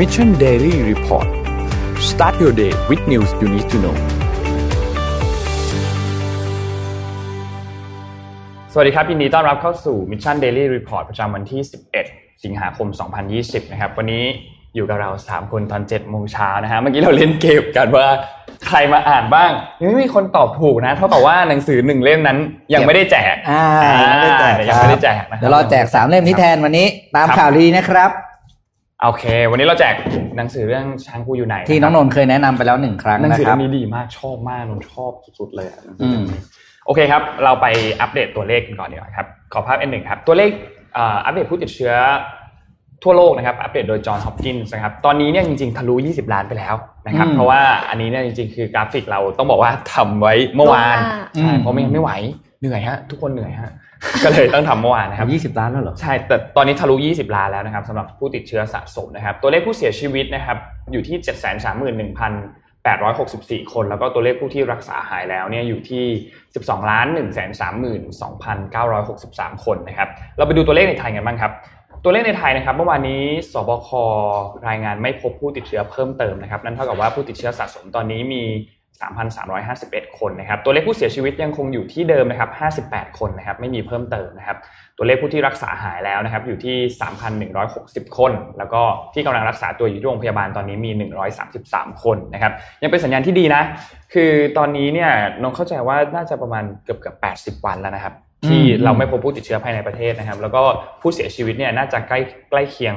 [0.00, 1.28] Mission Daily Report
[2.10, 3.96] start your day with news you need to know
[8.72, 11.60] สวัสดีครับ ยินดีต้อนรับเข้าสู่ Mission Daily Report ประจำวันที่
[12.02, 12.88] 11 สิงหาคม
[13.30, 14.24] 2020 นะครับ วันนี้
[14.74, 18.06] อยู่กับเรา 3 คนตอน7โมงเช้านะฮะ เมื่อกี้เราเล่นเกมกันว่า
[18.66, 22.38] ใครมาอ่านบ้างยังไม่มีคนตอบถูกนะ เท่ากับว่าหนังสือหนึ่งเล่มนั้น
[22.74, 23.64] ยังไม่ได้แจกอ่า
[24.02, 26.86] ยังไม่ได้แจกยังไม่ได้แจกนะคบเดี๋ยวเราแจกสามเล่มนี้แทนวันนี้
[27.16, 28.29] ตามครับข่าวดีนะครับ
[29.04, 29.94] โอเค วันนี้เราแจก
[30.36, 36.40] หนังสือเรื่องช้างกูอยู่ไหน ที่น้องนนท์เคยแนะนำไปแล้วหนึ่งครั้งหนังนะสือครัเล่บมนี้ดีมากชอบมากนนท์ชอบสุดๆเลยอะหนังสืออืเล่มมนี้
[36.86, 37.66] โอเคครับ เราไป
[38.00, 40.50] อัปเดตตัวเลขกันก่อนดีกว่าครับ ขอภาพ N1 ครับ ตัวเลข
[40.94, 41.92] เอ่ออัปเดตผู้ติดเชื้อ
[43.02, 46.74] ทั่วโลกนะครับ อัปเดตโดยจอห์นฮอปกินส์นะครับ ตอนนี้เนี่ยจริงๆ ทะลุ 20 ล้านไปแล้ว
[47.06, 50.96] นะครับ เพราะว่าอันนี้เนี่ยจริงๆ คือกราฟิกเราต้องบอกว่าทำไว้เมื่อวาน
[51.36, 52.10] อืมใช่เพราะไม่งั้นไม่ไหว
[52.60, 53.72] เหนื่อยฮะ ทุกคนเหนื่อยฮะ
[54.24, 60.56] ก็เลยต้องทำเมื่อวานนะครับยี่สิบล้านแล้วเหรอ ใช่ แต่ตอนนี้ทะลุ 20 ล้านแล้วนะครับสำหรับผู้ติดเชื้อสะสมนะครับ ตัวเลขผู้เสียชีวิตนะครับ
[60.92, 61.16] อยู่ที่
[63.64, 66.04] 731,864 คน แล้วก็ตัวเลขผู้ที่รักษาหายแล้วเนี่ยอยู่ที่
[66.48, 67.06] 12ล้าน
[68.76, 71.52] 132,963 คนนะครับ เราไปดูตัวเลขในไทยกันบ้างครับ
[72.04, 73.88] ตัวเลขในไทยนะครับเมื่อวานนี้สบค
[74.68, 78.42] รายงานไม่พบผู้ติดเชื้อเพิ่มเติมนะครับ นั่นเท่ากับว่าผู้ติดเชื้อสะสมตอนนี้มี
[78.98, 82.50] 3,351 คนนะครับ ตัวเลขผู้เสียชีวิตยังคงอยู่ที่เดิมนะครับ
[82.96, 84.56] 58 คนนะครับ ไม่มีเพิ่มเติมนะครับ
[84.96, 86.76] ตัวเลขผู้ที่รักษาหายแล้วนะครับ อยู่ที่
[87.46, 88.82] 3,160 คน แล้วก็
[89.14, 90.90] ที่กำลังรักษาตัวอยู่ที่โรงพยาบาลตอนนี้มี
[91.46, 93.62] 133 คนนะครับ ยังเป็นสัญญาณที่ดีนะ
[94.14, 95.10] คือตอนนี้เนี่ย
[95.42, 97.14] น้องเข้าใจว่าน่าจะประมาณเกือบเกือ
[97.52, 98.14] บ80 วันแล้วนะครับ
[98.48, 100.62] ที่เราไม่พบผู้ติดเชื้อภายในประเทศนะครับ แล้วก็
[101.00, 102.94] ผู้เสียชีวิตเนี่ยน่าจะใกล้ใกล้เคียง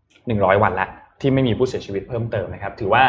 [0.00, 0.88] 100 วันละ
[1.20, 3.04] ที่ไม่มีผู้เสียชีวิตเพิ่มเติมนะครับ ถือว่า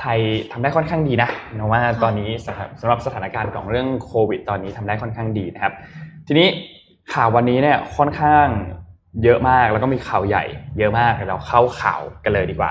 [0.00, 0.18] ไทย
[0.52, 5.72] ทำได้ค่อนข้างดีนะนะว่าตอนนี้สถานสำหรับสถานการณ์ของเรื่องโควิด ตอนนี้ทำได้ค่อนข้างดีนะครับ
[6.26, 6.48] ทีนี้
[7.14, 8.46] ข่าววันนี้เนี่ยค่อนข้าง
[9.24, 10.44] เยอะมากแล้วก็มีข่าวใหญ่
[10.78, 12.70] เยอะมากเดี๋ยวเราเข้าข่าวกันเลยดีกว่า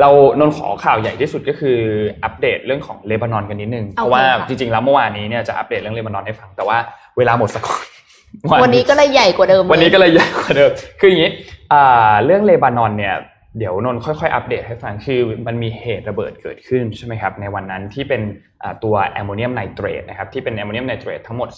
[0.00, 0.08] เรา
[0.40, 1.78] นนท์ขอข่าวใหญ่ที่สุดก็คือ
[2.24, 6.78] อัปเดตเรื่องของเลบานอนกันนิดนึงเพราะว่าค่ะจริงๆแล้วเมื่อวานนี้เนี่ยจะอัปเดตเรื่องเลบานอนให้ฟังแต่ว่า
[7.16, 7.80] เวลาหมดสักก่อน
[8.62, 10.70] วันนี้ก็เลยใหญ่กว่าเดิม วันนี้ก็เลยใหญ่กว่าเดิม
[11.00, 11.30] คืออย่างนี้
[11.72, 13.14] อ่าเรื่องเลบานอนเนี่ย
[13.58, 18.22] เดี๋ยวนนท์ค่อยๆ อัปเดตให้ฟังคือมันมีเหตุระเบิดเกิดขึ้นใช่ไหมครับในวันนั้นที่เป็น
[18.84, 21.48] ตัวแอมโมเนียมไนเตรตนะครับที่เป็นแอมโมเนียมไนเตรตทั้งหมด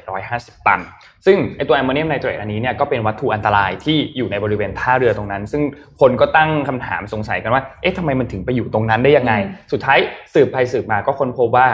[0.00, 0.80] 2,750 ตัน
[1.26, 5.62] ซึ่งไอตัวแอมโมเนียมไนเตรตอันนี้เนี่ยก็เป็นวัตถุอันตรายที่อยู่ในบริเวณท่าเรือตรงนั้น ซึ่ง
[6.00, 9.32] คนก็ตั้งคำถามสงสัยกันว่าเอ๊ะทำไมมันถึงไปอยู่ตรงนั้นได้ยังไง
[9.72, 9.98] สุดท้าย
[10.34, 11.66] สืบไปสืบมาก็ค้นพบว่า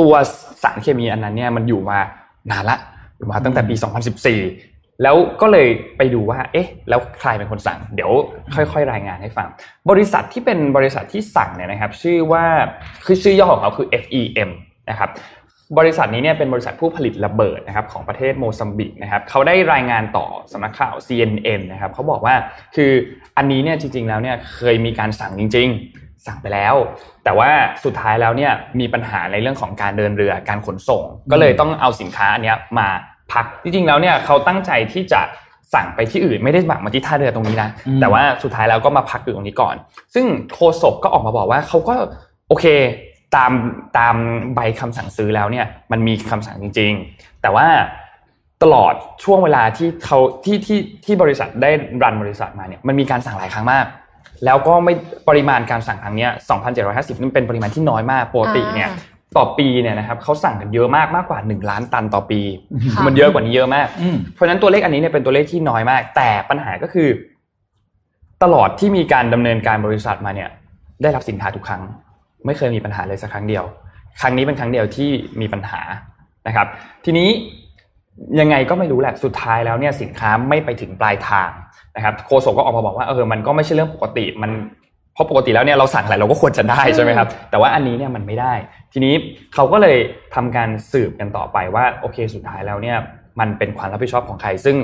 [0.00, 0.12] ตัว
[0.62, 1.98] สารเคมีอันนั้นเนี่ยมันอยู่มา
[2.50, 2.78] นานละ
[3.16, 3.74] อยู่มาตั้งแต่ปี
[4.26, 4.69] 2014
[5.02, 8.10] แล้วก็เลยไปดูว่า เอ๊ะ แล้วใครเป็นคนสั่ง เดี๋ยว
[8.54, 9.48] ค่อย ๆ รายงานให้ฟัง
[9.90, 12.44] บริษัทที่เป็นบริษัทที่สั่งเนี่ยนะครับ ชื่อว่า
[13.06, 14.50] คือชื่อย่อของเขาคือ FEM
[14.90, 15.10] นะครับ
[15.78, 22.34] บริษัทนี้เนี่ยเป็นบริษัทผู้ผลิตระเบิดนะครับของประเทศโมซัมบิกนะครับเขาได้รายงานต่อสำนักข่าว CNN นะครับเขาบอกว่า
[22.76, 22.92] คือ
[23.36, 25.68] อันนี้เนี่ยจริง ๆ แล้วเนี่ยเคยมีการสั่งจริง
[25.98, 26.74] ๆสั่งไปแล้ว
[27.24, 27.50] แต่ว่า
[27.84, 32.88] สุดท้ายแล้วเนี่ยมีปัญหาในเรื่องของการเดินเรือการขนส่ง ก็เลยต้องเอาสินค้าอันนี้มา
[33.32, 35.20] พักจริงๆแล้วเนี่ยเขาตั้งใจที่จะ
[35.74, 39.74] สั่งไปที่อื่นไม่ได้สั่งมาที่ท่าเรือตรงนี้นะอืมแต่ว่าสุดท้ายแล้วก็มาพักอยู่ตรงนี้ก่อน
[40.14, 41.94] ซึ่งโฆษกก็ออกมาบอกว่าเขาก็
[42.48, 42.66] โอเค
[43.36, 43.52] ตาม
[43.98, 44.14] ตาม
[44.54, 47.66] ใบคำสั่งซื้อแล้วเนี่ยมันมีคำสั่งจริง ๆ แต่ว่า
[48.62, 51.70] ตลอดช่วงเวลาที่เขาที่ที่ที่บริษัทได้
[52.02, 53.86] รันบริษัทมาเนี่ยมันมีการสั่งหลายครั้งมาก
[54.44, 54.94] แล้วก็ไม่
[55.28, 56.30] ปริมาณการสั่งครั้งเนี้ย
[56.76, 62.40] 2,750 นี่เป็นปริมาณที่น้อยมากปกติเนี่ยอ่า ต่อปีเนี่ยนะครับเขาสั่งกันเยอะมากมากกว่า 1 ล้านตันต่อปี
[62.94, 67.08] ค่ะมันเยอะกว่านี้เยอะมากอืมเพราะฉะนั้นตัวเลขอันนี้เนี่ยเป็นตัวเลขที่น้อยมาก แต่ปัญหาก็คือ
[68.42, 70.48] ตลอดที่มีการดำเนินการบริษัทมาเนี่ย
[71.02, 71.82] ได้รับสินค้าทุกครั้ง
[72.46, 73.64] ไม่เคยมีปัญหาเลยสักครั้งเดียว
[74.20, 75.10] ครั้งนี้เป็นครั้งเดียวที่
[75.40, 75.80] มีปัญหา
[76.46, 76.66] นะครับ
[77.04, 77.28] ทีนี้
[78.40, 81.50] ยังไงก็ไม่รู้แหละสุดท้ายแล้วเนี่ยสินค้าไม่ไปถึงปลายทาง
[81.96, 84.79] นะครับโฆษกก็ออกมาบอกว่าเออมันก็ไม่ใช่เรื่องปกติมันเพ
[85.20, 88.52] ราะปกติแล้วเนี่ยเราสั่งอะไรเราก็ควรจะได้ใช่ไหมครับ แต่ว่าอันนี้เนี่ยมันไม่ได้
[88.92, 89.14] ทีนี้
[89.54, 89.96] เขาก็เลย
[90.34, 92.96] ทำการสืบกันต่อไปว่าโอเคสุดท้ายแล้วเนี่ย
[93.40, 94.76] มันเป็นความรับผิดชอบของใคร ซึ่ง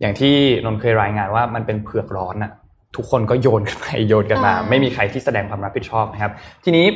[0.00, 2.52] อย่างที่นนท์เคยรายงานว่ามันเป็นเผือกร้อนอะ
[2.96, 6.32] ทุกคนก็โยนกันไปโยนกันมาอ่าไม่มีใครที่แสดงความรับผิดชอบนะครับ
[6.64, 6.86] ทีนี้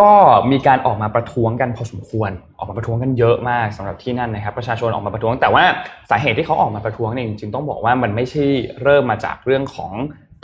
[0.00, 0.10] ก็
[0.52, 5.64] มีการออกมาประท้วงกันพอสมควร ออกมาประท้วงกันเยอะมากสำหรับที่นั่นนะครับ ประชาชนออกมาประท้วง แต่ว่า
[6.10, 8.44] สาเหตุที่เขาออกมาประท้วงเนี่ยจริงๆต้องบอกว่ามันไม่ใช่
[8.82, 9.92] เริ่มมาจากเรื่องของ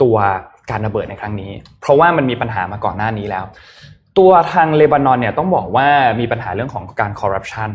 [0.01, 0.17] ตัว
[0.71, 1.51] การระเบิดในครั้งนี้
[1.81, 3.45] เพราะว่ามันมีปัญหามาก่อนหน้านี้แล้ว
[4.17, 5.87] ตัวทางเลบานอนเนี่ยต้องบอกว่า
[6.19, 7.69] มีปัญหาเรื่องของการคอร์รัปชัน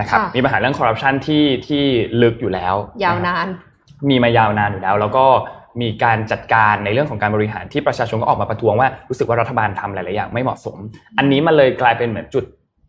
[0.00, 1.82] นะครับค่ะมีปัญหาเรื่องคอร์รัปชันที่ที่
[2.22, 3.48] ลึกอยู่แล้ว ยาวะครับนาน
[4.10, 5.24] มีมายาวนานอยู่แล้ว แล้วก็
[5.80, 10.78] มีการจัดการในเรื่องของการบริหารที่ประชาชนก็ออกมาประท้วงว่ารู้สึกว่ารัฐบาลทำหลาย ๆ อย่างไม่เหมาะสม
[11.18, 12.44] อันนี้มันเลยกลายเป็นเหมือนจุด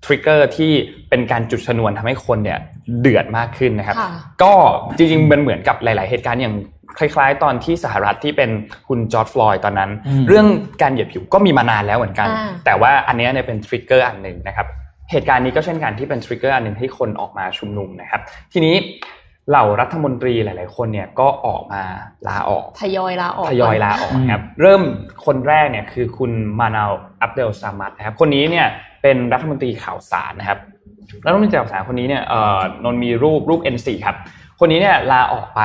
[0.06, 0.71] trigger ที่
[1.09, 2.59] เป็นการจุดชนวนทำให้คนเนี่ย
[3.01, 4.12] เดือดมากขึ้นนะครับค่ะ
[4.44, 4.53] ก็
[4.97, 6.56] จริง ๆ มันเหมือนกับหลาย ๆ เหตุการณ์อย่าง
[6.97, 8.50] คล้ายๆ ตอนที่สหรัฐที่เป็น
[8.88, 10.47] คุณจอร์จ ฟลอยด์ตอนนั้นอืมเรื่อง
[10.81, 14.68] การเหยียดผิวก็มีมานานแล้วเหมือนกันอ่าแต่ว่าอันเนี้ยเนี่ยเป็น trigger อันหนึ่งนะครับ
[15.12, 18.21] เหตุการณ์นี้ก็เช่นกันที่เป็น trigger อันหนึ่งให้คนออกมาชุมนุมนะครับ
[18.53, 18.75] ทีนี้
[19.50, 21.83] เหล่ารัฐมนตรีหลาย ๆ คนเนี่ยก็ออกมา
[22.27, 24.81] ลาออกทยอยลาออกทยอยลาออกนะครับเริ่ม
[25.25, 26.91] คนแรกเนี่ยคือคุณมานาล
[27.21, 28.68] อับเดลซามัดนะครับ คนนี้เนี่ย
[29.01, 30.59] เป็นรัฐมนตรีข่าวสารนะครับ
[31.25, 34.18] รัฐมนตรีข่าวสารคนนี้เนี่ยเอ่อนนมีรูปรูป N4 ครับ
[34.59, 35.62] คนนี้เนี่ยลาออกไป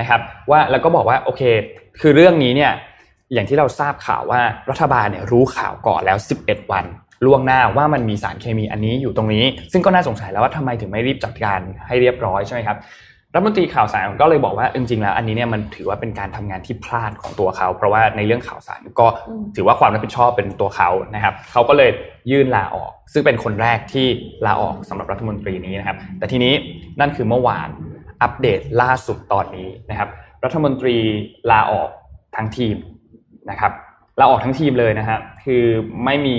[0.00, 0.20] นะครับ
[0.50, 1.42] ว่าแล้วก็บอกว่าโอเค
[2.00, 2.72] คือเรื่องนี้เนี่ย
[3.32, 6.84] อย่างที่เราทราบข่าวว่ารัฐบาลเนี่ยรู้ข่าวก่อนแล้ว 11 วัน
[7.26, 12.78] ล่วงหน้าว่ามันมีสารเคมีอันนี้อยู่ตรงนี้ ซึ่งก็น่าสงสัยแล้วว่าทำไมถึงไม่รีบจัดการให้เรียบร้อยใช่ไหมครับ
[13.34, 19.06] รัฐมนตรีข่าวสารก็เลยบอกว่าจริงๆแล้วอันนี้เนี่ยมันถือว่าเป็นการทำงานที่พลาดของตัวเขา เพราะว่าในเรื่องข่าวสารก็
[19.56, 21.90] ถือว่าความรับผิดชอบเป็นตัวเขานะครับเขาก็เลย
[22.30, 24.06] ยื่นลาออก ซึ่งเป็นคนแรกที่
[24.46, 26.54] ลาออกสำหรับรัฐมนตรีนี้นะครับ แต่ทีนี้
[27.00, 27.68] นั่นคือเมื่อวาน
[28.24, 30.08] อัปเดตล่าสุดตอนนี้นะครับ
[30.44, 30.96] รัฐมนตรี
[31.50, 31.90] ลาออก
[32.36, 32.76] ทั้งทีม
[33.50, 33.72] นะครับ
[34.20, 35.64] ลาออกทั้งทีมเลยนะฮะคือ
[36.04, 36.36] ไม่มี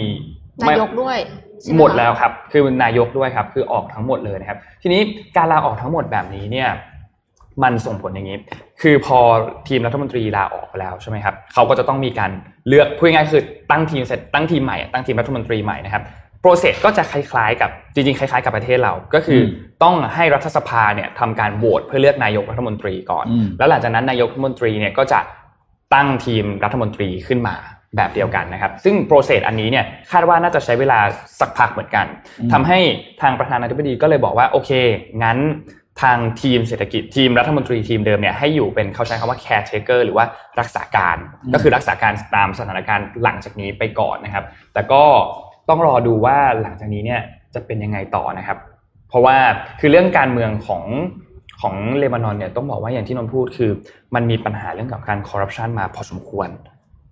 [0.63, 1.17] นายกด้วย
[1.61, 5.01] ใช่ไหมดแล้วครับ คือนายกด้วยครับ คือออกทั้งหมดเลยนะครับ ทีนี้
[5.37, 6.69] การลาออกทั้งหมดแบบนี้เนี่ย
[7.63, 8.37] มันส่งผลอย่างนี้
[8.81, 9.17] คือพอ
[9.67, 12.31] ทีมรัฐมนตรีลาออกไปแล้วใช่ไหมครับเขาก็จะต้องมีการ
[12.67, 16.03] เลือกพูดง่ายๆคือตั้งทีมเสร็จตั้งทีมใหม่ตั้งทีมรัฐมนตรีใหม่นะครับ
[16.45, 19.43] โปรเซสก็จะคล้ายๆ กับจริงๆคล้ายๆ กับประเทศเรา ก็คืออ
[19.83, 25.19] ต้องให้รัฐสภาเนี่ยทำการโหวตเพื่อเลือกนายกรัฐมนตรีก่อนอืมแล้วหลังจากนั้นนายกรัฐมนตรีเนี่ยก็จะ
[25.93, 27.55] ตั้งทีมรัฐมนตรีขึ้นมา
[27.95, 30.99] แบบเดียวกันนะครับ ซึ่งโปรเซสอันนี้เนี่ยคาดว่าน่าจะใช้เวลา
[31.39, 32.05] สักพักเหมือนกัน
[32.39, 32.79] อืมทำให้
[33.21, 34.71] ทางประธานาธิบดีก็เลยบอกว่าโอเค
[35.23, 35.39] งั้น
[36.03, 40.25] ทางทีมเศรษฐกิจทีมรัฐมนตรีทีมเดิมเนี่ยให้อยู่เป็นเขาใช้คำว่า caretaker หรือว่า
[40.59, 41.17] รักษาการ
[41.53, 45.03] ก็คือรักษาการตามสถานการณ์หลังจากนี้ไปก่อนนะครับ แต่ก็
[45.69, 47.21] ต้องรอดูว่าหลังจากนี้เนี่ย
[47.53, 48.57] จะเป็นยังไงต่อนะครับ
[49.09, 49.37] เพราะว่า
[49.79, 50.83] คือเรื่องการเมืองของ
[51.61, 53.71] ของเลบานอนเนี่ยต้องบอกว่าอย่างที่นนพูดคือ
[54.15, 56.49] มันมีปัญหาเรื่องกับการคอร์รัปชันมาพอสมควร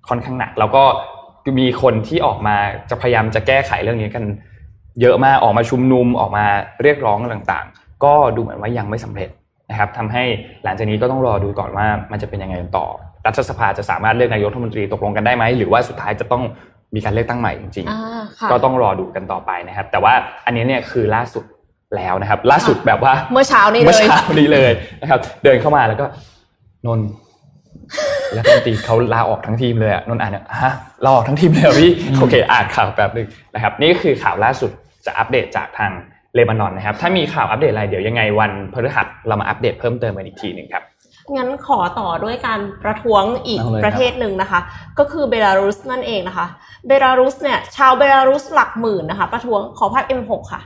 [0.10, 0.84] ค่อนข้างหนัก แล้วก็
[1.60, 2.56] มีคนที่ออกมา
[2.90, 4.24] จะพยายามจะแก้ไขเรื่องนี้กัน
[5.02, 6.46] เยอะมากออกมาชุมนุมออกมา
[6.84, 9.30] เรียกร้องต่างๆ ก็ดูเหมือนว่ายังไม่สำเร็จ
[9.70, 10.24] นะครับทำให้
[10.64, 12.88] หลังจากนี้ก็ต้องรอดูก่อนว่ามันจะเป็นยังไงต่อ
[13.26, 16.44] รัฐสภาจะสามารถเลือกนายกรัฐมนตรีตกลงกันได้ไหมหรือว่าสุดท้ายจะต้อง
[16.96, 20.14] มีการเลือกตั้งใหม่จริงอ่าค่ะๆก็ต้องรอดูกันต่อไปนะครับ แต่ว่า
[20.46, 21.44] อันนี้เนี่ยคือล่าสุด
[21.96, 26.06] แล้วนะครับ ล่าสุดแบบว่าเมื่อเช้านี้เมื่อเลยเช้านี้เลยนะครับ เดินเข้ามาแล้วก็
[26.86, 27.08] นนท์
[28.38, 30.74] รัฐมนตรีเขาลาออกทั้งทีมเลยอะนนท์อ่านเนี่ยฮะ
[31.04, 34.72] ลาออกทั้งทีมเลยเหรอพี่โอเคอ่านข่าวแป๊บหนึงนะครับ นี่ก็คือข่าวล่าสุด
[35.06, 35.92] จะอัปเดตจากทาง
[36.36, 40.84] เลบานอนนะครับ ถ้ามีข่าวอัปเดตอะไรเดี๋ยวยังไงวันพฤหัสเรามาอัปเดตเพิ่มเติมกันอีกทีหนึ่งครับ
[41.36, 44.60] งั้นขอต่อด้วยการประท้วงอีกเอาเลยครับประเทศหนึ่งนะคะ
[45.00, 46.48] ก็คือเบลารุสนั่นเองนะคะ
[46.88, 50.62] เบลารุสเนี่ย ชาวเบลารุสหลักหมื่นนะคะ ประท้วงขอภาพ M6 ค่ะ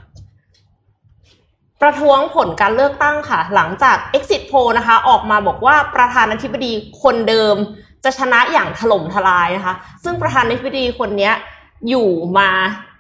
[1.82, 6.72] ประท้วงผลการเลือกตั้งค่ะ หลังจาก Exit Poll นะคะ ออกมาบอกว่าประธานาธิบดี
[7.02, 7.56] คนเดิม
[8.04, 11.34] จะชนะอย่างถล่มทลายนะคะ ซึ่งประธานาธิบดีคนเนี้ย
[11.90, 12.50] อยู่มา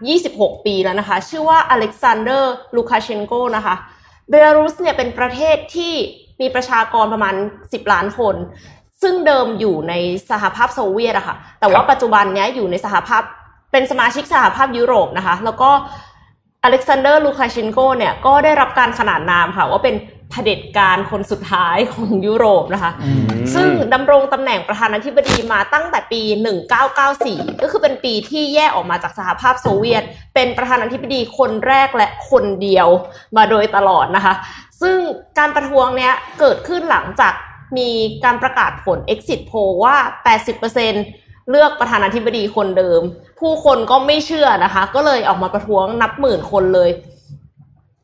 [0.08, 3.76] 26 ปีแล้วนะคะ ชื่อว่าอเล็กซานเดอร์ลูคาเชนโกนะคะ
[4.30, 5.94] เบลารุสเนี่ยเป็นประเทศที่
[6.42, 8.36] มีประชากรประมาณ 10 ล้านคน
[9.02, 9.94] ซึ่งเดิมอยู่ใน
[10.30, 13.22] สหภาพโซเวียตอะค่ะ แต่ว่าครับปัจจุบันเนี้ยอยู่ในสหภาพ
[13.72, 15.70] เป็นสมาชิกสหภาพยุโรปนะคะ แล้วก็
[16.64, 19.96] อเล็กซานเดอร์ลูคาเชนโกเนี่ยก็ได้รับการขนานนามค่ะ ว่าเป็น
[20.32, 22.92] เผด็จการคนสุดท้ายของยุโรปนะคะ
[23.54, 26.22] ซึ่งดำรงตำแหน่งประธานาธิบดีมาตั้งแต่ปี
[26.92, 30.04] 1994 ก็คือเป็นปีที่แยกออกมาจากสหภาพโซเวียต
[30.36, 32.88] เป็นประธานาธิบดีคนแรกและคนเดียว
[33.38, 34.34] มาโดยตลอดนะคะ
[34.82, 34.98] ซึ่ง
[35.38, 37.34] การประท้วงเนี้ยเกิดขึ้นหลังจาก
[37.78, 37.90] มี
[38.26, 39.96] การประกาศผล exit poll ว่า
[40.74, 43.02] 80%เลือกประธานาธิบดีคนเดิม
[43.40, 46.90] ผู้คนก็ไม่เชื่อนะคะ ก็เลยออกมาประท้วงนับหมื่นคนเลย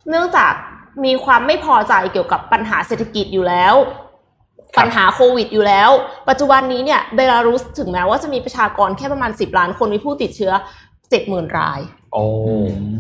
[0.10, 0.54] เนื่องจาก
[1.06, 3.76] มีความไม่พอใจเกี่ยวกับปัญหาเศรษฐกิจอยู่แล้ว
[4.76, 5.90] ครับปัญหาโควิดอยู่แล้ว
[6.30, 10.54] ปัจจุบันนี้เนี่ยเบลารุสถึงแม้ว่าจะมีประชากรแค่ประมาณ 10 ล้านคนมีผู้ติดเชื้อ
[11.06, 11.80] 70,000 ราย
[12.14, 12.26] โอ้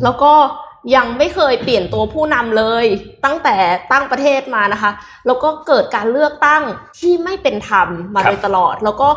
[0.04, 0.34] แล้วก็
[0.96, 2.86] ยังไม่เคยเปลี่ยนตัวผู้นำเลย
[3.26, 3.56] ตั้งแต่
[3.92, 4.92] ตั้งประเทศมานะคะ
[5.26, 6.64] แล้วก็เกิดการเลือกตั้ง
[7.00, 9.10] ที่ไม่เป็นธรรมมาโดยตลอด แล้วก็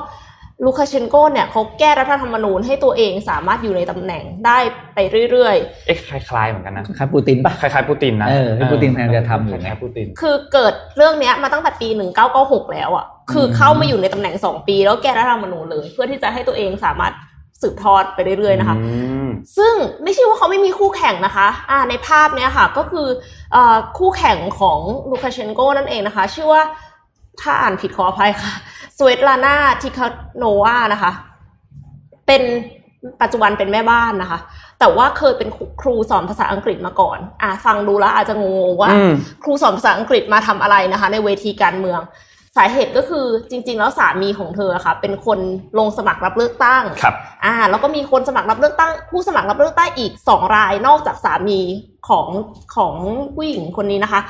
[0.65, 4.59] ลูคาเชนโกเนี่ยเขาแก้รัฐธรรมนูญให้ตัวเองสามารถอยู่ในตำแหน่งได้
[4.95, 4.99] ไป
[5.31, 5.57] เรื่อย
[5.87, 11.89] เอ๊ะคล้ายๆเหมือนกันนะ คล้ายปูตินปะคล้ายๆปูตินนะเออที่ปูตินพยายามจะทำอยู่คไงล้ายๆปูตินๆคือเกิดเรื่องเนี้ยมาตั้งแต่ปี
[12.31, 17.13] 1996 แล้วอะ่ะ คือเข้ามาอยู่ในตำแหน่ง 2 ปี แล้วแก้รัฐธรรมนูญเลย เพื่อที่จะให้ตัวเองสามารถ
[17.61, 18.91] สืบทอดไปเรื่อยๆนะคะอื
[19.27, 23.09] มซึ่งไม่ใช่ว่าเขาไม่มีคู่แข่งนะคะอ่าในภาพเนี้ยค่ะก็คือ
[23.53, 24.79] เอ่อคู่แข่งของ
[25.11, 26.63] ลูคาเชนโกนั่นเองนะคะ ชื่อว่า
[27.41, 28.53] ถ้าอ่านผิดขออภัยค่ะ
[28.99, 30.07] สเวตลานาทิคา
[30.39, 31.13] โนวานะคะ
[32.27, 32.43] เป็น
[33.23, 34.39] ปัจจุบันเป็นแม่บ้านนะคะ
[34.81, 35.49] แต่ว่าเคยเป็น
[35.81, 42.01] ครูสอนภาษาอังกฤษมาก่อน อ่าฟังดูแล้วอาจจะงงๆว่าอืมครูสอนภาษาอังกฤษมาทำอะไรนะคะ ในเวทีการเมือง
[42.57, 45.39] สาเหตุก็คือจริง ๆ แล้วสามีของเธออะค่ะเป็นคน
[45.79, 51.61] ลงสมัครรับเลือกตั้งครับอ่าแล้วก็มีคนสมัครรับเลือกตั้ง ผู้สมัครรับเลือกตั้งอีกสองรายนอกจากสามี
[52.09, 52.29] ของ
[52.77, 52.95] ของ
[53.35, 54.21] ผู้หญิงคนนี้นะคะ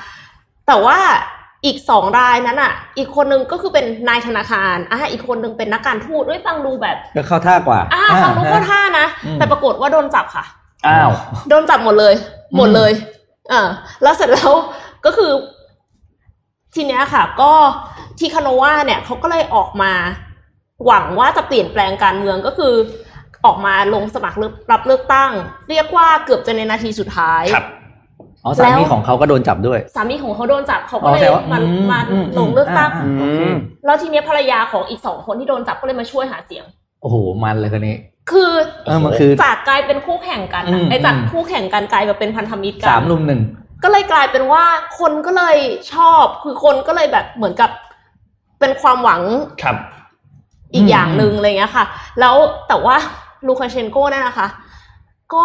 [0.66, 0.99] แต่ว่า
[1.64, 10.45] อีกสองรายนั้นอะ อีกคนนึงก็คือเป็นนายธนาคารอ่าอีกคนนึงเป็นนักการทูตด้วยฟังดูแบบก็เข้าท่ากว่าอ่าฟังดูเข้าท่านะอืมแต่ปรากฏว่าโดนจับค่ะ
[10.87, 11.11] อ้าว
[11.49, 12.14] โดนจับหมดเลย
[12.56, 12.92] หมดเลย
[13.52, 13.62] อ่า
[14.02, 14.52] แล้วเสร็จแล้ว
[15.04, 15.30] ก็คือ
[16.75, 17.52] ทีเนี้ยค่ะ ก็
[18.18, 19.92] ที่คาโนวาเนี่ยเขาก็เลยออกมา
[20.87, 22.75] หวังว่าจะเปลี่ยนแปลงการเมืองก็คือ
[23.44, 25.30] ออกมาลงสมัครเลือกรับเลือกตั้ง
[25.70, 27.66] เรียกว่าเกือบจะในนาทีสุดท้ายครับ
[28.44, 33.40] อ๋อสามีของเขาก็โดนจับด้วย สามีของเขาโดนจับเขาก็อ๋อเลยแต่ว่ามาอืมมาอืมลงเลือกตั้งอ่าอ่าโอเค
[33.85, 36.64] แล้วทีเนี้ยภรรยาของอีกสองคนที่โดนจับก็เลยมาช่วยหาเสียง
[37.02, 37.96] โอ้โหมันเลยคนนี้
[38.30, 38.52] คือ
[38.87, 43.40] เออมันคือจากกลายเป็นคู่แข่งกันอือะมไอ้จากอืมคู่แข่งกันกลายมาเป็นพันธมิตรกัสามลุมหนึ่ง
[43.85, 44.64] ก็เลยกลายเป็นว่า
[44.99, 45.56] คนก็เลย
[45.92, 47.70] ชอบคือคนก็เลยแบบเหมือนกับ
[48.60, 49.22] เป็นความหวัง
[49.62, 49.76] ครับ
[50.75, 51.84] อีกอย่างหนึ่งอะไรเงี้ยค่ะ
[52.20, 52.36] แล้ว
[52.68, 52.96] แต่ว่า
[53.46, 54.48] ลูคาเชนโก้เนี่ยนะคะ
[55.34, 55.44] ก็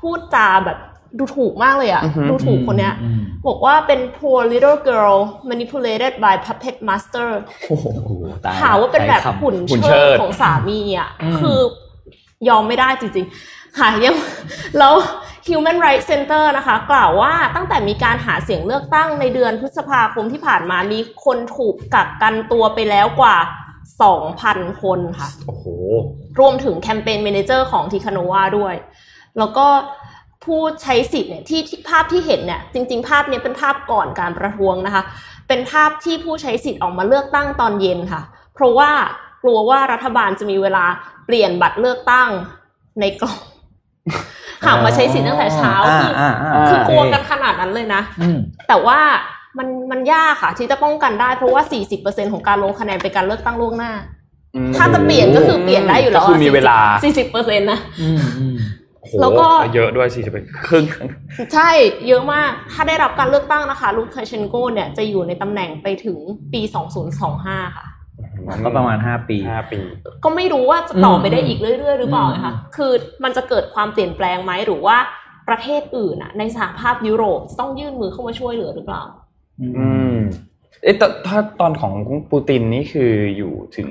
[0.00, 0.78] พูดจาแบบ
[1.18, 5.18] ดูถูกมากเลยอะอือหือดูถูกคนเนี้ยอืมบอกว่าเป็น poor little girl
[5.50, 7.28] manipulated by puppet master
[7.68, 7.86] โอ้โห
[8.44, 11.58] ตายหาว่าเป็นแบบใช้คำหุ่นหุ่นเชิเชิดดของสามีอะอืมคือ
[12.48, 14.16] ยอมไม่ได้จริงๆ ค่ะยัง
[14.78, 14.94] แล้ว
[15.48, 23.36] Human Rights Center นะคะ กล่าวว่าตั้งแต่มีการหาเสียงเลือกตั้งในเดือนพฤษภาคมที่ผ่านมามีคนถูกกักกันตัวไปแล้วกว่า
[24.08, 25.64] 2,000 คนค่ะ โอ้โห
[26.38, 28.74] รวมถึงแคมเปญ m ม n เจอร์ของทีคาโนวาด้วย
[29.38, 29.66] แล้วก็
[30.44, 35.02] ผู้ใช้สิทธิ์เนี่ยที่ที่ภาพที่เห็นเนี่ยจริง ๆ ภาพเนี้ยเป็นภาพก่อนการประท้วงนะคะ
[35.48, 38.22] เป็นภาพที่ผู้ใช้สิทธิ์ออกมาเลือกตั้งตอนเย็นค่ะ
[38.54, 38.90] เพราะว่า
[39.42, 40.84] กลัวว่ารัฐบาลจะมีเวลา
[41.26, 42.28] เปลี่ยนบัตรเลือกตั้ง
[43.00, 43.38] ในกล่อง
[44.66, 48.38] หากมาใช้สิทธิ์ตั้งแต่เช้าอ่าคืออ่าอ่าคือกลัวกันขนาดนั้นเลยนะอืม
[48.68, 48.98] แต่ว่า
[49.58, 51.62] มันมันยากค่ะ ที่จะป้องกันได้เพราะว่า
[51.98, 53.92] 40%ของการลงคะแนนเป็นการเลือกตั้งล่วงหน้า
[54.76, 58.56] ถ้าจะเปลี่ยนก็คือเปลี่ยนได้อยู่แล้วก็คือมีเวลาสี่สิบเปอร์เซ็นต์นะอืมอืม
[59.00, 60.84] โอ้โหแล้วก็เยอะด้วยสี่สิบเป็นครึ่ง
[61.54, 61.70] ใช่
[62.08, 66.18] เยอะมาก ถ้าได้รับการเลือกตั้งนะคะลูคาเชนโกเนี่ยจะอยู่ในตำแหน่งไปถึง
[66.52, 66.60] ปี
[67.18, 67.86] 2025 ค่ะ
[68.64, 69.80] ก็ประมาณห้าปีห้าปี
[70.24, 72.92] ก็ไม่รู้ว่าจะต่อไปได้อืมอีกเรื่อยๆ หรือเปล่าอืมนะคะคือ
[73.24, 74.96] มันจะเกิดความเปลี่ยนแปลงไหมหรือว่า
[75.48, 79.02] ประเทศอื่นอะในสหภาพยุโรปจะต้องยื่นมือเข้ามาช่วยเหลือหรือเปล่า
[79.60, 80.18] อืม
[80.82, 81.92] เอ๊ะแต่ถ้าตอนของ
[82.30, 83.88] ปูตินนี่คืออยู่ถึง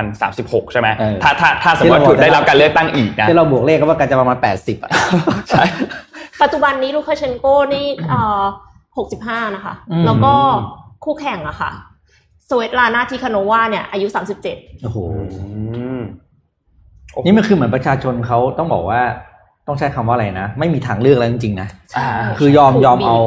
[0.00, 4.90] 2036 ใช่ไหมเออถ้าถ้าถ้าสมมติว่าถูกได้รับการเลือกตั้งอีกนะที่เราบวกเลขก็ว่ากันจะประมาณแปดสิบอะ
[5.50, 5.62] ใช่
[6.42, 8.42] ปัจจุบันนี้ลูคาเชนโกนี่เอ่อ
[9.00, 10.32] 65 นะคะอืมแล้วก็
[11.04, 11.70] คู่แข่งอะค่ะ
[12.50, 14.06] สเวตลานาทิคาโนวาเนี่ย อายุ
[14.46, 15.20] 37โอ้โหอื
[16.00, 16.02] ม
[17.12, 19.00] โอ้โหนี่มันคือเหมือนประชาชนเขาต้องบอกว่า
[19.66, 23.18] ต้องใช้คำว่าอะไรนะ ไม่มีทางเลือกแล้วจริงๆนะอ่าคือยอมถูกยอมบีบเอา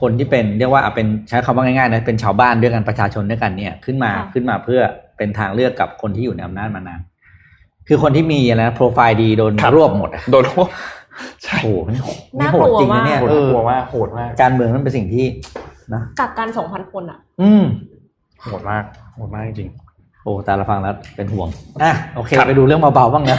[0.00, 4.80] คนที่เป็นเรียกว่าเอาเป็นใช้คำว่าง่ายๆนะเป็นชาวบ้านด้วยกันประชาชนด้วยกันเนี่ยขึ้นมาค่ะขึ้นมาเพื่อ
[5.16, 7.00] เป็นทางเลือกกับคนที่อยู่ในอำนาจมานาน
[7.88, 10.68] คือคนที่มีอะไรนะโปรไฟล์ดีโดนครับรวบหมดอะโดนรวบ
[11.44, 12.02] ใช่โอ้โหนี่
[12.38, 15.26] นี่น่าโหกดลัวจริงนะเนี่ยมากโหดเออกลัวมากโหดมากการเมืองนั้นเป็นสิ่งที่
[15.94, 17.64] นะกักกัน2,000คนอะอืม
[18.42, 19.70] โหดมากโหดมากจริง
[20.24, 21.48] โอ้แต่ละฟังแล้วเป็นห่วง
[21.82, 23.38] อะโอเคครับไปดูเรื่องเบาๆบ้างนะ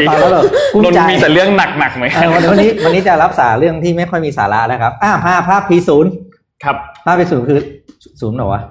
[0.00, 6.06] ดีฟังแล้วแบบภูนมินใจท์มีแต่เรื่องหนักๆไหมเออวันนี้วันนี้วันนี้จะรับสารเรื่องที่ไม่ค่อยมีสาระนะครับอ่าภาพภาพ P0
[6.64, 6.76] ครับ
[7.06, 7.58] ภาพ P0 คือ
[8.20, 8.62] ศูนย์เหรอวะ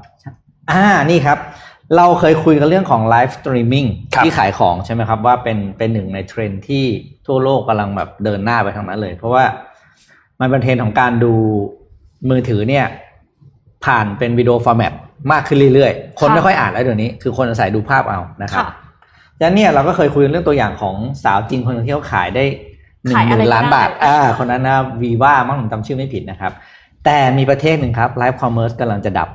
[0.72, 1.38] อ่านี่ครับ
[1.98, 6.84] เราเคยคุยกันเรื่องของไลฟ์สตรีมมิ่งครับที่ขายของใช่ไหมครับว่าเป็นเป็นหนึ่งในเทรนด์ที่
[7.28, 9.44] ทั่วโลกกำลังแบบเดินหน้าไปทางนั้นเลย เพราะว่า
[10.40, 11.34] มันเป็นเทรนด์ของการดู
[12.30, 12.86] มือถือเนี่ย
[13.86, 14.94] ผ่านเป็น video format
[15.32, 18.70] มากขึ้นเรื่อยๆ คนค่ะไม่ค่อยอ่านแล้วเดี๋ยวนี้ คือคนอาศัยดูภาพเอานะครับค่ะ
[19.38, 22.44] ดังนั้นเนี่ยเราก็เคยคุยเรื่องตัวอย่างของสาวจีนคนหนึ่งที่เขาขายได้
[23.04, 26.52] หนึ่งขายอะไรหมื่นล้านก็ได้บาทอ่าคนนั้นนะวีว่ามั้งผมจำชื่อไม่ผิดนะครับ
[27.06, 29.30] แต่มีประเทศหนึ่งครับ live commerce กำลังจะดับ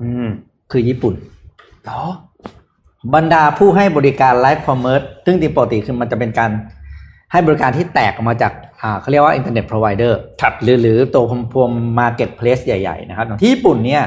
[0.00, 0.26] อืม
[0.72, 1.14] คือญี่ปุ่น
[1.84, 2.02] เหรอ
[3.14, 6.50] บรรดาผู้ให้บริการ live commerce ซึ่งจริงปกติคือมันจะเป็นการ
[7.32, 8.52] ให้บริการที่แตกออกมาจาก
[8.82, 14.02] อ่าเขาเรียกว่า internet provider ครับหรือหรือตัวพวก marketplace ใหญ่ ๆ นะครับอย่างที่ญี่ปุ่นเนี่ย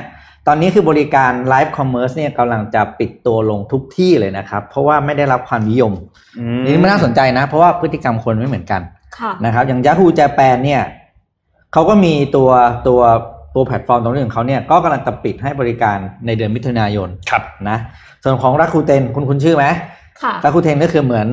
[0.51, 5.93] ตอนนี้คือบริการ live commerce เนี่ยกำลังจะปิดตัวลงทุกที่เลยนะครับ เพราะว่าไม่ได้รับความนิยม
[6.39, 8.81] อืมนี่มันน่าสนใจนะ เพราะว่าพฤติกรรมคนไม่เหมือนกัน
[9.17, 10.81] ค่ะนะครับ อย่าง Yahoo Japan เนี่ย
[11.73, 12.49] เขาก็มีตัว
[12.87, 13.01] ตัว
[13.55, 17.77] ตัวแพลตฟอร์มตรงนี้ของเขาเนี่ยก็กำลังจะปิดให้บริการในเดือนมิถุนายนครับนะ
[18.23, 19.65] ส่วนของ Rakuten คุณคุณรู้ชื่อไหม
[20.21, 21.27] ค่ะ Rakuten ก็คือเหมือน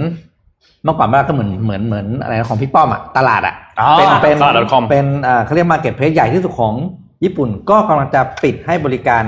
[0.85, 6.75] เมื่อก่อนมันก็เหมือนเหมือนเหมือนอะไรนะของพี่ป้อมอะตลาดอะอ๋อเป็นเป็นตลาด .com เป็นอ่าเขาเรียก marketplace ใหญ่ที่สุดของ
[7.25, 9.23] ญี่ปุ่นก็กำลังจะปิดให้บริการ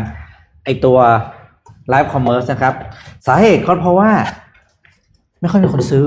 [0.65, 0.99] ไอตัว
[1.89, 2.75] live commerce นะครับ
[3.27, 4.11] สาเหตุก็เพราะว่า
[5.41, 6.05] ไม่ค่อยมีคนซื้อ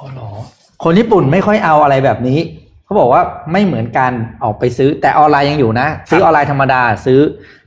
[0.00, 0.28] อ๋อเหรอ
[0.84, 2.38] คนญี่ปุ่นไม่ค่อยเอาอะไรแบบนี้
[2.84, 3.22] เขาบอกว่า
[3.52, 4.12] ไม่เหมือนการ
[4.44, 7.20] ออกไปซื้อ แต่ออนไลน์ยังอยู่นะ ซื้อออนไลน์ธรรมดาซื้อ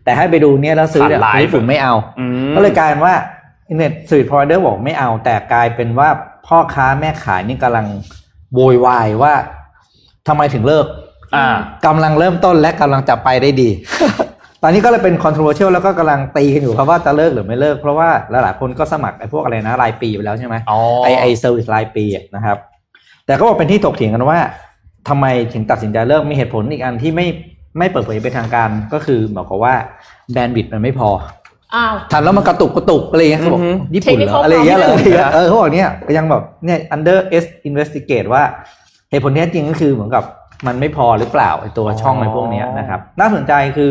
[0.03, 3.15] แต่ให้ไปดูเนี่ยแล้วซื้อเนี่ยผ่านไลฟ์ ญี่ปุ่นไม่เอาอืมก็เลยกลายเป็นว่า
[3.68, 6.10] internet provider บอกไม่เอา แต่กลายเป็นว่า
[6.48, 7.88] พ่อค้าแม่ขายนี่กำลัง
[8.55, 9.34] โวยวายว่า
[10.27, 10.86] ทำไมถึงเลิก
[11.36, 11.45] อ่า
[11.86, 13.69] กำลังเริ่มต้นและกำลังจะไปได้ดี
[14.63, 22.57] ตอนนี้ก็เลยเป็น controversial แล้วก็กำลังตีกันอยู่ครับว่าจะเลิกหรือไม่เลิก เพราะว่าหลายๆคนก็สมัครไอ้พวกอะไรนะรายปีไปแล้วใช่ไหมอ๋อไอไอ service รายปีอะนะครับ
[23.25, 24.39] แต่ก็บอกเป็นที่ถกเถียงกันว่า
[25.09, 27.27] ทำไมถึงตัดสินใจเลิกมีเหตุผลอีกอันที่ไม่
[27.77, 29.74] ไม่เปิดเผยเป็นทางการก็คือบอกว่า
[30.31, 31.09] แบนด์วิดมันไม่พอ
[31.75, 38.43] อ้าวทำแล้วมันกระตุกกระตุกอะไรอย่างเงี้ยเขาบอกอือฮึญี่ปุ่นเหรอ Technical อะไรอย่างเงี้ยเหรอ problem เออเขาบอกเนี่ยก็ยังแบบเนี่ย under s investigate ว่า
[39.12, 40.24] เหตุผลที่แท้จริงก็คือเหมือนกับ
[40.68, 43.89] มันไม่พอหรือเปล่าไอตัวช่องในพวกเนี้ยนะครับน่าสนใจคือ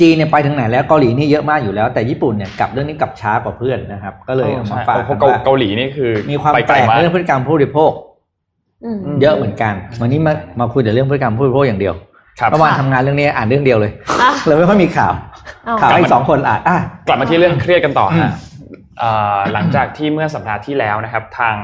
[0.00, 7.92] จีนเนี่ยไปถึงไหนแล้วเกาหลีนี่เยอะมากอยู่แล้วแต่ญี่ปุ่นเนี่ยกลับเรื่องนี้กลับช้ากว่าเพื่อนนะครับ ก็เลยเอามาฝากเพกันราะเกาว่าเกาหลีนี่คือ มีความไปแปไกลลกมากเรื่องพฤติกรรมผู้บริโภค
[8.84, 11.94] อืมเยอะเหมือนกัน วันนี้มามาคุยแต่เรื่องพฤติกรรมผู้บริโภคอย่างเดียว
[12.40, 15.12] ครับเมื่อวานทำงานเรื่องนี้อ่านเรื่องเดียวเลยอะเลยไม่ค่อยมีข่าว
[15.64, 18.30] เอาข่าวอีกสองคนอ่านอะกลับมาที่เรื่องเครียดกันต่ออืมฮะ
[18.98, 21.56] เอ่อหลังจากที่เมื่อสัปดาห์ที่แล้วนะครับ ทาง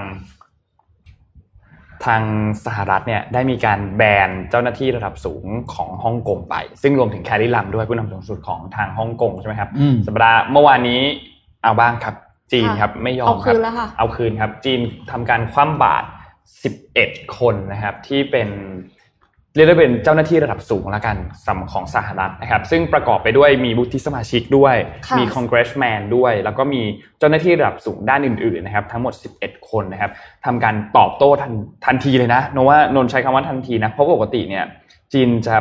[2.07, 2.23] ทาง
[2.67, 11.01] สหรัฐเนี่ยได้มีการแบนเจ้าหน้าที่ระดับสูงของฮ่องกงไป ซึ่งรวมถึงแคริลัมด้วยผู้นำสูงสุดของทางฮ่องกงใช่ไหมครับอืมสัปดาห์เมื่อวานนี้
[11.63, 12.15] เอาบ้างครับ
[12.53, 16.07] จีนครับไม่ยอมเอาคคืรับนแล้วค่ะเอาคืนครับ จีนทำการคว่ำบาตร
[16.75, 18.49] 11 คนนะครับที่เป็น
[19.55, 24.77] เรียกได้เป็นเจ้าหน้าที่ระดับสูงละกันสำของสหรัฐนะครับ ซึ่งประกอบไปด้วยมีวุฒิสมาชิกด้วย
[25.07, 26.83] ค่ะมี congressman ด้วย แล้วก็มี
[27.19, 30.13] เจ้าหน้าที่ระดับสูงด้านอื่นๆนะครับ ทั้งหมด 11 คนนะครับ
[30.45, 31.53] ทำการตอบโต้ทัน
[31.87, 34.65] ทันทีเลยนะนว่านนท์ใช้คำว่าทันทีนะ เพราะปกติเนี่ย
[35.13, 35.57] จีนจะ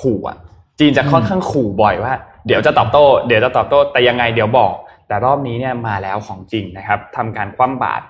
[0.00, 0.36] ขู่อะ
[0.78, 2.12] จีนจะค่อนข้างขู่บ่อยว่า
[2.46, 4.72] เดี๋ยวจะตอบโต้ เดี๋ยวจะตอบโต้แต่ยังไงเดี๋ยวบอก
[5.08, 8.04] แต่รอบนี้เนี่ยมาแล้วของจริงนะครับทำการคว่ำบาตร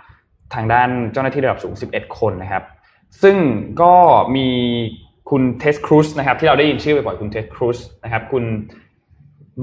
[0.54, 2.64] ทางด้านเจ้าหน้าที่ระดับสูง 11 คนนะครับ
[3.22, 3.36] ซึ่ง
[3.82, 3.94] ก็
[4.36, 4.48] มี
[5.30, 8.44] คุณเทดครูซนะครับที่เราได้ยินชื่อบ่อยๆคุณเทดครูซนะครับคุณ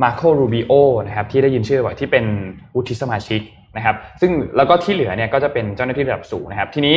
[0.02, 0.72] มาร์โกรูบิโอ
[1.08, 2.26] นะครับที่ได้ยินชื่อบ่อยที่เป็น
[2.76, 3.42] วุฒิสมาชิก
[3.78, 6.96] นะครับ ซึ่งแล้วก็ที่เหลือเนี่ยก็จะเป็นเจ้าหน้าที่ระดับสูงนะครับ ทีนี้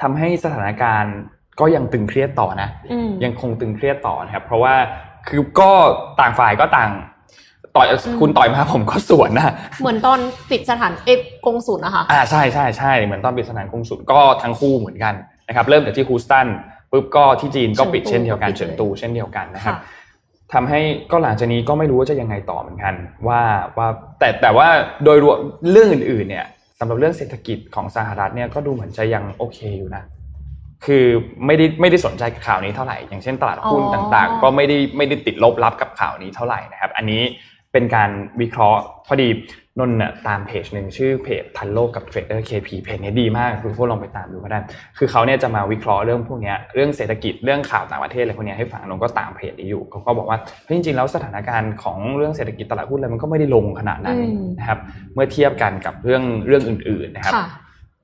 [0.00, 1.16] ทำให้สถานการณ์
[1.60, 4.74] ก็ยังตึงเครียดต่อนะอืมยังคงตึงเครียดต่อนะครับ เพราะว่า
[5.28, 5.70] คือก็
[6.20, 6.90] ต่างฝ่ายก็ต่าง
[7.76, 10.18] ต่อยอืมคุณต่อยมาผมก็สวนนะเหมือนตอน
[10.50, 15.14] ปิดสถานเอยกงสุลนะคะอ่าใช่ใช่ใช่เหมือนตอนปิดสถานกงสุลก็ทั้งคู่เหมือนกัน
[15.48, 16.46] นะครับ เริ่มจากที่ฮูสตัน
[16.92, 20.00] ปุ๊บก็ที่จีนก็ปิดเฉิเช่นนตูเดียวกันก็ปิดเฉินตูเช่นเดียวกันนะครับค่ะ
[20.52, 22.94] ทำให้ก็หลังจากนี้ก็ไม่รู้ว่าจะยังไงต่อเหมือนกัน
[23.28, 23.40] ว่า
[23.76, 23.88] ว่า
[24.20, 24.68] แต่แต่ว่า
[25.04, 25.38] โดยรวม
[25.70, 26.46] เรื่องอื่นๆเนี่ย
[26.78, 30.04] สำหรับเรื่องเศรษฐกิจของสหรัฐเนี่ยก็ดูเหมือนจะยังโอเคอยู่นะ
[30.84, 31.04] คือ
[31.46, 37.22] ไม่ได้ไม่ได้สนใจกับข่าวนี้เท่าไหร่ อย่างเช่นตลาดหุ้นอ๋อต่างๆ ก็ไม่ได้ไม่ได้ติดลบรับกับข่าวนี้เท่าไหร่นะครับ อันนี้
[37.72, 39.28] เป็นการวิเคราะห์พอดี
[39.78, 44.60] นนท์น่ะตามเพจหนึ่งชื่อเพจทันโลกกับเทรดเดอร์เคพีเพจนี้ดีมากคุณผู้ชมลองไปตามดูก็ได้
[44.98, 54.78] คือเขาเนี่ยจะมาวิเคราะห์เรื่องพวกเนี้ยเรื่องเศรษฐกิจเรื่องข่าวต่างประเทศอะไรพวกเนี้ยให้ฟังนนท์ก็ตามเพจนี้อยู่เขาก็บอกว่าเฮ้ยจริงๆแล้วสถานการณ์ของเรื่องเศรษฐกิจตลาดหุ้นอะไรมันก็ไม่ได้ลงขนาดนั้นอืมนะครับ
[55.14, 57.46] เมื่อเทียบกันกับเรื่องเรื่องอื่น ๆนะครับค่ะ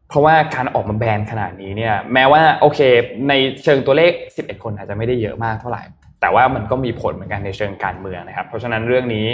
[0.08, 2.80] เพราะว่าการออกมาแบนขนาดนี้เนี่ยแม้ว่าโอเค
[3.28, 3.32] ใน
[3.64, 5.82] เชิงตัวเลข 11 คนอาจจะไม่ได้เยอะมากเท่าไหร่
[6.20, 9.26] แต่ว่ามันก็มีผลเหมือนกันในเชิงการเมืองนะครับ เพราะฉะนั้นเรื่องนี้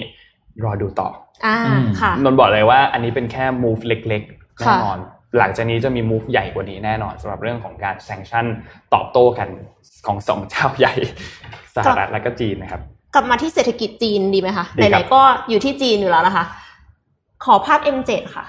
[0.65, 1.09] รอดูต่อ
[1.47, 4.99] อ่าอืมค่ะนนท์บอกเลยว่าอันนี้เป็นแค่ move เล็กๆแน่ค่ะนอน
[5.39, 8.47] หลังจากนี้จะมี move ใหญ่กว่านี้แน่นอนสำหรับเรื่องของการแซงชั่น
[8.95, 9.49] ตอบโต้กัน
[10.07, 10.95] ของสองเจ้าใหญ่
[11.77, 12.81] สหรัฐและก็จีนนะครับ
[13.15, 16.45] กลับมาที่เศรษฐกิจจีนดีไหมคะดีครับไหนๆก็อยู่ที่จีนอยู่แล้วนะคะ
[17.45, 18.45] ขอภาพ M7 ค่ะ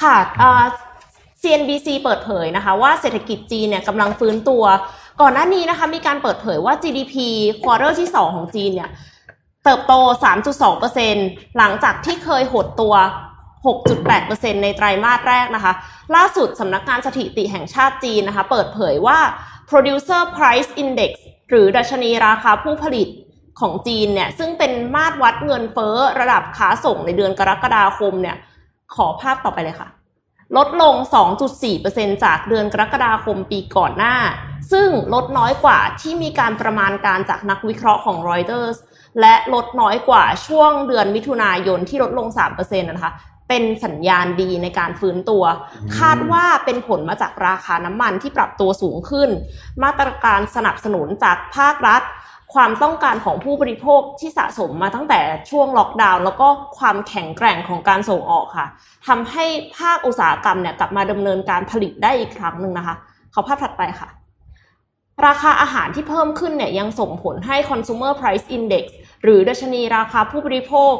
[0.00, 0.64] ค่ะอ่า
[1.42, 4.62] CNBC เปิดเผยนะคะ ว่าเศรษฐกิจจีนเนี่ยกำลังฟื้นตัว
[5.20, 7.14] ก่อนหน้านี้นะคะมีการเปิดเผยว่า GDP
[7.62, 8.90] quarter ที่ 2 ของจีนเนี่ย
[9.64, 9.92] เติบโต
[10.76, 12.94] 3.2%หลังจากที่เคยหดตัว
[13.74, 15.72] 6.8%ในไตรมาสแรกนะคะ
[16.14, 19.18] ล่าสุดสำนักงานสถิติแห่งชาติจีนนะคะ เปิดเผยว่า
[19.70, 21.12] producer price index
[21.50, 23.08] หรือดัชนีราคาผู้ผลิต
[23.60, 28.36] ของจีนเนี่ยซึ่งเป็นมาตรวัดเงินเฟ้อระดับค้าส่งในเดือนกรกฎาคมเนี่ย
[28.94, 29.88] ขอภาพต่อไปเลยค่ะ
[30.56, 30.94] ลดลง
[31.58, 34.16] 2.4%จากเดือนกรกฎาคมปีก่อนหน้า
[34.72, 38.76] ซึ่งลดน้อยกว่าที่มีการประมาณการจากนักวิเคราะห์ของ Reuters
[39.20, 43.12] และลดน้อยกว่าช่วงเดือนมิถุนายนที่ลดลง 3%นะคะ
[43.48, 45.44] เป็นสัญญาณดีในการฟื้นตัว
[45.98, 49.30] คาดว่าเป็นผลมาจากราคาน้ำมันที่ปรับตัวสูงขึ้น
[49.82, 52.02] มาตรการสนับสนุนจากภาครัฐ
[52.54, 58.66] ความต้องการของผู้บริโภคที่สะสมมาตั้งแต่ช่วงล็อกดาวน์แล้วก็ความแข็งแกร่งของการส่งออกค่ะ
[59.06, 59.44] ทำให้
[59.78, 62.96] ภาคอุตสาหกรรมเนี่ยกลับมาดำเนินการผลิตได้อีกครั้งหนึ่งนะคะ
[63.32, 64.08] เขาภาพถัดไปค่ะ
[65.26, 68.84] ราคาอาหารที่เพิ่มขึ้นเนี่ยยังส่งผลให้ consumer price index
[69.22, 70.94] หรือดัชนีราคาผู้บริโภค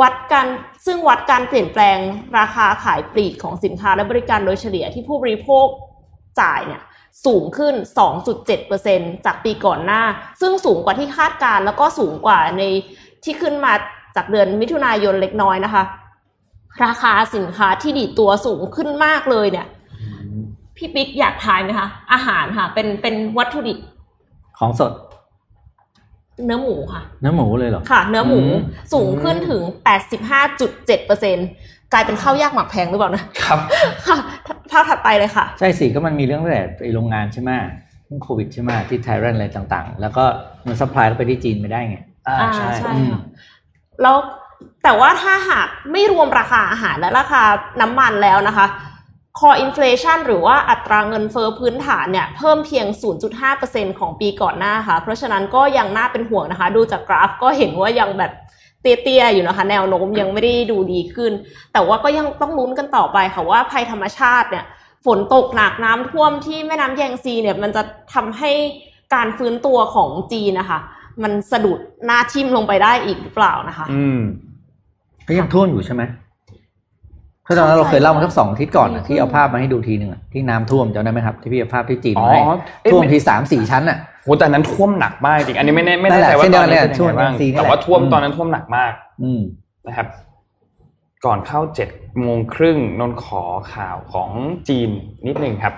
[0.00, 0.46] วัดการ
[0.86, 1.98] ซึ่งวัดการเปลี่ยนแปลง
[2.38, 5.66] ราคาขายปลีกของสินค้าและบริการโดยเฉลี่ยที่ผู้บริโภค
[6.40, 6.82] จ่ายเนี่ย
[7.26, 7.74] สูงขึ้น
[8.50, 10.02] 2.7%จากปีก่อนหน้า
[10.40, 12.62] ซึ่งสูงกว่าที่คาดการณ์แล้วก็สูงกว่าใน
[13.24, 13.72] ที่ขึ้นมา
[14.16, 15.82] จากเดือนมิถุนายนเล็กน้อยนะคะ
[16.84, 19.66] ราคาสินค้าที่ดีดตัวสูงขึ้นมากเลยเนี่ย
[20.76, 23.78] พี่ปิ๊กอยากทายไหมคะ อาหารค่ะ เป็นเป็นวัตถุดิบ
[24.58, 24.92] ของสด
[26.44, 28.60] เนื้อหมูค่ะ เนื้อหมูเลยเหรอ ค่ะ เนื้อหมูอืม
[28.94, 29.62] สูงขึ้นถึง
[30.58, 33.58] 85.7% กลายเป็นข้าวยากหมักแพงหรือเปล่านะครับ
[34.06, 34.18] ค่ะ
[34.70, 37.50] ภาพถัดไปเลยค่ะ ใช่สิก็มันมีเรื่องตั้งแต่ไอโรงงานใช่ไหม
[38.06, 40.24] เรื่องโควิดใช่ไหมที่ไทยแลนด์อะไรต่างๆ แล้วก็
[40.66, 41.98] มัน supply ไปที่จีนไม่ได้ไง
[42.28, 43.20] อ่าอ่าใช่ใช่อืมค่ะ
[44.02, 44.16] แล้ว
[44.82, 47.42] แต่ว่าถ้าหากไม่รวมราคาอาหารและราคา
[47.80, 48.66] น้ำมันแล้วนะคะ
[49.38, 52.86] core inflation หรือว่าอัตราเงินเฟ้อพื้นฐานเนี่ยเพิ่มเพียง
[53.42, 58.32] 0.5%ของปีก่อนหน้าค่ะ เพราะฉะนั้นก็ยังน่าเป็นห่วงนะคะ ดูจากกราฟก็เห็นว่ายังแบบ
[58.82, 61.32] เตี้ยๆอยู่นะคะ แนวโน้มยังไม่ได้ดูดีขึ้น
[61.72, 64.64] แต่ว่าก็ยังต้องลุ้นกันต่อไปค่ะว่าภัยธรรมชาติเนี่ย
[65.04, 67.82] ฝนตกหนักน้ำท่วมที่แม่น้ำแยงซีเนี่ยมันจะ
[68.14, 68.50] ทำให้
[69.14, 70.78] การฟื้นตัวของจีนนะคะ
[71.22, 74.20] มันสะดุดหน้าทิ่มลงไปได้อีกหรือเปล่านะคะ อืม
[75.28, 76.02] ก็ยังท่วมอยู่ใช่ไหม
[77.48, 82.42] เพราะตอนนั้นเราเคยเล่ามาสักสองอาทิตย์ก่อนอะที่เอาภาพมาให้ดูทีหนึ่งอะที่น้ำท่วมจำได้ไหมครับที่พี่เอาภาพที่จีนอ๋อมาให้
[82.82, 89.40] เอ๊ะท่วมทีสามสี่ชั้นอะโหแต่นั้นท่วมหนักมากจริงอันนี้ไม่แน่ไม่นั่แน่นแหละใจว่าเส้นเดีตยวอนกันนี้เนี่ยเป็นยังไงบ้างช่วงซีนี่แหละแต่ว่าท่วมอืมตอนนั้นท่วมหนักมาก อืม
[89.86, 90.06] นะครับ
[91.26, 93.42] ก่อนเข้าเจ็ดโมงครึ่งนนท์ขอ
[93.74, 94.30] ข่าวของ
[94.68, 94.90] จีน
[95.26, 95.74] นิดหนึ่งครับ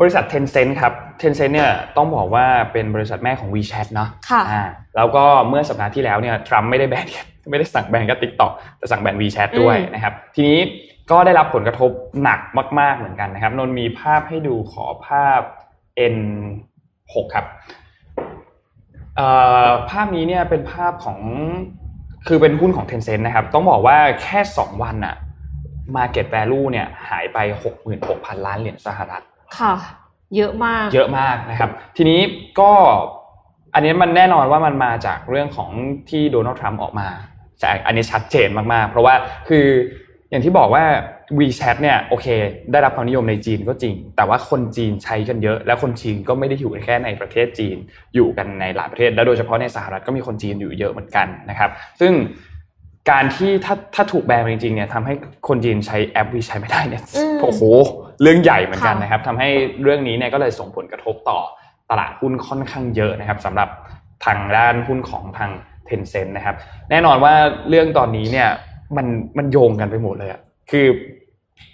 [0.00, 4.62] บริษัท Tencent ครับ Tencent เนี่ยต้องบอกว่าเป็นบริษัทแม่ของ WeChat เนาะค่ะอ่า
[4.96, 7.06] แล้วก็เมื่อสัปดาห์ที่แล้วเนี่ยทรัมป์ไม่ได้แบน
[7.50, 10.58] ไม่ได้สั่งแบนกับ TikTok แต่สั่งแบน WeChat ด้วยอืมนะครับ ทีนี้
[11.10, 11.90] ก็ได้รับผลกระทบ
[12.22, 12.40] หนัก
[12.80, 15.40] มาก ๆเหมือนกันนะครับ นนท์มีภาพให้ดูขอภาพ
[16.14, 17.46] N6 ครับ
[19.16, 19.28] เอ่
[19.66, 21.18] อภาพนี้เนี่ยเป็นภาพของ
[22.28, 25.16] คือเป็นหุ้นของ Tencent นะครับ ต้องบอกว่าแค่ 2 วันอะ
[25.96, 27.38] Market Value เนี่ยหายไป
[27.92, 29.22] 66,000 ล้านเหรียญสหรัฐ
[29.58, 29.74] ค่ะ
[30.36, 32.20] เยอะมาก เยอะมากนะครับ ทีนี้
[32.60, 32.72] ก็
[33.74, 35.70] อันนี้มันแน่นอนว่ามันมาจากเรื่องของ
[36.10, 37.08] ที่โดนัลด์ทรัมป์ออกมา
[37.60, 39.14] แต่อันนี้ชัดเจนมากๆ เพราะว่า
[39.48, 39.66] คือ
[40.30, 40.84] อย่างที่บอกว่า
[41.38, 42.26] WeChat เนี่ยโอเค
[42.72, 47.76] ได้รับความนิยมในจีนก็จริง แต่ว่าคนจีนใช้กันเยอะ และคนจีนก็ไม่ได้อยู่แค่ในประเทศจีน
[48.14, 51.70] อยู่กันในหลายประเทศ และโดยเฉพาะในสหรัฐก็มีคนจีนอยู่เยอะเหมือนกันนะครับ
[52.00, 52.12] ซึ่ง
[53.10, 55.14] การที่ถ้าถ้าถูกแบนไปจริงๆเนี่ยทำให้
[55.48, 57.62] คนจีนใช้แอป WeChat ไม่ได้เนี่ยอืมโอ้โห
[58.22, 59.48] เรื่องใหญ่เหมือนกันค่ะนะครับทำให้
[59.82, 61.40] เรื่องนี้เนี่ยก็เลยส่งผลกระทบต่อ
[61.90, 63.68] ตลาดหุ้นค่อนข้างเยอะนะครับสำหรับ
[64.26, 65.50] ทางด้านหุ้นของทาง
[65.90, 66.56] Tencent นะครับ
[66.90, 67.34] แน่นอนว่า
[67.68, 68.48] เรื่องตอนนี้เนี่ย
[68.96, 69.06] มัน
[69.38, 70.86] มันโยงกันไปหมดเลยอะคือ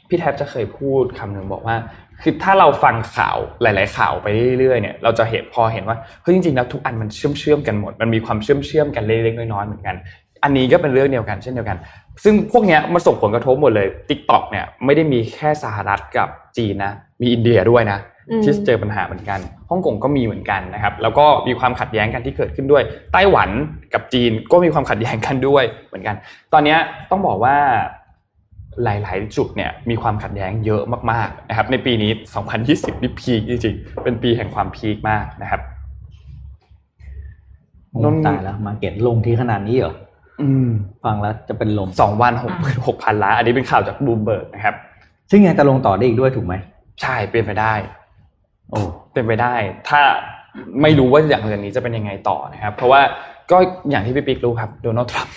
[0.08, 1.76] พี่แท็บจะเคยพูดคำหนึ่งบอกว่า
[2.22, 4.26] คือถ้าเราฟังข่าวหลาย ๆ ข่าวไป
[4.58, 9.96] เรื่อยๆเนี่ยเราจะเห็นพอเห็นว่าเฮ้ยจริงๆแล้วทุกอันมันเชื่อมเชื่อมกันหมด มันมีความเชื่อมเชื่อมกันเล็กๆน้อยๆเหมือนกัน
[10.44, 11.78] อันนี้ก็เป็นเรื่องเดียวกันเช่นเดียวกัน
[12.24, 17.98] ซึ่งพวกเนี้ยมันส่งผลกระทบหมดเลย Tik t o อกเนี่ยไม่ได้มีแค่สหรัฐกับจีนนะมีอินเดียด้วยนะ
[18.44, 23.50] ที่เจอปัญหาเหมือนกันฮ่องกงก็มีเหมือนกันนะครับ แล้วก็มีความขัดแย้งกันที่เกิดขึ้นด้วย ไต้หวัน
[23.94, 26.16] กับจีนก็มีความขัดแย้งกันด้วยเหมือนกัน
[26.52, 26.78] ตอนเนี้ย
[27.10, 27.56] ต้องบอกว่า
[28.84, 32.10] หลาย ๆ จุดเนี่ยมีความขัดแย้งเยอะมากๆนะครับ ในปีนี้
[32.56, 35.60] 2020 นี่พีคจริงๆ เป็นปีแห่งความพีคมากนะครับ
[37.92, 39.94] โอ้ตายแล้วมาเก็ตลงที่ขนาดนี้เหรอ
[40.42, 40.68] อืม
[41.04, 42.54] ฟังแล้วจะเป็นลมสองวันหก
[42.86, 44.74] หกพันล้านอันนี้เป็นข่าวจากบลูมเบิร์กนะครับ
[45.30, 46.54] ซึ่งยังจะลงต่อได้อีกด้วยถูกไหม
[47.02, 47.74] ใช่เป็นไปได้
[48.70, 48.78] โอ้
[49.12, 49.54] เป็นไปได้
[49.88, 50.02] ถ้า
[50.82, 53.00] ไม่รู้ว่าอย่างเรื่องนี้จะเป็นยังไงต่อนะครับ เพราะว่า
[53.50, 53.58] ก็
[53.90, 55.34] อย่างที่พี่ปิ๊กรู้ครับโดนัลด์ทรัมป์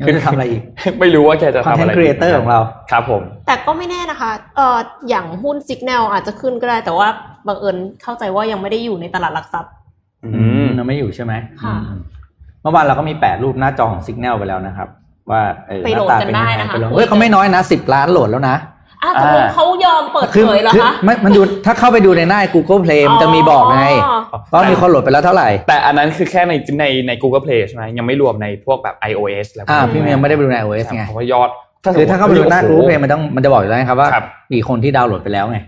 [0.00, 0.62] ยังจะทำอะไรอีก
[1.00, 7.08] ไม่รู้ว่าแกจะทำ content อะไร creator ของเราครับผม แต่ก็ไม่แน่นะคะเอ่ออย่างหุ้น Signal อาจจะขึ้นก็ได้ แต่ว่า
[7.46, 9.72] บังเอิญเข้าใจว่ายังไม่ได้อยู่ในตลาดหลักทรัพย์
[10.24, 12.00] อือืมมเราไม่อยู่ใช่ไหมค่ะอืม
[12.62, 14.88] เมื่อวานเราก็มีแปะรูปหน้าจอของ Signal ไปแล้วนะครับ
[15.30, 18.56] ว่าเออไปโหลดกันได้นะคะหาตาเป็ยังงไปโหลดเฮ้ยเขาไม่น้อยนะสิบล้านโหลดแล้วนะ
[19.02, 23.88] อ้าวตกลงเขายอมเปิดเผยเหรอคือคะไม่มันดูถ้าเข้าไปดูในหน้า Google Play มันจะมีบอกไง
[24.52, 31.50] ว่ามีคนโหลดไปแล้วเท่าไหร่ แต่อันนั้นคือแค่ในในใน Google Play ใช่ไหมยังไม่รวมในพวกแบบ iOS แล้วอ่าพี่ยังไม่ได้ไปดูใน iOS ไงเพราะว่ายอด
[31.96, 35.58] คือถ้าเข้าไปดูหน้า Google Play มันต้องมันจะบอกอยู่แล้วนะครับว่าครับมีคนที่ดาวน์โหลดไปแล้วไง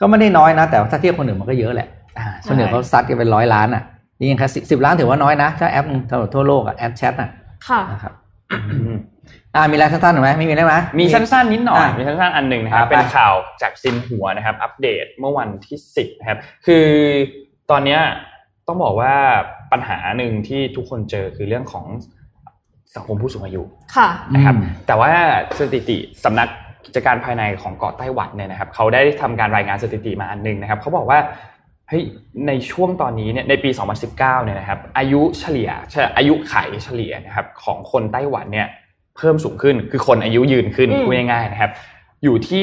[0.00, 3.82] ก็ไม่ได้น้อยนะ แต่ว่าถ้าเทียบคนอื่นมันก็เยอะแหละอ่าคนอื่นเขาซัดกันเป็นร้อยล้านอะ
[4.18, 7.30] นี่ยังแค่สิบล้านถือว่าน้อยนะถ้าแอปหนึ่งสำหรับทั่วโลกอะแอปแชทอะ
[7.68, 8.12] ค่ะนะครับ
[9.58, 16.86] อืมอ่ามีอะไรสั้นๆหรือไหมไม่มีได้ไหมมีสั้นๆนิดหน่อยอะมีสั้นๆอันหนึ่งนะครับอะไปเป็นข่าวจากซินหัวนะครับ อัปเดตเมื่อวันที่10นะครับ คือ
[17.70, 18.00] ตอนเนี้ย
[18.66, 19.14] ต้องบอกว่า
[19.72, 21.86] ปัญหาหนึ่งที่ทุกคนเจอคือเรื่องของ
[22.96, 23.62] สังคมผู้สูงอายุ
[23.96, 25.10] ค่ะนะครับอืมแต่ว่า
[25.58, 26.48] สถิติสำนัก
[26.86, 31.18] กิจการภายในของเกาะไต้หวันเนี่ยนะครับ เขาได้ทำการรายงานสถิติมาอันหนึงนะครับเขาบอกว่า
[31.88, 32.04] เฮ้ย
[32.46, 33.70] ในช่วงตอนนี้เนี่ยในปี
[34.10, 35.70] 2019 เนี่ยนะครับ อายุเฉลี่ย
[36.16, 38.68] อายุไขเฉลี่ยนะครับของคนไต้หวันเนี่ย
[39.18, 41.70] เพิ่มสูงขึ้น คือคนอายุยืนขึ้นอืมพูดง่ายๆนะครับ
[42.24, 42.60] อยู่ที่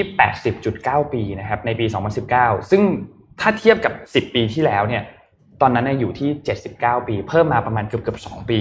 [0.55, 1.85] 80.9 ปีนะครับในปี
[2.27, 2.81] 2019 ซึ่ง
[3.39, 5.03] ถ้าเทียบกับ 10 ปีที่แล้วเนี่ย
[5.61, 6.29] ตอนนั้นเนยอยู่ที่
[6.69, 8.59] 79 ปี เพิ่มมาประมาณเกือบเกือบ2ปี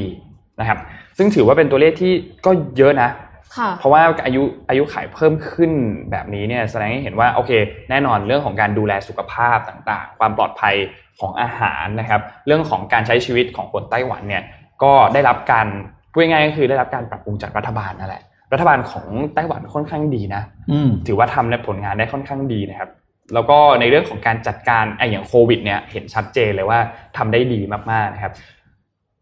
[0.60, 0.78] นะครับ
[1.18, 2.12] ซึ่งถือว่าเป็นตัวเลขที่
[2.46, 3.10] ก็เยอะนะ
[3.56, 5.70] ค่ะเพราะว่าอายุอายุขัยเพิ่มขึ้น
[6.10, 7.50] แบบนี้เนี่ยแสดงให้เห็นว่าโอเค
[7.90, 10.74] แน่นอนเรื่องของการดูแลสุขภาพต่างๆ ความปลอดภัย
[11.20, 14.42] ของอาหารนะครับ เรื่องของการใช้ชีวิตของคนไต้หวันเนี่ย
[14.82, 15.66] ก็ได้รับการ
[16.14, 18.22] พูดง่ายๆก็คือได้รับการปรับปรุงจากรัฐบาลนั่นแหละ
[18.52, 22.90] รัฐบาลของไต้หวันค่อนข้างดีนะอืมถือว่าทำในผลงานได้ค่อนข้างดีนะครับ
[23.34, 26.78] แล้วก็ในเรื่องของการจัดการไอ้อย่างโควิด เนี่ยเห็นชัดเจนเลยว่า
[27.16, 28.32] ทำได้ดีมากๆนะครับ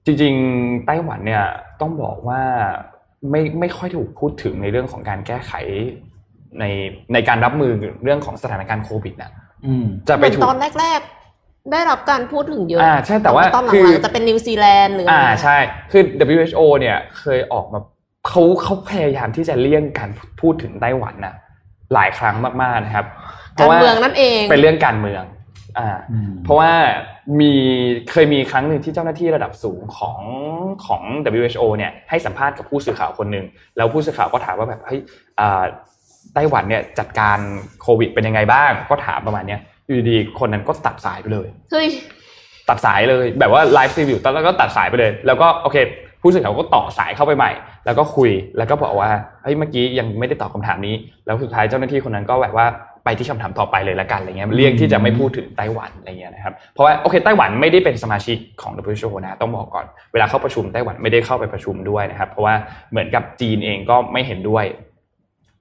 [0.06, 1.44] จริงๆไต้หวันเนี่ย
[1.80, 2.40] ต้องบอกว่า
[3.30, 5.52] ไม่ไม่ค่อยถูกพูดถึงในเรื่องของการแก้ไข
[6.60, 6.64] ใน
[7.12, 7.72] ในการรับมือ
[8.04, 9.30] เรื่องของสถานการณ์โควิดนะ
[9.66, 11.21] อืมจะเหไปมือนถูกตอนแรกๆ
[11.70, 15.56] ได้รับการพูดถึงเยอะอ่าใช่แต่ว่าตอนหคือลังๆจะเป็นนิวซีแลนด์หรืออะไรอ่าใช่
[15.90, 16.02] คือ
[16.36, 17.80] WHO เนี่ยเคยออกมา
[18.28, 21.34] เขาเขาพยายามที่จะเลี่ยงการพูดถึงไต้หวันนะ
[21.94, 23.06] หลายครั้งมากๆนะครับ
[23.56, 25.24] พการว่เมืองนั่นเองเป็นเรื่องการเมือง
[25.78, 26.72] อ่าอืมเพราะว่า
[27.40, 27.52] มี
[28.10, 30.20] เคยมีครั้งหนึ่งที่เจ้าหน้าที่ระดับสูงของ
[30.86, 31.02] ของ
[31.40, 33.46] WHO เนี่ยให้สัมภาษณ์กับผู้สื่อข่าวคนหนึ่ง
[33.76, 35.00] แล้วผู้สื่อข่าวก็ถามว่าแบบเฮ้ย
[35.40, 35.62] อ่า
[36.34, 37.38] ไต้หวันเนี่ยจัดการ
[37.82, 41.88] โควิดเป็นยังไงบ้าง ก็ถามประมาณเนี้ย อยู่ดีๆคนนั้นก็ตัดสายไปเลยเฮ้ย
[42.68, 45.76] ตัดสายเลยแบบว่าไลฟ์ซีวิวตอนแล้วก็ตัดสายไปเลย แล้วก็โอเค
[46.22, 47.52] ผู้สื่อข่าวก็ต่อสายเข้าไปใหม่
[47.86, 49.10] แล้วก็คุยแล้วก็บอกว่า
[49.42, 50.94] เฮ้ยเมื่อกี้ยังไม่ได้ตอบคำถามนี้
[51.26, 52.66] แล้วสุดท้ายเจ้าหน้าที่คนนั้นก็แบบว่า
[53.04, 62.54] ไปที่คำถามต่อไปเลยละกันอะไรเงี้ยเลี่ยงที่จะไม่พูดถึงไต้หวันอะไรเงี้ยนะครับเพราะว่าโอเคไต้หวันไม่ได้เป็นสมาชิกของ WHO นะต้องบอกก่อนเวลาเข้าประชุมไต้หวันไม่ได้เข้าไปประชุมด้วยนะครับ เพราะว่า
[62.90, 64.64] เหมือนกับจีนเองก็ไม่เห็นด้วย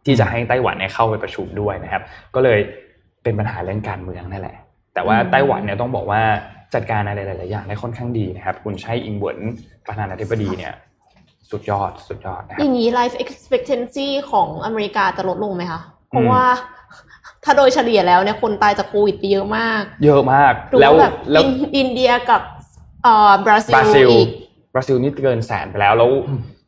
[0.06, 2.02] ที่จะให้ไต้หวันเนี่ยเข้าไปประชุมด้วยนะครับ
[2.36, 2.60] ก็เลย
[3.24, 4.58] เป็นปัญหาเรื่องการเมืองนั่นแหละ
[4.94, 6.22] แต่ว่าอืมไต้หวันเนี่ยต้องบอกว่า
[6.74, 9.40] จัดการอะไรหลายๆอย่างได้ค่อนข้างดีนะครับ คุณใช้อิงเหวิน
[9.88, 10.74] ประธานาธิบดีเนี่ย
[11.52, 16.44] สุดยอดสุดยอดนะคอรับย่างนี้ life expectancy ของอเมริกาจะลดลงไหมคะเพอืราะมว่า
[17.44, 22.42] ถ้าโดยเฉลี่ยแล้วเนี่ยคนตายจากโควิดไปเยอะมาก เยอะมากดูแล้วแบบแล้วอินอินเดียกับ
[23.04, 24.28] เอ่อบราซิบลราซิลอีก
[24.74, 26.10] บราซิลนี่เกินแสนไปแล้วแล้ว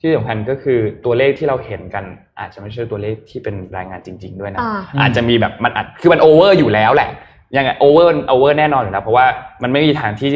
[0.05, 2.03] ที่สำคัญก็คือตัวเลขที่เราเห็นกัน
[2.39, 7.09] อาจจะไม่ใช่ตัวเลขที่เป็นรายงานจริง ๆ ด้วยนะอ่าอาจจะมีแบบมันอาจคือมันโอเวอร์อยู่แล้วแหละ
[7.55, 9.25] ยังไงโอเวอร์โอเวอร์แน่นอนอยู่แล้วเพราะว่า
[9.63, 10.31] มันไม่มีทางที่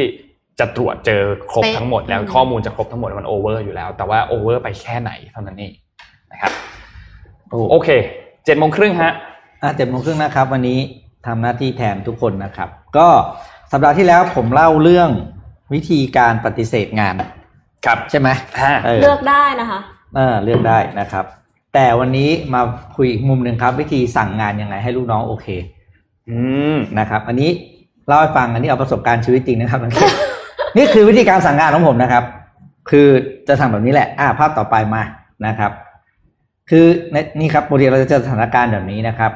[0.60, 5.72] จะตรวจเจอครบเป๊ะทั้งหมด แล้วอืมข้อมูลจะครบทั้งหมดมันโอเวอร์อยู่แล้ว แต่ว่าโอเวอร์ไปแค่ไหนเท่านั้นเอง
[6.32, 6.52] นะครับ
[7.50, 7.88] โอ้โอเค
[8.44, 9.12] เจ็ดโมงครึ่งฮะ
[9.62, 10.78] อะเจ็ดโมงครึ่งนะครับ วันนี้
[11.26, 13.08] ทำหน้าที่แทนทุกคนนะครับ ก็
[13.72, 15.10] สัปดาห์ที่แล้วผมเล่าเรื่อง
[15.74, 17.14] วิธีการปฏิเสธงาน
[17.86, 18.28] ครับใช่ไหม
[18.60, 19.80] ห้าเออเลือกได้นะคะ
[20.16, 21.24] เออเลือกได้นะครับ
[21.74, 22.60] แต่วันนี้มา
[22.96, 25.46] คุยอีกมุมหนึ่งครับ วิธีสั่งงานยังไงให้ลูกน้องโอเค
[26.28, 26.38] อื
[26.74, 27.50] มนะครับ อันนี้
[28.06, 29.80] เล่าให้ฟังอันนี้เอาประสบการณ์ชีวิตจริงนะครับ
[30.76, 32.24] นี่คือวิธีการสั่งงานของผมนะครับ
[32.90, 33.08] คือ
[33.48, 35.02] จะทำแบบนี้แหละ อ่าภาพต่อไปมา
[35.46, 35.72] นะครับ
[36.70, 39.32] คือในนี่ครับปกติเราจะเจอสถานการณ์แบบนี้นะครับ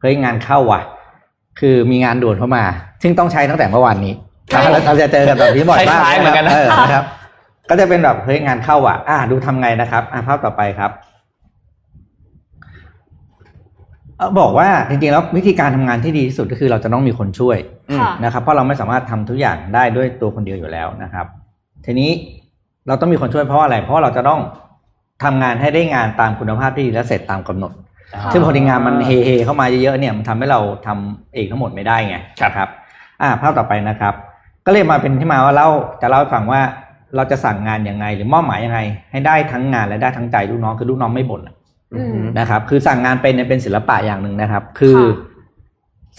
[0.00, 0.80] เฮ้ยงานเข้าว่ะ
[1.60, 2.64] คือมีงานด่วนเข้ามา
[3.02, 4.12] ซึ่งต้องใช้ตั้งแต่เมื่อวานนี้
[4.52, 7.04] ครับเราเราจะเจอกันแบบนี้บ่อยมากคล้ายๆเหมือนกันนะเออนะครับ
[7.68, 10.90] ก็จะเป็นแบบเฮ้ยงานเข้าว่ะ อ่า ดูทำไงนะครับ อ่าภาพต่อไปครับ
[14.16, 17.58] เอ่อบอกว่าจริงๆแล้ววิธีการทำงานที่ดีที่สุดก็คือเราจะต้องมีคนช่วย
[18.00, 21.26] ค่ะนะครับ เพราะเราไม่สามารถทำทุกอย่างได้ด้วยตัวคนเดียวอยู่แล้วนะครับ
[21.86, 22.10] ทีนี้
[22.86, 24.40] เราต้องมีคนช่วยเพราะอะไร เพราะว่าเราจะต้อง
[25.24, 27.72] ทำงานให้ได้งานตามคุณภาพที่ดีและเสร็จตามกำหนด
[28.14, 32.68] ค่ะซึ่งพอดีงานมันเฮเฮเข้ามาเยอะๆเนี่ยมันทำให้เราทำเองทั้งหมดไม่ได้ไงครับครับ
[33.22, 34.14] อ่าภาพต่อไปนะครับ
[34.66, 35.68] ก็เลยมาเป็นที่มาว่าเล่า
[36.02, 36.60] จะเล่าให้ฟังว่า
[37.14, 41.54] เราจะสั่งงานยังไง หรือมอบหมายยังไง ให้ได้ทั้งงานและได้ทั้งใจลูกน้องคือลูกน้องไม่บ่นอะ
[41.94, 45.34] อืมนะครับ คือสั่งงานเป็นเนี่ยเป็นศิลปะอย่างหนึ่งนะครับ คือค่ะ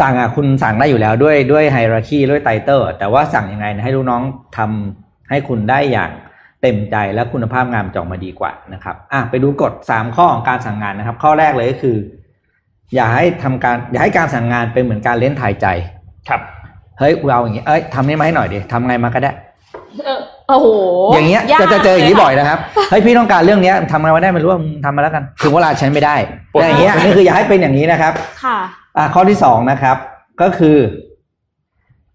[0.02, 4.21] สั่งอะคุณสั่งได้อยู่แล้วด้วยด้วยไฮรักีด้วยไตเติลแต่ว่าสั่งยังไงนะให้ลูกน้อง
[4.58, 6.12] ทำให้คุณได้อย่าง
[6.62, 11.97] เต็มใจและคุณภาพงานจะออกมาดีกว่านะครับอะไปดูกฎสามข้อของการสั่งงานนะครับ ข้อแรกเลยก็คือ
[12.95, 15.67] อย่าให้ทำการ อย่าให้การสั่งงานเป็นเหมือนการเล่นทายใจ
[16.30, 16.41] ครับ
[17.00, 19.32] เฮ้ยเราอย่างงี้เอ้ยทำนี่มาให้หน่อยดิทำไงมาก็ได้
[20.06, 20.67] เออ โอ้โห
[21.13, 26.15] อย่างเงี้ยกจะจะเจออย่างนี้ลบ่อยนะครับเฮ้ยพี่ต้องการเรื่องเนี้ยทำไงมาได้ไม่รู้ว่ามึงทำมาแล้วกันถึงเวลาใช้ไม่ได้
[26.53, 28.57] ปวดแต่อย่างเงี้ยอันนี้คืออย่าให้เป็นอย่างนี้นะครับ ค่ะ
[28.97, 29.97] อะข้อที่สองนะครับ
[30.41, 30.77] ก็คือ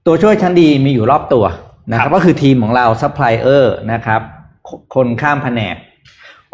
[0.07, 1.45] ตัวช่วยชั้นดีมีอยู่รอบตัว
[1.90, 4.21] นะครับ ก็คือทีมของเราซัพพลายเออร์นะครับ
[4.69, 5.77] คนข้ามแผนก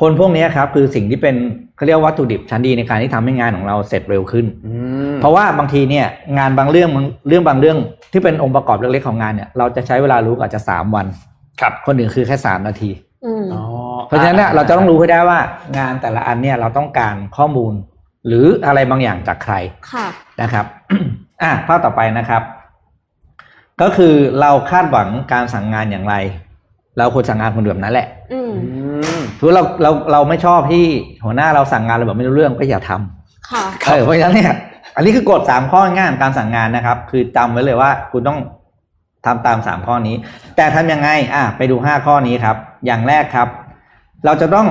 [0.00, 1.34] คนพวกนี้ครับคือสิ่งที่เป็น
[1.76, 4.72] เขาเรียกว่าวัตถุดิบชั้นดีในการที่ทำให้งานของเราเสร็จเร็วขึ้นอื
[5.12, 6.06] มเพราะว่าบางทีเนี่ย
[6.38, 7.78] งานบางเรื่องบางเรื่องบางเรื่อง
[8.12, 11.06] ที่เป็นองค์ประกอบเล็กๆของงานเนี่ยเราจะใช้เวลารู้ก็อาจจะสามวัน
[11.60, 12.90] ครับคนอื่นคือแค่สามนาที
[13.24, 13.62] อืมอ๋อ
[14.06, 15.40] เพราะฉะนั้นเนี่ยเราจะต้องรู้ให้ได้ว่า
[15.78, 17.72] งานแต่ละอันเนี่ยเราต้องการข้อมูล
[18.26, 19.54] หรืออะไรบางอย่างจากใคร
[19.92, 20.06] ค่ะ
[20.42, 20.66] นะครับ
[21.42, 22.42] อะภาพต่อไปนะครับ
[23.80, 26.14] ก็คือเราคาดหวังการสั่งงานอย่างไร
[26.98, 30.84] เราควรสั่งงานคนแบบนั้นแหละอืมอืมถือเราเราเราไม่ชอบที่
[31.24, 34.52] หัวหน้าเราสั่งงานเราแบบไม่รู้เรื่องก็อย่าทำค่ะเออเพราะฉะนั้นเนี่ย
[34.96, 38.38] อันนี้คือกฎสามข้อง่ายของการสั่งงานนะครับ คือจำไว้เลยว่าคุณต้อง
[39.28, 40.16] ทำตามสามข้อนี้
[40.56, 43.48] แต่ทำยังไงอะไปดูห้าข้อนี้ครับ อย่างแรกครับ
[44.24, 44.66] เราจะต้อง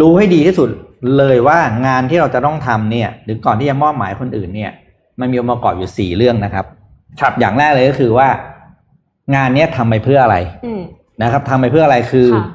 [0.00, 0.70] รู้ให้ดีที่สุด
[1.18, 4.72] เลยว่างานที่เราจะต้องทำเนี่ย หรือก่อนที่จะมอบหมายคนอื่นเนี่ย
[5.20, 6.66] มันมีองค์ประกอบอยู่สี่เรื่องนะครับ
[7.20, 8.28] ครับอย่างแรกเลยก็คือว่า
[9.34, 10.82] งานเนี้ยทำไปเพื่ออะไรอืม
[11.22, 12.46] นะครับทำไปเพื่ออะไรคือค่ะ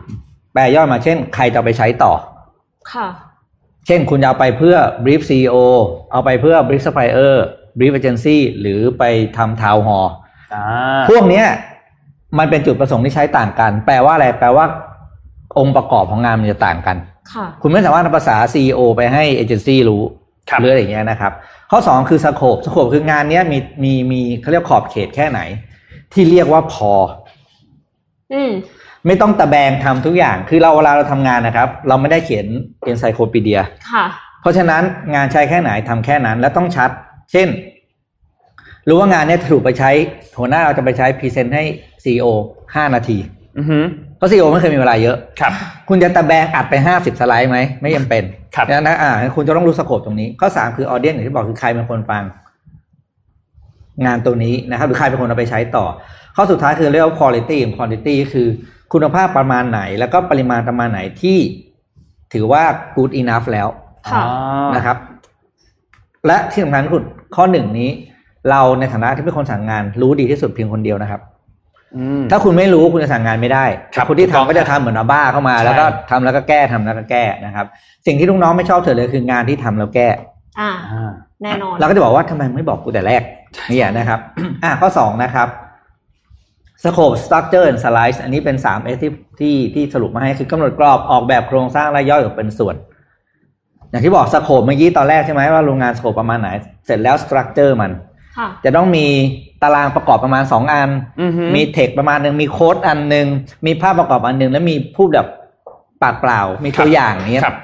[0.54, 2.14] แปลย่อยมาเช่น ใครจะเอาไปใช้ต่อ
[2.92, 3.08] ค่ะ
[3.88, 5.56] เช่นคุณจะเอาไปเพื่อ brief CEO
[6.12, 7.38] เอาไปเพื่อ brief supplier
[7.78, 9.04] brief agency หรือไป
[9.38, 10.22] ทำ town hall อ่า
[11.10, 11.48] พวกเนี้ย
[12.40, 14.66] มันเป็นจุดประสงค์ที่ใช้ต่างกัน แปลว่าอะไร แปลว่า
[15.60, 16.98] องค์ประกอบของงานมันจะต่างกัน
[17.34, 20.02] ค่ะคุณไม่สามารถนำภาษา CEO ไปให้เอเจนซี่รู้
[20.50, 21.32] ครับหรืออะไรอย่างเงี้ยนะครับ
[21.72, 25.40] ข้อสองคือสโคปสโคปคืองานเนี้ยมีมีมีเขาเรียกขอบเขตแค่ไหน
[26.14, 26.92] ที่เรียกว่าพอ
[28.34, 28.52] อืม
[29.08, 32.46] ไม่ต้องตะแบงทำทุกอย่าง คือเราเวลาเราทำงานนะครับ เราไม่ได้เขียน
[32.86, 33.60] เอนไซโคปีเดีย
[33.92, 34.06] ค่ะ
[34.42, 34.84] เพราะฉะนั้น
[35.16, 36.90] งานใช้แค่ไหนทำแค่นั้นและต้องชัด
[37.32, 37.48] เช่น
[38.88, 39.92] รู้ว่างานเนี้ยถูกไปใช้
[40.40, 41.64] หัวหน้าเราจะไปใช้ present ให้
[42.04, 42.26] CEO
[42.76, 43.18] ห้านาที
[43.58, 43.84] อือหือ
[44.18, 45.54] เพราะ CEO ไม่เคยมีเวลาเยอะครับ
[45.90, 48.24] คุณจะตะแบงอัดไปห้าสิบสไลด์ไหมไม่จำเป็น
[48.56, 52.24] ครับดังนั้นอ่าคุณจะต้องรู้ scope ตรงนี้ ข้อสามคือ audience อย่างที่บอกคือใครเป็นคนฟัง
[54.06, 55.86] งานตัวนี้นะครับหรือใครเป็นคนเอาไปใช้ต่อ
[56.36, 58.48] ข้อสุดท้ายคือเรียกว่า quality ของ quality คือ
[58.94, 61.38] คุณภาพประมาณไหน แล้วก็ปริมาณประมาณไหนที่
[62.34, 62.64] ถือว่า
[62.96, 63.68] good enough แล้ว
[64.10, 64.98] ค่ะอ่านะครับ
[66.28, 67.04] และที่สำคัญคือ
[67.36, 67.90] ข้อหนึ่งนี้
[68.50, 71.22] เราในฐานะที่เป็นคนสั่งงานรู้ดีที่สุดเพียงคนเดียวนะครับ
[71.98, 77.66] อืมถ้าคุณไม่รู้คุณจะสั่งงานไม่ได้ครับคนที่ถูกต้องทำก็จะทำเหมือนอาบ้าเข้ามาใช่แล้วก็ทำแล้วก็แก้ทำแล้วก็แก้นะครับ
[78.06, 80.08] สิ่งที่ลูกน้องไม่ชอบเธอเลยคืองานที่ทำแล้วแก้
[80.60, 81.12] อ่าอ่า
[81.44, 83.22] แน่นอน เราก็จะบอกว่าทำไมไม่บอกกูแต่แรก
[83.72, 84.20] นี่นะครับ
[84.64, 85.48] อะข้อสองนะครับ
[86.84, 92.76] scope structure and slice อันนี้เป็นสามเอที่ที่ที่สรุปมาให้คือกำหนดกรอบออกแบบโครงสร้างและย่อยออกเป็นส่วน
[93.90, 96.50] อย่างที่บอก scope เมื่อกี้ตอนแรกใช่ไหมว่าโรงงาน scope ประมาณไหน
[96.86, 99.06] เสร็จแล้ว structure มันค่ะจะต้องมี
[99.64, 100.90] ตารางประกอบประมาณสองอัน
[101.22, 103.28] อือหือมี text ประมาณหนึ่งมี quote อันหนึ่ง
[103.66, 105.28] มีภาพประกอบอันหนึ่งแล้วมีพูดแบบ
[106.02, 107.58] ปากเปล่า มีตัวอย่างเนี้ยครับ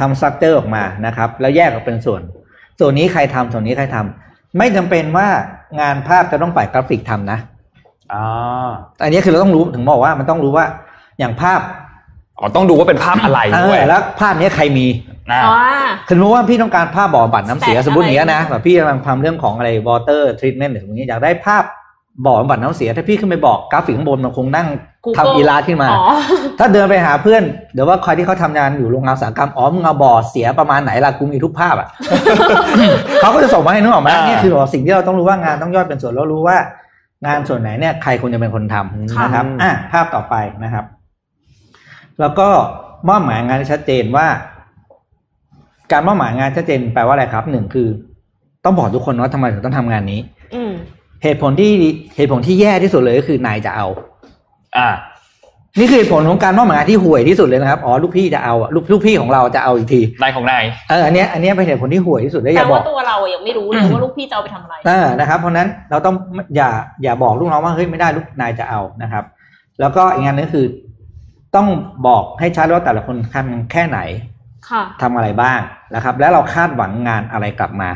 [0.00, 2.20] ทำ structure ออกมานะครับ แล้วแยกออกเป็นส่วน
[2.80, 5.28] ส่วนนี้ใครทำส่วนนี้ใครทำไม่จำเป็นว่า
[5.80, 7.38] งานภาพจะต้องฝ่ายกราฟิกทำนะ
[8.12, 8.70] อ่า
[9.02, 10.66] อันนี้คือเราต้องรู้ถึงบอกว่ามันต้องรู้ว่า
[11.18, 11.60] อย่างภาพ
[12.40, 14.86] อ๋อต้องดูว่าเป็นภาพอะไรเอด้วยอแล้วภาพนี้ใครมี
[15.32, 15.54] นะอ๋อ
[16.08, 21.64] คือสมมติว่าพี่ต้องการภาพบ่อบัดน้ำเสียแต่สมมติอย่างนี้ยนะอะไรแบบพี่กำลังทำเรื่องของอะไร water treatment หรืออย่างนี้อยากได้ภาพ
[22.26, 24.66] บ่อบำบัดน้ำเสีย ถ้าพี่ขึ้นไปบอกกราฟิกข้างบนมันคงนั่ง
[25.04, 26.14] Google ทำอีลาสขึ้นมา อ๋อ
[26.58, 27.42] ถ้าเดินไปหาเพื่อน
[27.74, 31.88] เดี๋ยวว่าใครที่เขาทำงานอยู่โรงงานอุตสาหกรรมอ๋อมึงเอาบ่อเสียประมาณไหนล่ะกูมีทุกภาพอะ
[33.20, 36.56] เขาก็จะส่งมาให้นึกออกไหมอ่านี่คือบอกสิ่งที่เราต้องรู้ว่างานต้องย่อยเป็นส่วนแล้วรู้ว่า
[37.26, 40.84] งานส่วนไหนเนี่ยใครควรจะเป็นคนทำค่ะนะครับ อะภาพต่อไปนะครับ
[42.20, 42.48] แล้วก็
[43.08, 44.26] มอบหมายงานที่ชัดเจนว่า
[45.92, 47.88] การมอบหมายงานชัดเจนแปลว่าอะไรครับหนึ่งคือ
[48.64, 50.20] ต้องบอกทุกคนว่าทำไมถึงต้องทำงานนี้
[50.54, 50.72] อืม
[51.22, 51.70] เหตุผลที่
[52.16, 53.86] เหตุผลที่แย่ที่สุดเลยก็คือนายจะเอา
[54.76, 54.88] อ่า
[55.78, 66.14] นี่คือเหตุผลของการมอบหมายงานที่ห่วยที่สุดเลยนะครับอ๋อลูกพี่จะเอาอะลูกลูกพี่ของเราจะเอาอีกทีนายของนายเอออันเนี้ยอันเนี้ยเป็นเหตุผลที่ห่วยที่สุดและอแต่ย่าบอว่ากตัวเราอะยังไม่รู้เลยว่าลูกพี่จะเอาไปทำอะไรเออนะครับเพราะฉะนั้นเราต้อง
[66.56, 66.70] อย่า
[67.02, 69.24] อย่าบอกลูกน้องว่าเฮ้ยไม่ได้ลูกนายจะเอานะครับ
[69.80, 70.66] แล้วก็อีกงานนึงคือ
[71.56, 71.68] ต้อง
[72.06, 73.98] บอกให้ชัดว่าแต่ละคนทำแค่ไหน
[74.70, 75.60] ค่ะทำอะไรบ้าง
[75.94, 77.90] นะครับ แล้วเราคาดหวังงานอะไรกลับมา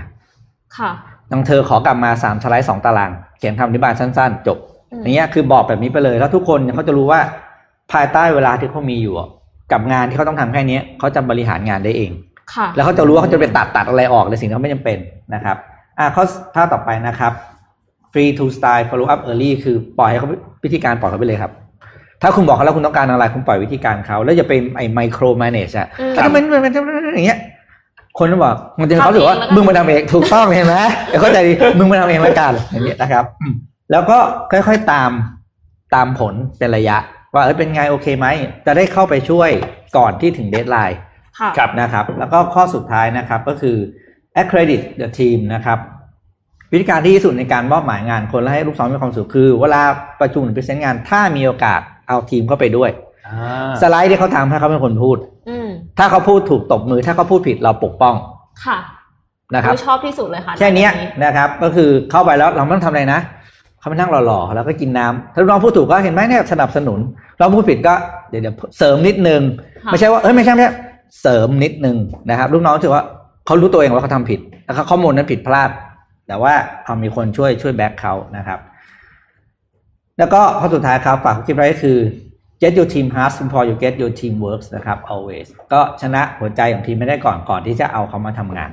[0.78, 0.90] ค่ะ
[1.32, 4.58] ดังเธอขอกลับมาสามสไลด์สองตาราง เขียนคำอธิบายสั้น ๆ จบ
[4.92, 7.20] อืมอย่างเงี้ยคือบอกแบบนี้ไปเลย แล้วทุกคนเนี่ยเขาจะรู้ว่า
[7.92, 9.28] ภายใต้เวลาที่เขามีอยู่อะ
[9.72, 12.12] กับงานที่เขาต้องทำแค่เนี้ยเขาจะบริหารงานได้เอง
[12.54, 14.98] ค่ะแล้วเขาจะรู้ว่าเขาจะไปตัดตัดอะไรออกในสิ่งที่เขาไม่จำเป็น
[15.34, 15.56] นะครับ
[15.98, 17.32] อะข้อท่าต่อไปนะครับ
[18.12, 20.28] free to style follow up early คือปล่อยให้เขา
[20.64, 21.52] วิธีการปล่อยเขาไปเลยครับ
[22.22, 27.38] ถ้าคุณบอกเขาแล้วคุณต้องการอะไรคุณปล่อยวิธีการเขาแล้วอย่าไปไอ้ micro manage อะอืมแล้วมันมันมันมันอย่างเงี้ย
[28.18, 30.76] คนก็บอกมันจะเขาถือว่าทำเองแล้วกันมึงมาทำเองถูกต้องเห็นไหม
[31.08, 33.54] เดี๋ยวเข้าใจดีมึงมาทำเองแล้วกันอย่างเงี้ยนะครับอืม
[33.92, 34.18] แล้วก็
[34.52, 35.10] ค่อยๆตาม
[35.94, 36.96] ตามผลเป็นระยะ
[37.34, 38.26] ว่าเออเป็นไงโอเคไหม
[38.66, 39.50] จะได้เข้าไปช่วย
[39.96, 40.98] ก่อนที่ถึง deadline
[41.38, 43.76] ค่ะครับนะครับ แล้วก็ข้อสุดท้ายนะครับก็คือ
[44.40, 45.78] accredit the team นะครับ
[46.72, 49.82] วิธีการที่ดีที่สุดในการมอบหมายงานคนและให้ลูกน้องมีความสุขคือ เวลา
[50.20, 51.80] ประชุมหรือ present งานถ้ามีโอกาส
[52.12, 52.90] เอาทีมเข้าไปด้วย
[53.28, 58.14] อ่าสไลด์ที่เขาทำให้เขาเป็นคนพูดอืมถ้าเขาพูดถูกตบมือ ถ้าเขาพูดผิดเราปกป้อง
[58.64, 58.78] ค่ะ
[59.54, 63.20] นะครับอุ๊ยชอบที่สุดเลยค่ะ แค่เนี้ยแบบนะครับ ก็คือเข้าไปแล้วเราไม่ต้องทำอะไรนะ
[63.80, 67.00] เขาไปนั่งหล่อๆแล้วก็กินน้ำถ้าลูกน้องพูดถูกก็เห็นไหมเนี่ยสนับสนุน
[67.38, 67.94] เราพูดผิดก็
[68.30, 69.40] เดี๋ยวเดี๋ยวเสริมนิดนึง
[69.84, 70.72] ค่ะไม่ใช่ว่าเอ้ยไม่ใช่ไม่ใช่
[71.22, 71.96] เสริมนิดนึง
[72.30, 73.02] นะครับ ลูกน้องถือว่า
[73.46, 75.70] เขารู้ตัวเองว่าเขาทำผิดแล้วเขาข้อมูลนั้นผิดพลาด
[76.28, 76.52] แต่ว่า
[76.84, 78.58] เอามีคนช่วยช่วยแบ็คเขานะครับ
[80.22, 81.98] แล้วก็ข้อสุดท้ายครับฝากคลิปไว้ก็คือ
[82.62, 88.70] get your team hard before you get your team works นะครับ always ก็ชนะหัวใจของทีมไม่ได้ก่อนก่อนที่จะเอาเขามาทำงาน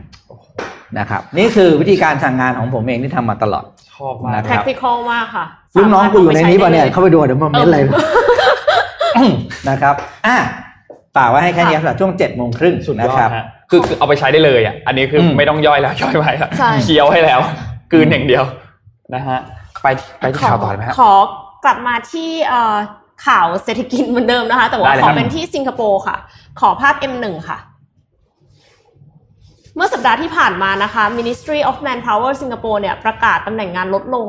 [0.99, 5.45] นะครับ นี่คือวิธีการสั่งงานของผมเองที่ทำมาตลอดชอบมากนะครับ practical มากค่ะ
[5.77, 7.79] ลูกน้องกูอยู่ในนี้ป่ะเนี่ยสามารถเข้าไปดูเดี๋ยวมาเม้นอะไร
[9.69, 9.95] นะครับ
[10.27, 10.37] อะ
[11.15, 17.39] ฝากไว้ให้แค่นี้สำหรับช่วงเจ็ดโมงครึ่งสุดยนะอครัดบฮะคือคือเอาไปใช้ได้เลยอะ อันนี้คืออมไม่ต้องย่อยแล้วย่อยไว้แล้วใช่เคี้ยวให้แล้ว
[17.93, 18.43] กลืนอย่างเดียว
[19.15, 19.39] นะฮะ
[19.81, 19.87] ไป
[20.19, 21.13] ไปที่ข่าวต่อเลยไหมฮะขอ
[21.63, 22.75] กลับมาที่เอ่อ
[23.27, 26.17] ข่าวเศรษฐกิจเหมือนเดิมนะคะ แต่ว่าได้เลยขครัอบเป็นที่สิงคโปร์ค่ะ
[26.59, 27.57] ขอภาพ M1 ค่ะ
[29.75, 34.25] เมื่อสัปดาห์ที่ผ่านมานะคะ Ministry of Manpower สิงคโปร์เนี่ยประกาศตำแหน่งงานลดลง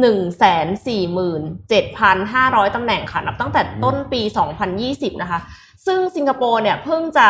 [0.00, 4.20] 147,500 ตำแหน่งค่ะ นับตั้งแต่ต้นปี
[4.72, 5.40] 2020 นะคะ
[5.86, 7.28] ซึ่งสิงคโปร์เนี่ยเพิ่งจะ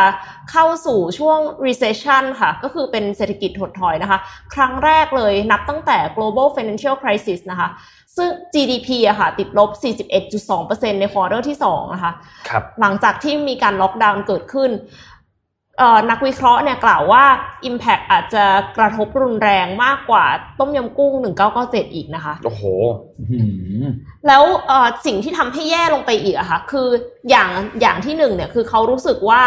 [0.50, 4.18] เข้าสู่ช่วง recession ค่ะ ก็คือเป็นเศรษฐกิจถดถอยนะคะ
[4.54, 7.68] ครั้งแรกเลยนับตั้งแต่ global financial crisis นะคะ
[8.16, 9.70] ซึ่ง GDP อะค่ะ ติดลบ
[10.36, 12.12] 41.2%ใน quarter ที่ 2 นะคะ
[12.48, 15.09] ครับหลังจากที่มีการล็อกดาวน์เกิดขึ้นเอ่อ
[16.10, 17.24] นักวิเคราะห์เนี่ยกล่าวว่า
[17.68, 18.44] Impact อาจจะ
[18.76, 20.24] กระทบรุนแรงมากกว่า
[20.58, 21.12] ต้มยำกุ้ง
[21.54, 22.62] 1997 อีกนะคะ โอ้โห
[23.30, 23.38] อื
[23.84, 23.86] ม
[24.26, 26.88] แล้วเอ่อสิ่งที่ทำให้แย่ลงไปอีกอะค่ะคือ
[27.30, 27.50] อย่าง
[27.80, 29.42] อย่างที่หนึ่งเนี่ยคือเขารู้สึกว่า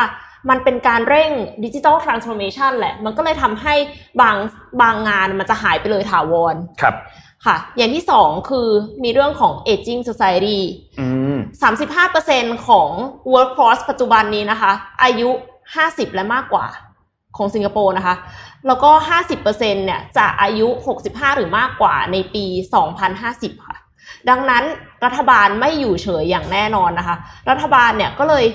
[0.49, 1.31] มันเป็นการเร่ง
[1.63, 3.75] ดิจิ t a ลทรานส์ o r m a t i o n แหละ มันก็เลยทำให้
[4.21, 4.35] บาง
[4.81, 6.95] บางงานมันจะหายไปเลยถาวร ครับ
[7.45, 8.67] ค่ะ อย่างที่สองคือ
[9.03, 10.59] มีเรื่องของ aging society
[10.99, 11.37] อืม
[12.01, 12.89] 35%ของ
[13.33, 14.71] workforce ปัจจุบันนี้นะคะ
[15.03, 15.29] อายุ
[15.71, 16.65] 50 และมากกว่า
[17.37, 18.15] ของสิงคโปร์นะคะ
[18.67, 18.91] แล้วก็
[19.21, 20.67] 50%เนี่ยจะอายุ
[21.03, 22.45] 65 หรือมากกว่าในปี
[23.05, 23.77] 2050 ค่ะ
[24.29, 24.63] ดังนั้น
[25.05, 27.15] รัฐบาลไม่อยู่เฉยอย่างแน่นอนนะคะ
[27.49, 28.45] รัฐบาลเนี่ยก็เลย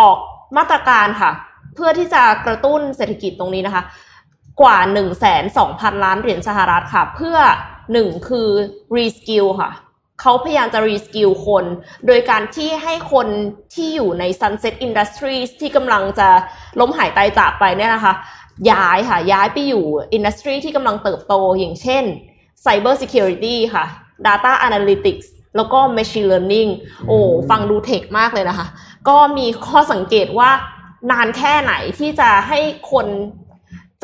[0.00, 0.18] ออก
[0.56, 1.30] มาตรการค่ะ
[1.74, 3.82] เพื่อที่จะกระตุ้นเศรษฐกิจตรงนี้นะคะ
[4.60, 5.04] กว่า 1 2 0
[5.56, 7.38] 0 0 ล้านเหรียญสหรัฐค่ะ เพื่อ
[7.92, 8.48] หนึ่งคือ
[8.96, 9.70] reskill ค่ะ
[10.20, 11.64] เขาพยายามจะ reskill คน
[12.06, 13.28] โดยการที่ให้คน
[13.74, 16.28] ที่อยู่ใน sunset industries ที่กำลังจะ
[16.80, 18.14] ล้มหายตายจากไปเนี่ยนะคะ
[18.70, 19.84] ย้ายค่ะ ย้ายไปอยู่
[20.16, 22.04] industry ที่กำลังเติบโตอย่างเช่น
[22.64, 23.84] cyber security ค่ะ
[24.26, 26.70] data analytics แล้วก็ machine learning
[27.06, 27.18] โอ้
[27.50, 28.66] ฟังดูเทคมากเลยนะคะ
[29.08, 30.50] ก็มีข้อสังเกตว่า
[31.10, 32.60] นานแค่ไหนที่จะให้
[32.92, 33.06] คน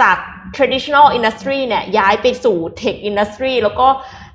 [0.01, 0.19] จาก
[0.57, 3.89] traditional industry เนี่ยย้ายไปสู่ tech industry แล้วก็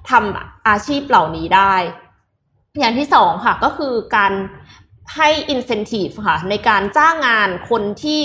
[0.10, 1.76] ทำอาชีพเหล่านี้ได้
[2.80, 4.34] อย่างที่สองค่ะก็คือการ
[5.16, 8.20] ให้ incentive ค่ะในการจ้างงานคนที่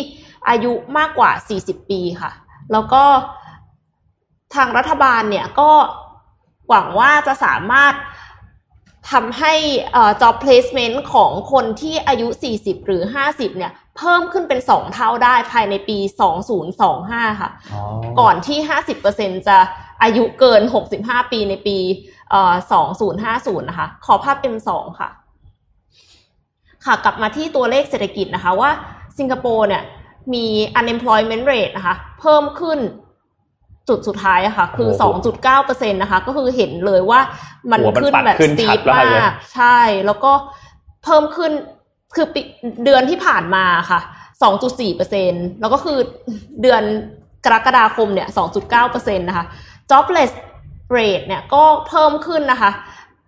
[0.49, 2.33] อายุมากกว่า 40 ปีค่ะ
[2.72, 3.05] แล้วก็
[4.55, 5.70] ทางรัฐบาลเนี่ยก็
[6.68, 7.95] หวังว่าจะสามารถ
[9.12, 9.55] ทำให้
[10.22, 15.99] job placement ของคนที่อายุ 40 หรือ 50 เนี่ย เพิ่มขึ้นเป็น 2 เท่าได้ภายในปี
[16.68, 17.82] 2025 ค่ะอ๋อ
[18.20, 18.59] ก่อนที่
[19.03, 19.57] 50%จะ
[20.03, 20.62] อายุเกิน
[20.97, 21.76] 65 ปีในปี
[22.30, 22.55] เอ่อ
[23.12, 24.70] 2050 นะคะ ขอภาพ M2
[25.01, 25.09] ค่ะ
[26.84, 28.70] ค่ะกลับมาที่ตัวเลขเศรษฐกิจนะคะว่า
[29.18, 29.82] สิงคโปร์เนี่ย
[30.34, 30.47] มี
[30.80, 32.78] unemployment rate นะคะ เพิ่มขึ้น
[33.88, 35.20] จุดสุดท้ายอะค่ะ คือโอ้โห
[35.82, 37.20] 2.9%นะคะ ก็คือเห็นเลยว่า
[37.70, 40.32] มันหัวมันขึ้นปัดแบบขึ้นสตีชัดปมากเลยมาก ใช่ แล้วก็
[41.05, 41.53] เพิ่มขึ้น
[42.15, 42.41] คือปี
[42.85, 44.01] เดือนที่ผ่านมาค่ะ
[44.81, 45.99] 2.4%แล้วก็คือ
[46.62, 46.83] เดือน
[47.45, 48.29] กรกฎาคมเนี่ย
[48.73, 49.47] 2.9%นะคะ
[49.91, 50.33] jobless
[50.97, 52.71] rate เนี่ยก็เพิ่มขึ้นนะคะ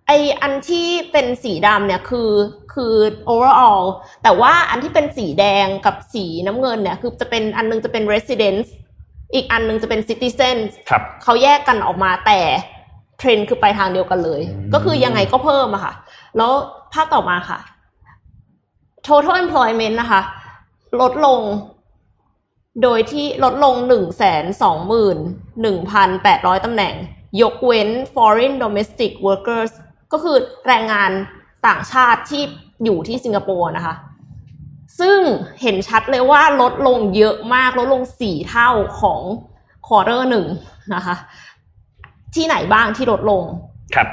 [0.07, 0.11] ไอ
[0.41, 2.31] อันที่เป็นสีดำเนี่ยคือ
[2.73, 2.93] คือ
[3.31, 3.83] overall
[4.23, 8.67] แต่ว่าอันที่เป็นสีแดงกับสีน้ำเงินเนี่ยคือจะเป็นอันนึงจะเป็น residence
[9.33, 10.57] อีกอันนึงจะเป็น citizen
[10.89, 12.39] ครับเขาแยกกันออกมาแต่
[13.17, 15.93] เทรนด์คือไปทางเดียวกันเลยอืมก็คือยังไงก็เพิ่มอะค่ะ
[16.37, 16.51] แล้ว
[16.93, 17.59] ภาพต่อมาค่ะ
[19.07, 20.21] total employment นะคะ
[21.01, 21.41] ลดลง
[22.83, 25.17] โดยที่ลดลงหนึ่งแสนสองหมื่น
[25.61, 26.93] หนึ่งพันแปดร้อยตำแหน่ง
[27.41, 29.71] ยกเว้น foreign domestic workers
[30.11, 30.37] ก็คือ
[30.67, 31.11] แรงงาน
[31.67, 32.43] ต่างชาติที่
[32.83, 33.95] อยู่ที่สิงคโปร์นะคะ
[34.99, 35.19] ซึ่ง
[35.61, 38.69] เห็นชัดเลยว่าลดลงเยอะมาก ลดลงสี่เท่า
[39.01, 39.21] ของ
[39.87, 40.45] quarter หนึ่ง
[40.95, 41.15] นะคะ
[42.35, 43.43] ที่ไหนบ้างที่ลดลง
[43.95, 44.07] ครับ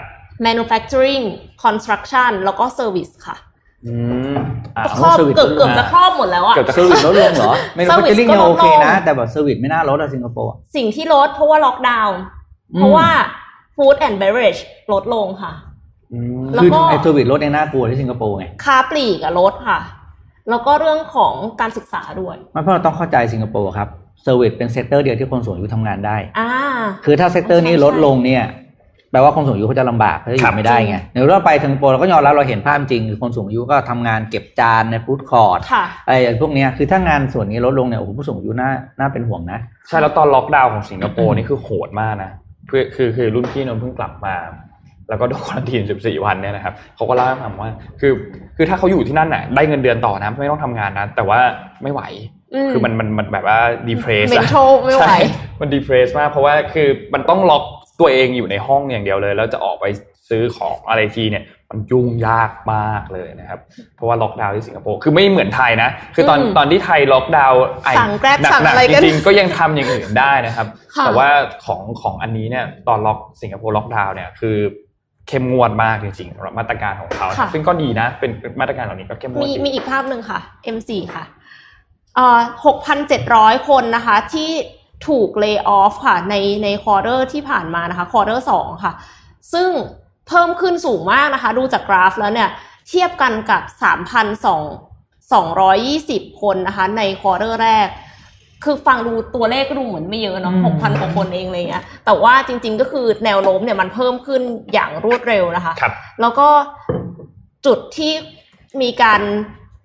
[0.46, 1.24] manufacturing
[1.64, 3.36] construction แล้วก็ service ค่ะ
[3.86, 3.94] อื
[4.32, 4.36] ม
[4.76, 12.18] อ่าครอบ service เกือบลดลงเกือบจะครอบหมดแล้วอะเกือบจะ service ลดลงเหรอ ไม่รู้ Service ฟิลลิ่งก็ยังลดโอเคนะลงแต่แบบ service ไม่น่าลดอะสิงคโปร์อะสิ่งที่ลดเพราะว่าล็อกดาวน์
[12.76, 13.08] เพราะว่า
[13.76, 14.60] food and beverage
[14.92, 15.52] ลดลงค่ะ
[16.12, 19.78] อืมแล้วคือก็ไอ service ลดยังน่ากลัวที่สิงคโปร์ไงค้าปลีกอะลดค่ะ
[20.50, 23.88] แล้วก็เรื่องของการศึกษาด้วยมันเพราะเราต้องเข้าใจสิงคโปร์ครับ
[24.22, 26.50] service เป็น sector เดียวที่คนสูงอายุทำงานได้อ่า
[27.04, 28.44] คือถ้า sector นี้ใช่ลดลงเนี่ย
[29.14, 39.58] แปลว่าคนสูงอายุเขาจะลำบากเขาจะอครัยู่ไม่ได้ครับไงเดี๋ยวเราไปสิงคโปร์เราก็ยอมรับเราเห็นภาพจริงคือคนสูงอายุก็ทำงานเก็บจานใน food court ค่ะอะไรอย่างพวกเนี้ยคือถ้างานส่วนนี้ลดลงเนี่ยโอ้โหผู้สูงอายุน่าน่าเป็นห่วงนะ
[39.88, 42.30] ใช่แล้วตอนล็อกดาวน์ของสิงคโปร์นี่คือโหดมากนะ
[42.70, 44.34] คือคือคือรุ่นพี่นนท์เพิ่งกลับมา
[45.08, 48.12] แล้วก็โดนควอนตีน14 วันเนี่ยนะครับเขาก็เล่าให้ฟังว่า คือ
[48.56, 51.38] คือถ้าเขาอยู่ที่นั่นน่ะได้เงินเดือนต่อนะไม่ต้องทำงานนะแต่ว่า
[51.82, 52.02] ไม่ไหว
[52.72, 53.58] คือมันมันมันแบบว่า
[53.88, 55.06] ดีเพรส mental ไม่ไหว
[55.60, 57.64] มันดีเพรสมากเพราะว่าคือมันต้องล็อก
[58.00, 59.84] ตัวเองอยู่ในห้องอย่างเดียวเลย แล้วจะออกไป
[60.28, 63.60] ซื้อของอะไรทีเนี่ย มันยุ่งยากมากเลยนะครับ
[63.96, 70.66] เพราะว่าล็อกดาวน์ที่สิงคโปร์คือไม่เหมือนไทยนะ คือตอนอืมตอนที่ไทยล็อกดาวน์ไอ้สั่ง Grab หนักสั่งหนัอะไรจกันริงๆก็ยังทำอย่างอื่นได้นะครับ
[70.96, 71.28] ค่ะแต่ว่า
[71.66, 74.56] ของของอันนี้เนี่ยตอนล็อกสิงคโปร์ล็อกดาวน์เนี่ยคือ
[75.28, 80.40] เข้มงวดมากจริงๆสำหรับมาตรการของเขาค่ะซึ่งก็ดีนะเป็นเป็นมาตรการเหล่านี้ก็เข้มงวดมีดีมีอีกภาพหนึ่งค่ะ
[80.76, 81.24] M4 ค่ะ
[82.14, 82.40] เอ่อ
[83.04, 84.50] 6,700คนนะคะ ที่
[85.08, 86.34] ถูก lay off ค่ะใน
[86.64, 88.92] ใน quarter ที่ผ่านมานะคะ quarter สองค่ะ
[89.52, 89.68] ซึ่ง
[90.28, 92.48] เพิ่มขึ้นสูงมากนะคะ ดูจากกราฟแล้วเนี่ย
[92.88, 93.62] เทียบกันกับ
[96.26, 97.88] 3,220 คนนะคะในควอเตอร์แรก
[98.64, 104.42] คือฟังดูตัวเลขก็ดูเหมือนไม่เยอะเนาะอืม6,000กว่าคนเองอะไรเงี้ยแต่ว่าจริง ๆ ก็คือแนวโน้มเนี่ยมันเพิ่มขึ้น
[104.72, 106.48] อย่างรวดเร็วนะคะครับแล้วก็
[107.66, 108.12] จุดที่
[108.82, 109.20] มีการ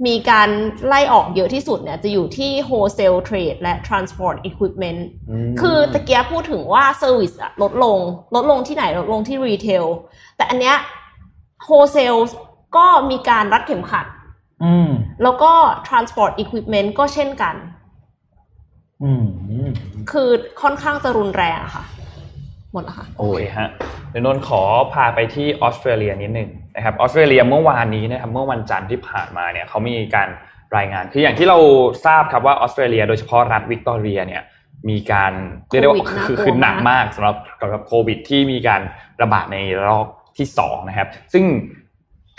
[0.07, 0.49] มีการ
[0.87, 5.01] ไล่ออกเยอะที่สุดเนี่ยจะอยู่ที่ wholesale trade และ transport equipment
[5.49, 7.99] มคือตะเกียพูดถึงว่า service อะลดลง
[8.35, 9.85] ลดลงที่ไหนลดลงที่ retail
[10.37, 10.77] แต่อันเนี้ย
[11.67, 12.21] wholesale
[12.77, 14.05] ก็มีการรัดเข็มขัด
[14.63, 14.89] อืม
[15.23, 15.51] แล้วก็
[15.87, 17.55] transport equipment ก็เช่นกัน
[19.03, 19.25] อืม
[20.11, 20.29] คือ
[20.61, 21.83] ค่อนข้างจะรุนแรงอะค่ะ
[22.73, 23.69] หมดแล้วค่ะโอเคฮะ
[24.09, 24.61] เดี๋ยวนนท์ขอ
[24.93, 30.29] พาไปที่ออสเตรเลียนิดหนึ่งนะครับออสเตรเลียเมื่อวานนี้นะครับเมื่อวันจันทร์ที่ผ่านมาเนี่ยเขามีการ
[30.77, 31.57] รายงานคืออย่างที่เรา
[32.05, 34.41] ทราบครับว่าออสเตรเลีย โดยเฉพาะรัฐวิกตอเรียเนี่ย
[34.89, 35.33] มีการ
[35.67, 38.81] เรียกได้ว่าโควิดน่ากลัวคือคือหนักมากมากสำหรับสำหรับโควิดที่มีการ
[39.21, 39.57] ระบาดใน
[39.87, 40.05] รอบ
[40.37, 41.43] ที่สองนะครับซึ่ง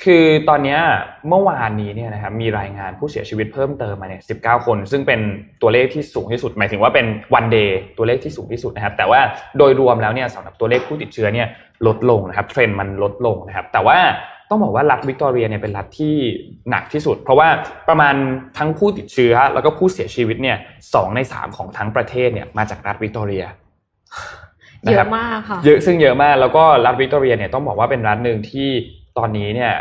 [0.04, 0.80] คือตอนเนี้ย
[1.28, 5.20] เมื่อวานนี้เนี่ยนะครับมีรายงานผู้เสียชีวิตเพิ่มเติมมาเนี่ย19คน ซึ่งเป็น
[5.62, 9.20] ตัวเลขที่สูงที่สุด หมายถึงว่าเป็น one day ตัวเลขที่สูงที่สุดนะครับ แต่ว่า
[9.58, 11.48] โดยรวมแล้วเนี่ยสำหรับตัวเลขผู้ติดเชื้อเนี่ย
[11.86, 13.98] ลดลงนะครับเทรนด์มันลดลงนะครับ แต่ว่า
[14.50, 16.14] ต้องบอกว่ารัฐวิกตอเรียเนี่ยเป็นรัฐที่
[16.70, 17.48] หนักที่สุด เพราะว่า
[17.88, 18.14] ประมาณ
[18.58, 20.56] ทั้งผู้ติดเชื้อ แล้วก็ผู้เสียชีวิตเนี่ย
[20.94, 23.44] สองในสามของทั้งประเทศเนี่ยมาจากรัฐวิกตอเรีย
[24.84, 28.70] เยอะมากค่ะเยอะซึ่งเยอะมากแล้วก็รัฐวิกตอเรียเนี่ยต้องบอกว่าเป็นรัฐหนึ่งที่
[29.18, 29.72] ตอนนี้เนี่ย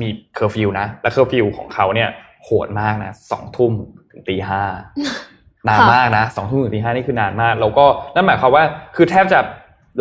[0.00, 2.08] มีเคอร์ฟิวนะ และเคอร์ฟิวของเขาเนี่ย
[2.44, 3.72] โหดมากนะสองทุ่ม
[4.10, 4.62] ถึงตีห้า
[5.68, 8.64] นานมากนะสองทุ่มถึงตีห้านี่คือนานมากแล้วก็นั่นหมายความว่า
[8.96, 9.38] คือแทบจะ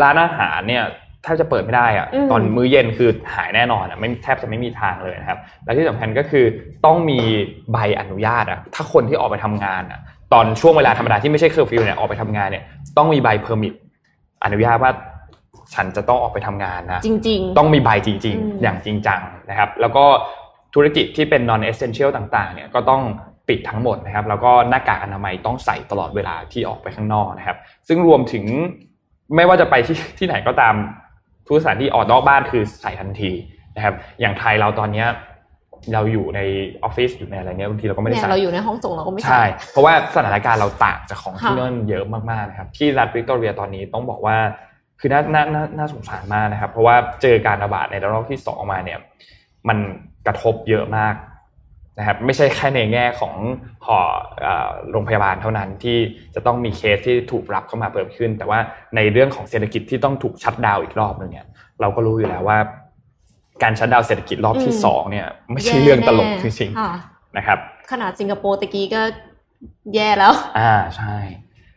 [0.01, 0.83] ร้านอาหารเนี่ย
[1.23, 6.45] แทบจะเปิดไม่ได้อะอืมตอนมื้อเย็นคือหายแน่นอนอะไม่แทบจะไม่มีทางเลยนะครับ และที่สำคัญก็คือ
[6.85, 7.19] ต้องมี
[7.71, 9.99] ใบอนุญาตอะถ้าคนที่ออกไปทำงานอะ
[10.33, 12.63] ตอนช่วงเวลาธรรมดาที่ไม่ใช่เคอร์ฟิวเนี่ยออกไปทำงานเนี่ย
[12.97, 13.73] ต้องมีใบ permit
[14.43, 14.91] อนุญาตว่า
[15.73, 20.05] ฉันจะต้องออกไปทำงานนะจริงต้องมีใบจริงอืมๆอย่างจริงจังนะครับ แล้วก็
[20.75, 23.01] ธุรกิจที่เป็น non essential ต่างๆเนี่ยก็ต้อง
[23.47, 27.57] ปิดทั้งหมดนะครับ แล้วก็หน้ากากอนามัยต้องใส่ตลอดเวลาที่ออกไปข้างนอกนะครับ
[27.87, 28.45] ซึ่งรวมถึง
[29.35, 30.75] ไม่ว่าจะไปที่ที่ไหนก็ตาม
[31.47, 33.31] ทุกสถานที่ออกนอกบ้านคือใส่ทันที
[33.75, 35.07] นะครับ อย่างไทยเราตอนเนี้ย
[35.93, 36.39] เราอยู่ใน
[36.83, 44.37] ออฟฟิศอยู่ในอะไรเงี้ยบางทีเราก็ๆไม่ได้เนี่ยใส่เราอยู่ในห้องส่งเราก็ไม่ใส่ใช่ เพราะว่าสถานการณ์เราต่างจากของที่ค่ะนั่นเยอะมากๆนะครับ ที่รัฐวิกตอเรียตอนนี้ต้องบอกว่า
[45.01, 48.99] คือน่าน่าน่าน่าสงสารมากนะครับ เพราะว่าเจอการระบาดในระลอกที่สองมาเนี่ย
[49.67, 49.77] มัน
[50.27, 51.15] กระทบเยอะมาก
[51.99, 53.35] นะครับ ไม่ใช่แค่ในแง่ของ
[53.85, 53.99] หอ
[54.41, 55.97] เอ่อโรงพยาบาลเท่านั้นที่
[56.35, 58.59] จะต้องมีเคสที่ถูกรับเข้ามาเพิ่มขึ้น แต่ว่า
[58.95, 61.47] ในเรื่องของเศรษฐกิจที่ต้องถูกชัดดาวน์อีกรอบหนึงเนี่ย
[61.81, 62.57] เราก็รู้อยู่แล้วว่า
[63.63, 67.57] การชัดดาวน์เศรษฐกิจรอบที่อืมสองเนี่ย ไม่ใช่เรื่องตลกจริงค่ะๆนะครับ
[67.91, 69.01] ขนาดสิงคโปร์ตะกี้ก็
[69.95, 71.15] แย่แล้ว อ่าใช่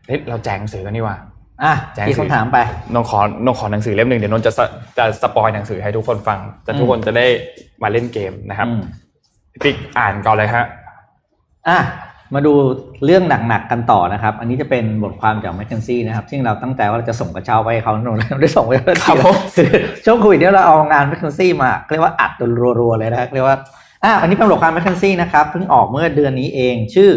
[0.06, 1.16] เฮ้ยเราแจกหนังสือกันนี่ว่า
[1.62, 2.58] อะแจ้งมีสิคำถามไป
[2.94, 4.60] นนขอนนขอหนังสือเล่มหนึ่งเดี๋ยวนนจะส
[4.98, 7.26] จะสปอยหนังสือให้ทุกคนฟังจะทุกคนจะได้
[7.82, 8.82] มาเล่นเกมนะครับอืม
[9.52, 10.64] พี่ติ๊กอ่านก่อนเลยฮะ
[11.68, 11.78] อะ
[12.34, 12.52] มาดู
[13.04, 19.70] เรื่องหนักๆกันต่อนะครับ อันนี้จะเป็นบทความจาก m c k เคนซี่นะครับ ซึ่งเราตั้งใจว่าเราจะส่งกระเช้าไปให้เขาโน่นเราได้ส่งไปแล้วครับผมคือ
[20.04, 22.32] ช่วงโควิดเนี่ยเราเอางาน m c k เคนซี่มาเรียกว่าอัด
[22.80, 23.56] รัวๆเลยนะครับเรียกว่า
[24.04, 27.10] อะอันนี้เป็นบทความ m c k เคนซี่นะครับเพิ่งออกเมื่อเดือนนี้เองชื่อ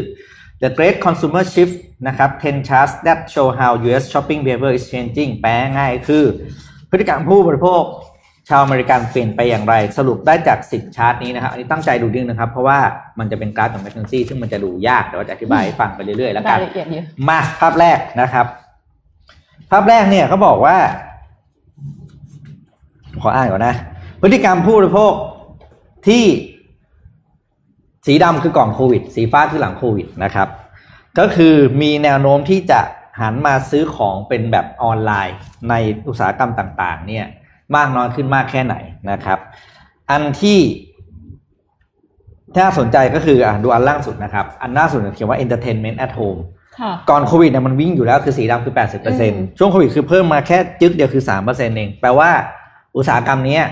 [0.64, 1.76] The Great Consumer Shift
[2.08, 6.24] นะครับ10 charts that show how US shopping behavior is changing แปลง่ายคือ
[6.90, 7.84] พฤติกรรมผู้บริโภค
[8.50, 12.80] ชาวอเมริกันเปลี่ยนไปอย่างไร สรุปได้จาก 10 ชาร์ตนี้นะครับ อันนี้ตั้งใจดูนิดนึงนะครับ เพราะว่า
[13.20, 18.46] มันจะเป็นกราฟของ m c k เคนซี่ซึ่งมันจะดูยากแต่ว่าจะอธิบายให้ฟังไปเรื่อยๆ แล้วกัรานยละเอียดเยอะมาภาพแรกนะครับ
[19.72, 20.78] ภาพแรกเนี่ยเขาบอกว่า
[23.22, 23.76] ขออ่านก่อนนะ
[24.22, 25.14] พฤติกรรมผู้บริโภค
[26.08, 26.24] ที่
[28.08, 30.48] สีดำคือก่อนโควิด สีฟ้าคือหลังโควิดนะครับ
[31.20, 32.80] ก็คือมีแนวโน้มที่จะ
[33.22, 35.38] หันมาซื้อของเป็นแบบออนไลน์
[35.70, 35.74] ใน
[36.08, 37.26] อุตสาหกรรมต่างๆ เนี่ย
[37.76, 38.76] มากน้อยขึ้นมากแค่ไหน
[39.12, 39.40] นะครับ
[40.12, 40.60] อันที่
[42.58, 46.40] ถ้าสนใจก็คืออะดูอันล่างสุดนะครับ อันหน้าสุดเขียนว่า entertainment at home
[46.80, 48.84] ค่ะก่อนโควิดเนี่ยมันวิ่งอยู่แล้วคือสีดำคืออื
[49.32, 52.30] ม80%ช่วงโควิดคือเพิ่มมาแค่จึ๊กเดียวคือ 3%เอง แปลว่า
[52.98, 53.64] อุตสาหกรรมเนี้ย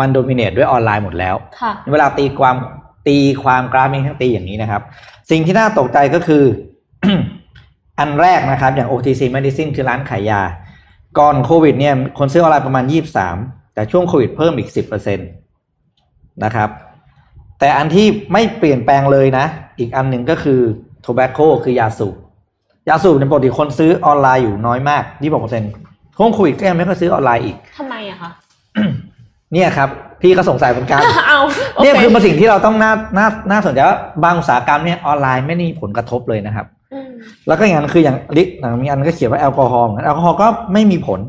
[0.00, 2.56] มันโดมิเนตด้วยออนไลน์หมดแล้วค่ะเวลาตีความ
[3.08, 4.82] ตีความกราฟมีทั้งตีอย่างนี้นะครับ
[5.30, 6.44] สิ่งที่น่าตกใจก็คือ
[7.98, 10.40] อันแรกนะครับ อย่าง OTC Medicine คือร้านขายยา
[11.18, 12.84] ก่อนโควิดเนี่ยคนซื้อออนไลน์ประมาณ
[13.30, 15.16] 23 แต่ช่วงโควิดเพิ่มอีก 10%
[16.44, 16.70] นะครับ
[17.58, 19.46] แต่อันที่ไม่เปลี่ยนแปลงเลยนะ
[19.78, 20.60] อีกอันหนึ่งก็คือ
[21.06, 22.14] tobacco คือยาสูบ
[22.88, 25.02] ยาสูบในยปกติคนซื้อออนไลน์อยู่น้อยมาก
[25.60, 28.30] 26%ช่วงโควิดก็ยังไม่ค่อยซื้อออนไลน์อีกทำไมอะคะ
[29.52, 29.88] เนี่ยครับ
[30.22, 31.40] พี่ก็สงสัยเหมือนกันเอา
[31.74, 37.08] โเนี่ยคือมันสิ่งที่เราต้องน่าน่าน่าสนใจว่าบางอุตสาหกรรมเนี่ยออนไลน์ไม่ได้มีผลกระทบเลยนะครับอืม
[37.46, 38.48] แล้วก็อย่างนั้นคืออย่างลิก
[38.82, 41.20] มีอันก็เขียนว่าแอลกอฮอล์เหมือนกันแอลกอฮอล์ก็ไม่มีผล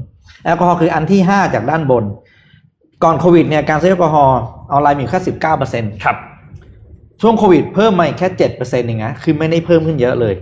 [0.46, 2.04] แอลกอฮอล์คืออันที่ห้าจากด้านบน
[3.04, 4.40] ก่อนโควิดเนี่ยการซื้อแอลกอฮอล์
[4.72, 6.18] ออนไลน์มีอยู่แค่สิบเก้าเปอร์เซ็นต์ครับ
[7.22, 10.36] ช่วงโควิดเพิ่มมาอีกแค่เจ็ดเปอร์เซ็นต์เองนะคือไม่ได้เพิ่มขึ้นเยอะเลย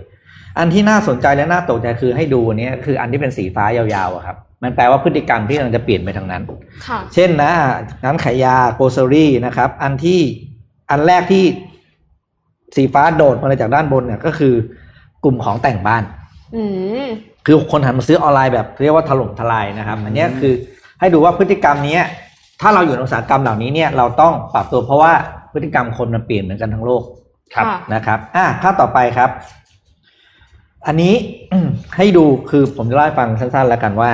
[0.58, 6.42] อันที่น่าสนใจและน่าตกใจคือให้ดูอันเนี้ยคืออันที่เป็นสีฟ้ายาวๆอะครับ มันแปลว่าพฤติกรรมที่กำลังจะเปลี่ยนไปทางนั้น
[6.86, 7.52] ค่ะเช่นนะ
[8.04, 10.20] ร้านขายยา grocery นะครับ อันที่
[10.90, 11.44] อันแรกที่
[12.76, 14.54] สีฟ้าโดดมาเลยจากด้านบนเนี่ยก็คือ
[15.24, 16.02] กลุ่มของแต่งบ้าน
[16.56, 16.62] อื
[17.04, 17.06] ม
[17.46, 20.52] คือคนหันมาซื้อออนไลน์แบบเรียกว่าถล่มทลายนะครับ อันเนี้ยคือ
[21.00, 22.02] ให้ดูว่าพฤติกรรมเนี้ย
[22.60, 25.12] ถ้าเราอยู่ในอุตสาหกรรมเหล่านี้เนี่ยเราต้องปรับตัวเพราะว่า
[25.52, 27.02] พฤติกรรมคนมันเปลี่ยนเหมือนกันทั้งโลก
[27.54, 29.30] ครับค่ะนะครับอะภาพต่อไปครับ
[30.86, 31.14] อันนี้
[31.96, 34.10] ให้ดูคือผมจะเล่าให้ฟังสั้นๆแล้วกันว่า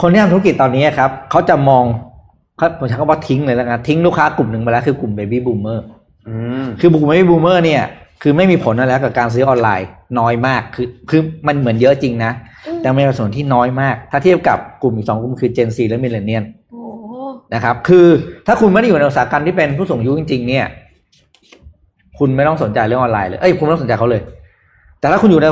[0.00, 1.84] คนที่ทำธุรกิจตอนนี้ครับเขาจะมอง
[2.58, 5.84] เขาผมใช้คำว่าทิ้งเลยแล้วกันทิ้งลูกค้ากลุ่มหนึ่งไปแล้วคือกลุ่ม baby boomer
[6.28, 6.34] อื
[6.64, 7.82] มคือกลุ่ม baby boomer เนี่ย
[8.22, 9.88] คือไม่มีผลอะไรแล้วกับการซื้อออนไลน์
[10.18, 12.32] น้อยมากคือคือมันเหมือนเยอะจริงนะ
[12.66, 17.14] อืมแต่เป็นส่วนที่น้อยมาก ถ้าเทียบกับกลุ่มอีกสองกลุ่มคือ Gen Z และ Millennial โอ้โห
[17.54, 18.06] นะครับคือ
[18.46, 20.66] ถ้าคุณไม่ได้อยู่ในอุตสาหกรรมที่เป็นผู้สูงอายุจริง ๆ เนี่ย
[22.18, 24.22] คุณไม่ต้องสนใจเรื่องออนไลน์เลยเอ้ยคุณไม่ต้องสนใจเขาเลย
[25.00, 25.46] แต่ถ้าคุณอยู่ใน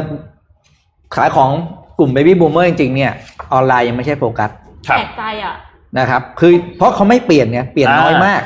[1.14, 3.12] ขายของก ลุ่ม Baby Boomer จริงๆเนี่ย
[3.52, 4.50] ออนไลน์ยังไม่ใช่โฟกัส
[4.88, 5.54] ครับแปลกใจอะ
[5.98, 8.42] นะครับคือเพราะเขาไม่เปลี่ยนเนี่ยเปลี่ยนน้อยมาก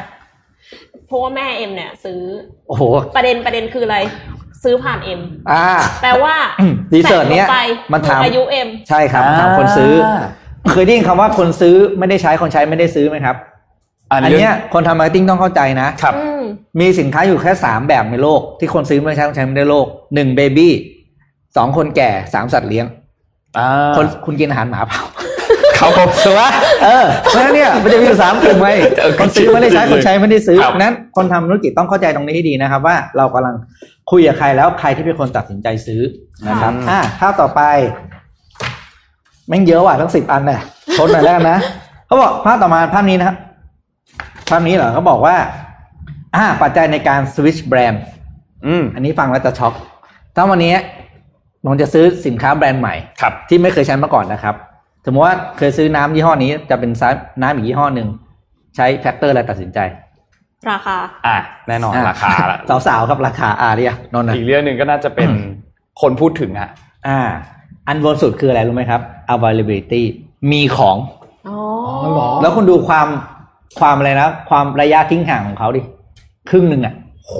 [1.06, 2.20] เพราะว่าแม่เอ็มเนี่ย ซื้อ
[2.68, 2.82] โอ้โห
[3.16, 3.98] ประเด็นประเด็นคืออะไร
[4.64, 5.20] ซื้อผ่านเอ็ม
[5.52, 5.66] อ่า
[6.02, 6.34] แปลว่า
[6.94, 7.60] research เนี้ยแตะลงไป
[7.92, 9.92] มันถามอายุเอ็มใช่ครับถามคนซื้อ
[10.72, 13.36] เคยได้ยินคำว่าคนซื้อไม่ได้ใช้คนใช้ไม่ได้ซื้อไหมครับ
[14.10, 16.42] อันอันเนี้ยเนี้ยคนทำ marketing ต้องเข้าใจนะครับอืม
[16.80, 20.72] มีสินค้าอยู่แค่สามแบบในโลก ที่คนซื้อไม่ใช้คนใช้ไม่ได้โลกหนึ่งเบบี้
[21.56, 23.05] สองคนแก่สามสัตว์เลี้ยงอ่า
[23.96, 25.00] คนคุณกินอาหารหมาเปล่า
[25.76, 26.42] เขาผมใช่ไหม
[26.84, 33.54] เออเพราะฉะนั้นเนี่ยมันจะมีอยู่สามกลุ่มไงเออคนซื้อไม่ได้ใช้คนใช้ไม่ได้ซื้อครับนั้นคนทำธุรกิจต้องเข้าใจตรงนี้ให้ดีนะครับ ว่าเรากำลัง
[34.10, 36.00] คุยกับใครแล้วใครที่เป็นคนตัดสินใจซื้อ
[36.48, 37.60] นะครับค่ะอ่าภาพต่อไป
[39.48, 40.60] แม่งเยอะว่ะทั้งสิบอันเนี่ย
[40.98, 41.58] ทนหน่อยแล้วกันนะ
[42.06, 43.36] เขาบอกภาพต่อมาภาพนี้นะครับ
[44.50, 45.36] ภาพนี้เหรอเขาบอกว่า
[46.36, 48.02] อ่าปัจจัยในการ switch brand
[48.66, 49.72] อืมอันนี้ฟังแล้วจะช็อก
[50.34, 50.74] ถ้าวันนี้
[51.66, 54.54] นนจะซื้อสินค้าแบรนด์ใหม่ครับที่ไม่เคยใช้มาก่อนนะครับ
[55.06, 58.08] สมมติว่าเคยซื้อน้ำยี่ห้อนี้จะไปซื้อน้ำอีกยี่ห้อหนึ่ง
[58.76, 59.78] ใช้ factor อะไรตัดสินใจ
[60.70, 60.96] ราคา
[61.26, 61.36] อะ
[61.68, 65.30] แน่นอนอ่ราคาละสาวๆครับราคาอาเรียนนท์นะอีกเรื่องหนึ่งก็น่าจะเป็น
[66.00, 66.68] คนพูดถึงอะ
[67.08, 67.20] อ่า
[67.88, 69.00] อันบนสุดคืออะไรรู้ไหมครับ
[69.34, 70.02] availability
[70.52, 70.96] มีของ
[71.48, 71.58] อ๋อ
[72.12, 73.06] เหรอแล้วคุณดูความ
[73.80, 75.82] ความอะไรนะ ความระยะทิ้งห่างของเขาดิ
[76.50, 76.94] ครึ่งหนึ่งอะ
[77.26, 77.32] โห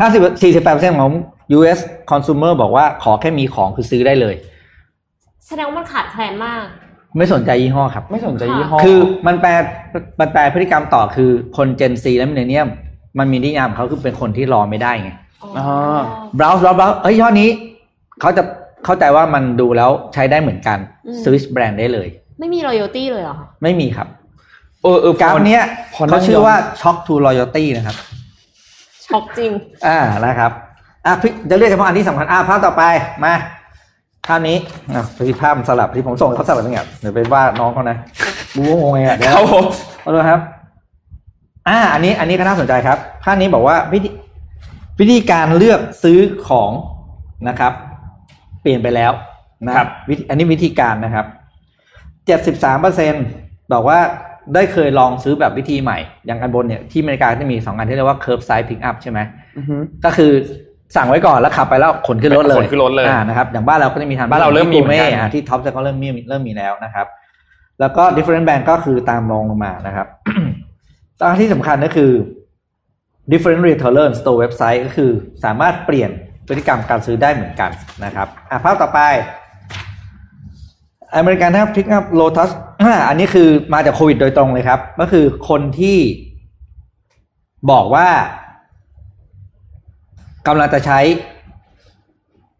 [0.00, 1.12] ห้าสิบสี่สิบแปดเปอร์เซ็นต์ของ
[1.58, 1.78] US
[2.10, 4.34] consumer บอกว่าขอแค่มีของคือซื้อได้เลย
[5.46, 6.64] แสดงว่ามันขาดแคลนมาก
[7.18, 9.50] ไม่สนใจยี่ห้อครับ ไม่สนใจยี่ห้อ คือมันแปล
[10.20, 12.68] มันแปลพฤติกรรมต่อคือคน Gen Z และ Millennium
[13.18, 15.10] มันมีนิยามของเขาคือเป็นคนที่รอไม่ได้ไง
[15.42, 16.00] อ๋ออ่า
[16.38, 17.48] browse browse browse เอ้ยยี่ห้อนี้
[18.20, 18.42] เขาจะ
[18.84, 20.78] เข้าใจว่ามันดูแล้วใช้ได้เหมือนกัน
[21.22, 24.08] switch แบรนด์ได้เลย ไม่มี loyalty เลยเหรอคะไม่มีครับ
[24.82, 25.62] เออเออกราฟเนี้ย
[25.94, 27.96] พอนั่งเขาชื่อว่า shock to loyalty นะครับ
[29.12, 29.50] ช็อกจริง
[29.86, 30.50] อ่านะครับ
[31.06, 32.82] อะพี่จะเรียกเฉพาะอันที่สำคัญอะภาพต่อไป
[33.24, 33.34] มา
[34.26, 34.56] ภาพนี้
[34.94, 37.96] อะพี่ภาพมันสลับที่ผมส่งให้เขาสลับยังไงเดี๋ยวไปว่าน้องเขานะ
[38.56, 39.64] รู้ว่างงไงอะเดี๋ยวเขาผม
[40.00, 40.40] เอาดูครับ
[41.68, 44.10] อ่า อันนี้ อันนี้ก็น่าสนใจครับภาพนี้บอกว่าวิธี
[45.00, 46.70] วิธีการเลือกซื้อของ
[47.48, 47.72] นะครับ
[48.62, 49.12] เปลี่ยนไปแล้ว
[49.66, 51.26] นะครับวิธีอันนี้วิธีการนะครับ
[52.26, 53.14] เจ็ดสิบสามเปอร์เซ็น
[53.72, 54.00] บอกว่า
[54.54, 59.18] ได้เคยลองซื้อแบบวิธีใหม่ อย่างอันบนเนี่ยที่อเมริกาจะมีสองอันที่เรียกว่า curb side pick up ใช่ไหม
[59.56, 60.32] อือฮึก็คือ
[60.96, 67.06] สั่งไว้ก่อนแล้วขับไปแล้วขนขึ้นรถเลยขนขึ้นรถเลยอ่านะครับอย่างบ้านเราก็จะมีทำบ้านเราเริ่มมีเหมือนกันที่ Gourmet อ่าที่ท็อปจะก็เริ่มมีเริ่มมีแล้วนะครับ
[67.80, 70.06] แล้วก็ different brand ก็คือตามรองลงมานะครับ
[71.20, 72.10] ตอนที่สำคัญก็คือ
[73.32, 75.10] different retailer store website ก็คือ
[75.44, 76.10] สามารถเปลี่ยน
[76.48, 77.70] พฤติกรรมการซื้อได้เหมือนกัน
[78.04, 79.00] นะครับอะภาพต่อไป
[81.16, 82.50] อเมริกันนะครับ pick up low touch
[83.08, 85.98] อันนี้คือมาจากโควิดโดยตรงเลยครับ ก็คือคนที่
[87.70, 88.08] บอกว่า
[90.46, 90.98] กำลังจะใช้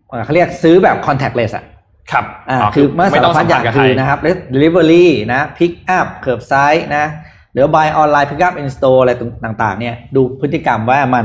[0.09, 1.65] เอ่อเขาเรียกซื้อแบบ contactless อะ
[2.13, 4.19] ครับอ่าคือเมื่อสารพัดอย่างกับคือใรนะครับ
[4.55, 7.07] delivery นะ pick up curbside นะ
[7.53, 9.13] หรือ buy online pick up in store อะไร
[9.45, 11.25] ต่าง ๆ เนี่ย ดูพฤติกรรมว่ามัน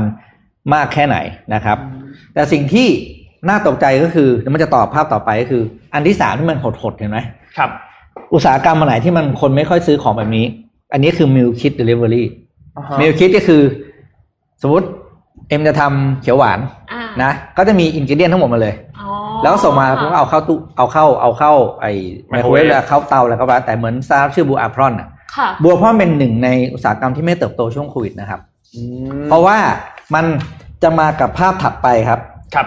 [0.74, 1.16] มากแค่ไหน
[1.54, 1.78] นะครับ
[2.34, 2.88] แต่สิ่งที่
[3.48, 5.62] น่าตกใจก็คือเดี๋ยวมันจะตอบภาพต่อไปก็คือ
[5.94, 7.18] อันที่สามที่มันหดๆเห็นไหม
[7.58, 7.70] ครับ
[8.34, 10.44] อุตสาหกรรมอันไหนที่มันคนไม่ค่อยซื้อของแบบนี้
[10.92, 12.24] อันนี้คือ meal kit delivery
[12.76, 13.62] อ่าฮะ meal kit ก็คือ
[14.62, 14.86] สมมติ
[15.48, 16.58] เอ็มจะทำเขียวหวาน
[16.92, 19.08] อ่านะก็จะมี ingredient ทั้งหมดมาเลยอ๋อ
[19.42, 21.92] แล้วก็ส่งมาผมก็เอาเข้าตู้เอาเข้าเอาเข้าไอ้
[22.28, 28.40] ไมโครเวฟ Microwave แล้วเข้าเตาแล้วก็ว่าแต่เหมือนสตาร์ทชื่อบูอาพรอนอะค่ะบัวพรอนเป็นหนึ่งในอุตสาหกรรมที่ไม่เติบโตช่วงโควิดนะครับ
[28.74, 28.80] อื
[29.18, 29.56] มเพราะว่า
[30.14, 30.24] มัน
[30.82, 32.20] จะมากับภาพถัดไปครับ
[32.54, 32.66] ครับ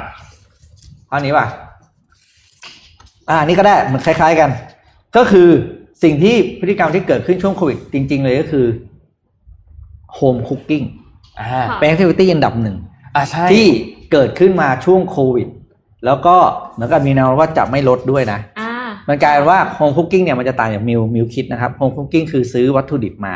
[1.14, 1.46] อันนี้ป่ะ
[3.30, 4.50] อ่านี่ก็ได้เหมันคล้ายๆกัน
[5.16, 5.50] ก็คือ
[6.04, 8.66] สิ่งที่พฤติกรรมที่เกิดขึ้นช่วงโควิดจริง ๆ เลยก็คือ
[10.14, 10.84] โฮมคุกกิ้ง
[11.40, 12.76] อ่าค่ะเป็น activity อันดับหนึ่ง
[13.16, 13.68] อ่าใช่ที่
[14.12, 15.48] เกิดขึ้นมาช่วงโควิด
[16.06, 16.36] แล้วก็
[16.74, 18.72] เหมือนกับมีแนวโน้มว่าจะไม่ลดด้วยนะอ่า
[19.08, 23.36] มันกลายเป็นว่า home cooking เนี่ยมันจะต่างจาก meal meal kit นะครับ home cooking คือซื้อวัตถุดิบมา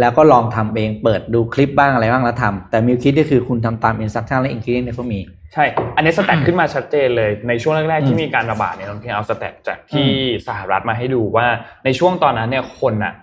[0.00, 5.20] แล้วก็ลองทำเองเปิดดูคลิปบ้างอะไรบ้างแล้วทำแต่ meal kit ก็คือคุณทำตาม instruction และ in gredient เนี่ยเขามี
[5.52, 5.64] ใช่
[5.96, 10.08] อันนี้ stat ขึ้นมาชัดเจนเลยในช่วงแรกอืมๆที่มีการระบาดเนี่ยเราเพียงเอา stat จากที่
[10.48, 11.46] สหรัฐมาให้ดูว่า
[11.84, 13.14] ในช่วงตอนนั้นเนี่ยคนอะ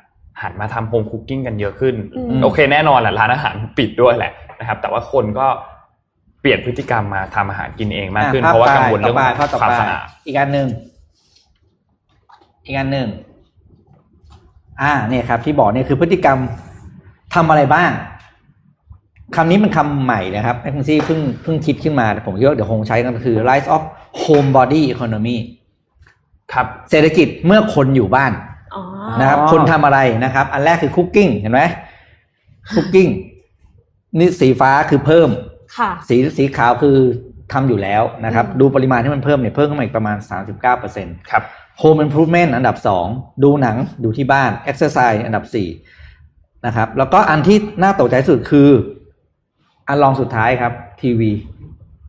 [0.42, 5.48] หันมาทำ home cooking กันเยอะขึ้นอืมโอเคแน่นอนแหละร้านอาหารปิดด้วยแหละนะครับ แต่ว่าคนก็
[6.42, 10.68] เปลี่ยนพฤติกรรมมาทำอาหารกินเองมากขึ้นอ่เพราะว่ากังวลเรื่องต่ไปภาพต่อความไปสะอาดอีกอันหนึ่ง
[12.66, 13.08] อีกอันหนึ่ง
[14.82, 16.38] อ่าเนี่ยครับ ที่บอกเนี่ยคือพฤติกรรม
[17.36, 17.92] ทำอะไรบ้าง
[19.36, 23.84] คำนี้เป็นคำใหม่นะครับแมคเคนซี่เพิ่งเพิ่งคิดขึ้นมาแต่ผมคิดว่าเดี๋ยวคงใช้กันก็คือ rise of
[24.24, 25.38] homebody economy
[26.54, 28.32] ครับเศรษฐกิจเมื่อคนอยู่บ้าน
[28.76, 28.84] อ๋อ
[29.20, 31.62] นะครับคนทำอะไรนะครับ อันแรกคือคุกกิ้งเห็นไหม
[32.76, 33.08] คุกกิ้ง
[34.18, 35.30] นี่สีฟ้าคือเพิ่ม
[35.78, 36.98] ค่ะสีสีขาวคือ
[37.54, 40.18] ทำอยู่แล้วนะครับอืมดูปริมาณที่มันเพิ่มเนี่ยเพิ่มขึ้นมาอีกประมาณ
[40.74, 41.44] 39%ครับ
[41.82, 42.76] Home Improvement อันดับ
[43.10, 45.97] 2 ดูหนังดูที่บ้าน Exercise อันดับ 4
[46.68, 48.70] นะครับ แล้วก็อันที่น่าตกใจสุดคือ
[49.88, 51.32] อันรองสุดท้ายครับ ทีวี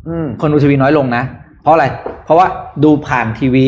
[0.09, 1.23] อืมคนดูทีวีน้อยลงนะ
[1.63, 1.87] เพราะอะไร
[2.25, 2.47] เพราะว่า
[2.85, 3.67] ดูผ่านทีวี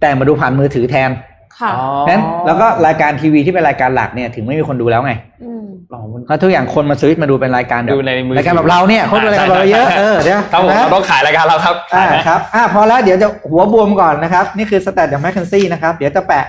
[0.00, 1.10] แต่มาดูผ่านมือถือแทน
[1.58, 1.70] ค่ะ
[2.08, 5.12] นั้นแล้วก็รายการทีวีที่เป็นรายการหลักเนี่ยถึงไม่มีคนดูแล้วไง
[5.44, 16.44] อืมลองมันเพราะทุกอย่างคนมาซื้อมาดูเป็นรายการแบบดูในมือรายการแบบเราเนี่ยคนดูรายการแบบเราเยอะเออเดี๋ยวครับผมนะเราต้องขายรายการเราครับอ่าขายไหมครับอ่าพอแล้วเดี๋ยวจะหัวบวมก่อนนะครับ นี่คือ stat จาก McKinsey นะครับ เดี๋ยวจะแปะ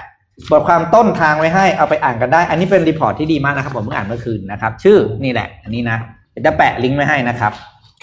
[0.51, 5.97] บทความต้นทางไว้ให้เอาไปอ่านกันได้ อันนี้เป็น report ที่ดีมากนะครับ ผมเพิ่งอ่านเมื่อคืนนะครับ ชื่อนี่แหละ อันนี้นะ
[6.31, 7.51] เดี๋ยวจะแปะลิงก์ไว้ให้นะครับ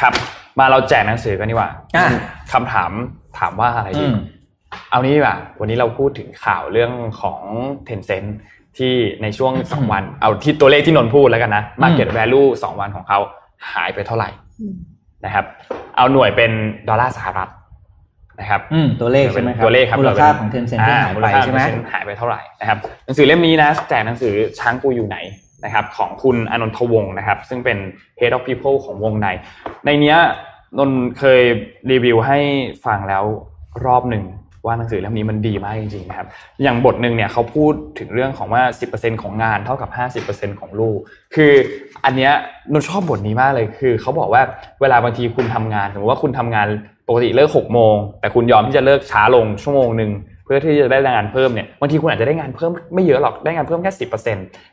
[0.00, 0.12] ครับ
[0.58, 2.06] มาเราแจกหนังสือกันดีกว่าอะ
[2.52, 2.90] คำถาม
[3.38, 4.14] ถามว่าอะไรอืดีม
[4.90, 7.40] เอานี้ดีกว่าวันนี้เราพูดถึงข่าวเรื่องของ
[7.88, 8.28] Tencent
[8.78, 13.18] ที่ในช่วง2วัน เอาที่ตัวเลขที่นนท์พูดแล้วกันนะ Market Value 2วันของเขา
[13.72, 14.28] หายไปเท่าไหร่
[14.60, 14.74] อืม
[15.24, 15.44] นะครับ
[15.96, 16.50] เอาหน่วยเป็น
[16.88, 17.48] ดอลลาร์สหรัฐ
[18.40, 25.18] นะครับอืมตัวเลขใช่ไหมครับตัวเลขครับมูลค่าของเทนเซ็นที่อ่หายมูไปลค่ใช่ไหมของ Tencent หายไปเท่าไหร่นะครับหนังสือเล่มนี้นะแจกหนังสือช้างกูอยู่ไหน
[25.64, 27.78] นะครับของคุณอนนทวงศ์นะครับ ซึ่งเป็น
[28.20, 29.26] Head of People ของวงใน
[29.84, 30.18] ในเนี้ย
[30.78, 31.42] นนท์เคย
[31.90, 32.38] รีวิวให้
[32.86, 33.24] ฟังแล้ว
[33.86, 34.24] รอบหนึ่ง
[34.66, 36.28] ว่าหนังสือเล่มนี้มันดีมากจริงๆนะครับ
[36.62, 38.62] อย่างบทหนึ่งเนี่ยเขาพูดถึงเรื่องของว่า
[38.94, 39.90] 10%ของงานเท่ากับ
[40.24, 40.98] 50%ของลูก
[41.34, 41.52] คือ
[42.04, 42.32] อันเนี้ย
[42.72, 44.42] นนท์ชอบบทนี้มากเลยคือเขาบอกว่า
[44.80, 46.66] เวลาบางทีคุณทำงานสมมติว่าคุณทำงาน
[47.08, 50.10] ปกติเลิก6โมงแต่คุณยอมที่จะเลิกช้าลงชั่วโมงหนึ่ง
[50.44, 54.04] เพื่อที่จะได้งานเพิ่มเนี่ยบางทีคุณอาจจะได้งานเพิ่มไม่เยอะหรอกได้งานเพิ่มแค่สิ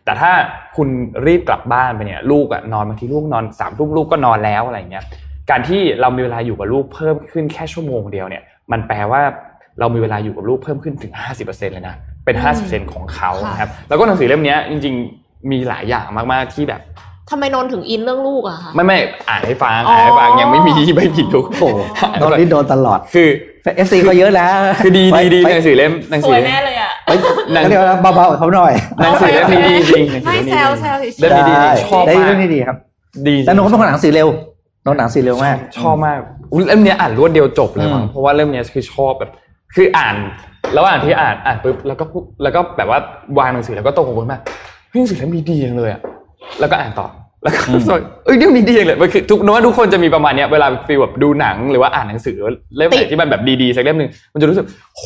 [0.06, 0.32] แต่ถ้า
[0.78, 0.88] คุณ
[1.28, 5.04] รีบกลับบ้านไปเนี่ยลูกอะนอนบางทีลูกนอนสามทุ่มลูกก็นอนแล้วอะไรเงี้ย
[5.50, 9.22] การที่เรามีเวลาอยู่กับลูกเพิ่มขึ้นแค่ชั่วโมงเดียวเนี่ยมันแปลว่า
[9.80, 11.14] เรามีเวลาอยู่กับลูกเพิ่มขึ้นถึง
[11.44, 16.82] 50%เลยนะเป็น 50%ของเขานะครับแล้วก็หนังสือเล่มเนี้ยจริง ๆ มีหลายอย่างมากๆที่แบบ
[17.32, 18.98] ทำไมนนท์ถึงอินเรื่องลูกอะคะไม่ไม่
[19.30, 21.78] อ่านให้ฟังอ๋ออ่อ่านให้ฟังยังไม่มีไม่ผิดทุกโอ้โห
[22.20, 23.28] โดนนี่โดนตลอดคือ
[23.76, 24.52] เอฟซีเขาเยอะแล้ว
[24.84, 27.12] คือดีดีดีไปหนังสือเล่มหนังสสืวอยแน่เลยอะไป
[27.54, 32.78] หนังเขาเรียกว่าเบาๆกับเขาหน่อยหนังสือเล่มนี้ดีจริงหนังสือไม่เล่มแซนี้วดีแซวเฉยๆเล่มนี้ดีได้ชอบได้มากเรื่องนี้ดีครับ
[33.28, 34.28] ดีจริงแต่หนูก็เป็นคนหนังสือเร็ว
[34.84, 36.20] หนูหนังสือเร็วมาก ชอบมาก
[36.54, 39.32] อุ๊ยเล่มเนี้ยอ่านรวดเดียวจบเลยมั้งอืมเพราะว่าเล่มเนี้ยคือชอบแบบ
[39.76, 40.16] คืออ่าน
[40.74, 43.00] แล้วอ่านที่อ่านอ่านปุ๊บแล้วก็ปุ๊บแล้วก็แบบว่า
[43.40, 44.42] วางหนังสือแล้วก็ตรงกับคนมาก
[44.90, 46.02] เฮ้ยหนังสือเล่มนี้ดีจังเลยอะ
[46.60, 47.08] แล้วก็อ่านต่อ
[47.44, 52.38] แล้วก็รู้สึกว่าเอ้ยเรื่องนี้ดีจังเลยมันคือทุกนึกว่าทุกคนจะมีประมาณเนี้ยเวลาฟีลแบบดูหนังหรือว่าอ่านหนังสือ
[52.78, 54.66] เล่มไหนที่มันแบบดีๆสักเล่มหนึ่งมันจะรู้สึก
[54.98, 55.06] โห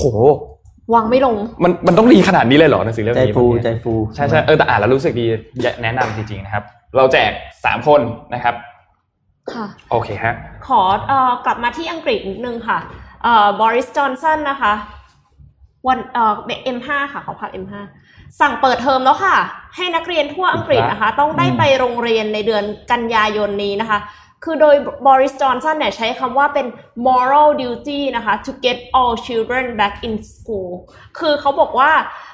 [0.94, 5.26] วางไม่ลง มันมันต้องดีขนาดนี้เลยเหรอหนังสือเล่มใจนี้ฟูมันเนี่ยใจฟูใช่ใช่เออแต่อ่านแล้วรู้สึกดี
[5.84, 6.64] แนะนำจริงๆนะครับ
[6.98, 7.32] เราแจก
[7.66, 8.02] สามคน
[8.34, 8.56] นะครับ
[9.54, 10.34] ค่ะโอเคฮะ
[10.68, 12.78] ขอเอ่อกลับมาที่อังกฤษนิดนึงค่ะ
[13.24, 14.74] เอ่อบริสจอนสันนะคะ
[15.88, 16.34] วันเอ่อ
[16.76, 17.74] M5 ค่ะขอพัก M5
[18.40, 19.38] สั่งเปิดเทอมแล้วค่ะ
[19.76, 24.00] ให้นักเรียนทั่วอังกฤษนะคะ ต้องได้ไปโรงเรียนในเดือนกันยายนนี้นะคะ
[24.44, 24.76] คือโดย
[25.08, 26.68] บริสจอนสันเนี่ยใช้คำว่าเป็น
[27.08, 30.72] moral duty นะคะ to get all children back in school
[31.20, 31.92] คือเขาบอกว่า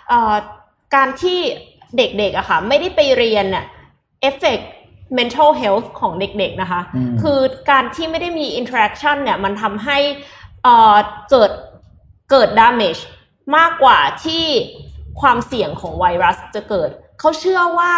[0.09, 0.35] เอ่อ
[0.95, 1.39] การที่
[1.97, 3.65] เด็กๆอะค่ะไม่ได้ไปเรียนเนี่ย
[4.29, 4.65] effect
[5.17, 7.39] mental health ของเด็กๆนะคะอืมคือ
[7.69, 9.97] การที่ไม่ได้มี interaction เนี่ยมันทำให้
[10.63, 10.95] เอ่อ
[11.31, 11.51] เกิด
[12.31, 13.01] เกิด damage
[13.57, 14.45] มากกว่าที่
[15.19, 16.89] ความเสี่ยงของไวรัสจะเกิด
[17.19, 17.93] เขาเชื่อว่า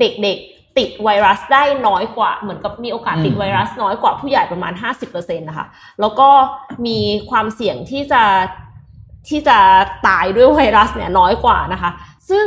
[0.00, 4.72] เด็กๆติดไวรัสได้น้อยกว่า เหมือนกับมีโอกาสติดอืมไวรัสน้อยกว่าผู้ใหญ่ประมาณ
[5.06, 5.66] 50%นะคะ
[6.00, 6.28] แล้วก็
[6.86, 6.98] มี
[7.30, 8.22] ความเสี่ยงที่จะ
[9.28, 9.58] ที่จะ
[10.06, 11.90] ตายด้วยไวรัสเนี่ยน้อยกว่านะคะ
[12.30, 12.46] ซึ่ง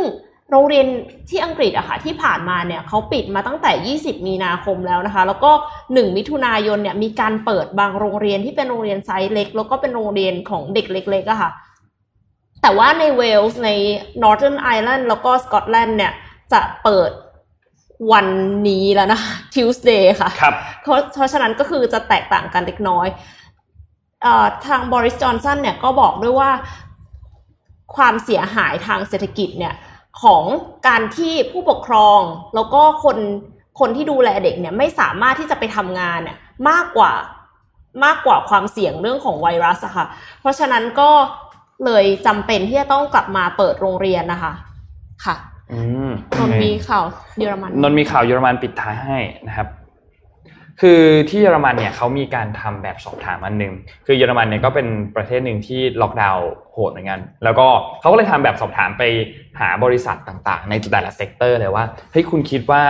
[0.52, 0.86] โรงเรียน
[1.30, 5.52] ที่อังกฤษอะค่ะที่ผ่านมาเนี่ยเขาปิดมาตั้งแต่ 20 มีนาคมแล้วนะคะ แล้วก็
[5.84, 11.52] 1 มิถุนายนเนี่ยมีการเปิดบางโรงเรียนที่เป็นโรงเรียนไซส์เล็ก แล้วก็เป็นโรงเรียนของเด็กเล็กๆอะค่ะ
[12.62, 13.70] แต่ว่าในเวลส์ใน
[14.24, 16.14] Northern Ireland แล้วก็สกอตแลนด์เนี่ย
[16.51, 17.12] จะเปิด
[18.12, 18.28] วัน
[18.68, 23.08] นี้แล้วนะคะ Tuesday ค่ะครับเพราะเพราะฉะนั้นก็คือจะแตกต่างกันเล็กน้อย
[24.24, 26.51] เอ่อทางบอริสจอห์นสันเนี่ยก็บอกด้วยว่า
[27.95, 29.76] ความเสียหายทางเศรษฐกิจเนี่ย
[30.22, 30.43] ของ
[30.88, 32.20] การที่ผู้ปกครอง
[32.55, 33.18] แล้วก็คน
[33.80, 36.38] คนที่ดูแลเด็กเนี่ยไม่สามารถที่จะไปทำงานเนี่ย
[36.70, 37.12] มากกว่า
[38.03, 40.05] มากกว่าความเสี่ยงเรื่องของไวรัสอะค่ะ
[40.41, 41.10] เพราะฉะนั้นก็
[41.86, 44.53] เลยจำเป็นที่จะต้องกลับมาเปิดโรงเรียนนะคะ
[45.25, 45.36] ค่ะ
[45.71, 47.03] อืมนนท์มีข่าว
[47.39, 49.17] เยอรมันนนท์มีข่าวเยอรมันปิดท้ายให้
[49.47, 49.67] นะครับ
[50.82, 53.73] คือที่เยอรมันเนี่ยเขามีการทำแบบสอบถามอันหนึ่ง
[54.05, 57.67] คือเยอรมันเนี่ยก็เป็นประเทศหนึ่งที่ล็อกดาวน์โหดเหมือนกันแล้วก็
[57.99, 59.03] เขาก็เลยทำแบบสอบถามไป
[59.59, 62.84] หาบริษัทต่างๆ ในแต่ละ sector เลยว่าเฮ้ยคุณคิดว่า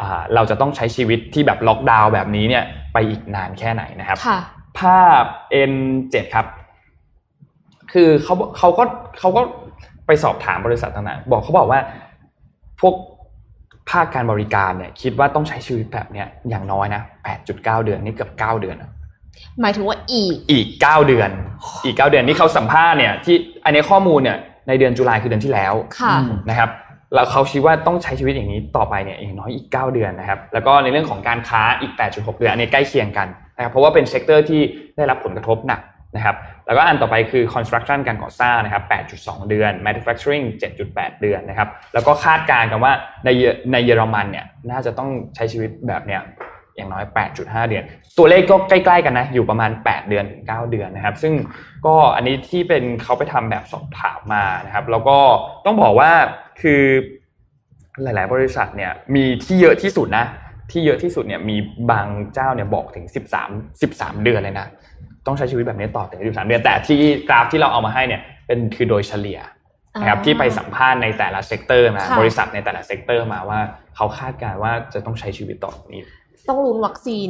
[0.00, 4.38] อ่าเราจะต้องใช้ชีวิตที่แบบล็อกดาวน์แบบนี้เนี่ยไปอีกนานแค่ไหนนะครับค่ะ
[4.80, 5.24] ภาพ
[5.70, 6.46] N7 ครับ
[7.98, 8.84] คือเขาเขาก็
[9.18, 9.42] เขาก็
[10.06, 11.80] ไปสอบถามบริษัทต่างๆบอกเขาบอกว่า
[12.80, 12.94] พวก
[13.90, 17.02] ภาคการบริการเนี่ย คิดว่าต้องใช้ชีวิตแบบเนี้ยอย่างน้อยนะ
[17.42, 18.90] 8.9 เดือนนี่เกือบ9เดือนอะ
[19.60, 21.30] หมายถึงว่าอีกอีก 9 เดือน
[21.84, 24.38] อีก 9 เดือนนี่เขาสัมภาษณ์เนี่ยที่อันนี้ข้อมูลเนี่ย
[24.68, 26.70] ในเดือนตุลาคือเดือนที่แล้วค่ะอืมนะครับ
[27.14, 34.60] แล้วเขาคิดว่าต้องใช้ชีวิตอย่างนี้ต่อไปเนี่ยอย่างน้อยอีก 9 เดือนนะครับ แล้วก็ในเรื่องของการค้าอีก 8.6 เดือนอันนี้ใกล้เคียงกันนะครับเพราะว่าเป็น sector ที่
[34.96, 35.80] ได้รับผลกระทบหนัก
[36.16, 36.36] นะครับ
[36.66, 38.84] แล้วก็อันต่อไปคือ construction การก่อสร้างนะครับ
[39.16, 40.44] 8.2 เดือน manufacturing
[40.86, 42.92] 7.8 เดือนนะครับ แล้วก็คาดการณ์กันว่า
[43.24, 43.42] ในเย
[43.72, 46.22] ในเยอรมันเนี่ยน่าจะต้องใช้ชีวิตแบบเนี้ย
[46.76, 47.04] อย่างน้อย
[47.36, 47.84] 8.5 เดือน
[48.18, 51.34] ตัวเลขก็ใกล้ๆกันนะ อยู่ประมาณ 8 เดือนถึง 9 เดือนนะครับ ซึ่ง
[51.86, 55.18] ก็อันนี้ที่เป็นเขาไปทำแบบสอบถามมานะครับ แล้วก็
[55.64, 56.10] ต้องบอกว่า
[56.62, 56.82] คือ
[58.02, 60.24] หลาย ๆ บริษัทเนี่ยมีที่เยอะที่สุดนะ
[60.70, 61.56] ที่เยอะที่สุดเนี่ยมี
[61.90, 63.06] บางเจ้าเนี่ยบอกถึง
[63.44, 64.68] 13 13 เดือนเลยนะ
[65.26, 69.38] ต้องใช้ชีวิตแบบนี้ต่อถึง13เดือนแต่ที่กราฟที่เราเอามาให้เนี่ยเป็นคือโดยเฉลี่ย
[70.00, 73.60] นะครับอ่าที่ไปสัมภาษณ์ในแต่ละ sector มาค่ะบริษัทในแต่ละ sector มาว่า
[73.96, 76.02] เขาคาดการณ์ว่าจะต้องใช้ชีวิตต่อจากนี้
[76.48, 77.28] ต้องลุ้นวัคซีน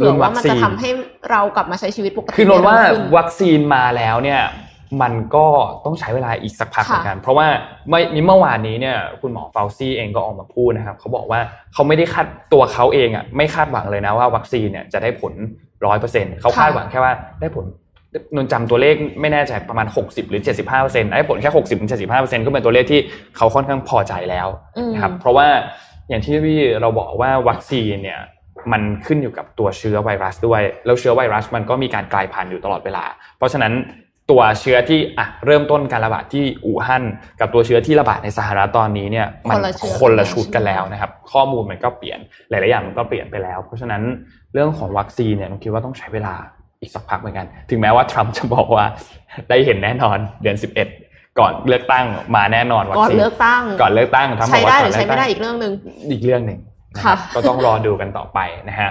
[0.00, 0.90] ลุ้เผื่อนวัว่ามันจะทำให้
[1.30, 4.42] เรากลับมาใช้ชีวิตปกติคือนนท์ว่าได้เร็วขึ้นวัคซีนมาแล้วเนี่ย
[5.02, 5.46] มันก็
[5.84, 7.46] ต้องใช้เวลาอีกสักพักค่ะเหมือนกัน เพราะว่า
[7.88, 11.40] เมื่อเมื่อวานนี้เนี่ยคุณหมอเฟาซี่เองก็ออกมาพูดนะครับเขาบอกว่า
[11.72, 15.34] เขาไม่ได้คาดตัวเขาเองอะไม่คาดหวังเลยนะว่าวัคซีนเนี่ยจะได้ผล
[15.86, 17.66] ร้อยเปอร์เซ็นต์เขาคาดหวังแค่ว่าได้ผล
[18.36, 23.00] นนท์จำตัวเลขไม่แน่ใจประมาณ 60 หรือ 75เปอร์เซ็นต์ได้ผลแค่60ถึง75เปอร์เซ็นต์ก็เป็นตัวเลขที่
[23.36, 25.48] เขาค่อนข้างพอใจแล้วอืมนะครับเพราะว่า
[26.08, 28.20] อย่างที่พี่เราบอกว่าวัคซีนเนี่ย
[28.72, 33.04] มันขึ้นอยู่กับตัวเชื้อไวรัสด้วย แล้วเชื้อไวรัสมันก็มีการกลายพันธุ์อยู่ตลอดเวลา
[33.38, 33.72] เพราะฉะนั้น
[34.30, 37.04] ตัวเชื้อที่อะเริ่มต้นการระบาดที่อู่ฮั่น
[37.40, 42.18] กับตัวเชื้อที่ระบาดในสหรัฐตอนนี้เนี่ยมัคนละเชื้อคนละชุดกันแล้วนะครับ ข้อมูลมันก็เปลี่ยน
[42.50, 44.02] หลายๆอย่างมันก็เปลี่ยนไปแล้ว เพราะฉะนั้น
[44.52, 46.34] เรื่องของวัคซีนเนี่ยผมคิดว่าต้องใช้เวลา
[46.80, 48.84] อีกสักพักเหมือนกัน ถึงแม้ว่าทรัมป์จะบอกว่า
[49.48, 50.56] ได้เห็นแน่นอนเดือน
[50.96, 52.06] 11 ก่อนเลือกตั้ง
[52.36, 55.72] มาแน่นอนวัคก่อนซีนเลือกตั้งก่อนเลือกตั้งทำบใช้อกว่าได้หก่รืออนใช้เลือกไม่ตั้ได้งอีกเรื่องหนึ่ง
[56.12, 56.58] อีกเรื่องหนึ่ง
[56.96, 58.90] นะครับค่ะก็ต้องรอดูกันต่อไปนะฮะ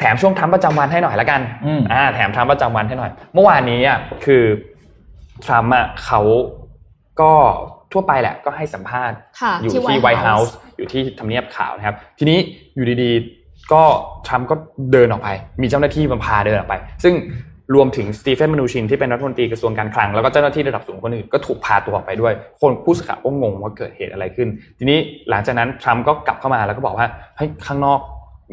[0.00, 4.44] แถมช่วงทำประจำวันให้หน่อยละกันอืมอ่าแถมทำประจำวันให้หน่อย เมื่อวานนี้อะคือ
[5.44, 6.20] ทรัมป์อะเขา
[7.20, 7.32] ก็
[7.92, 12.38] ทั่วไปแหละก็ให้สัมภาษณ์ค่ะอยู่ที่ที่ White White House House อยู่ที่ทำเนียบขาวนะครับ ทีนี้
[12.74, 13.82] อยู่ดีๆ ก็
[14.26, 14.54] ทรัมป์ก็
[14.92, 15.28] เดินออกไป
[15.62, 16.74] มีเจ้าหน้าที่มาพาเดินออกไป
[17.04, 17.14] ซึ่ง
[17.74, 24.98] รวมถึงสตีเฟนมานูชินที่เป็นรัฐมนตรีกระทรวงการคลัง แล้วก็เจ้าหน้าที่ระดับสูงคนอื่นก็ถูกพาตัวออกไปด้วย คนผู้สื่อข่าวก็งงว่าเกิดเหตุอะไรขึ้น ทีนี้
[25.30, 28.00] หลังจากนั้นทรัมป์ก็กลับเข้ามาแล้วก็บอกว่าเฮ้ยข้างนอก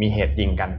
[0.02, 0.70] มีเหตุยิงกัน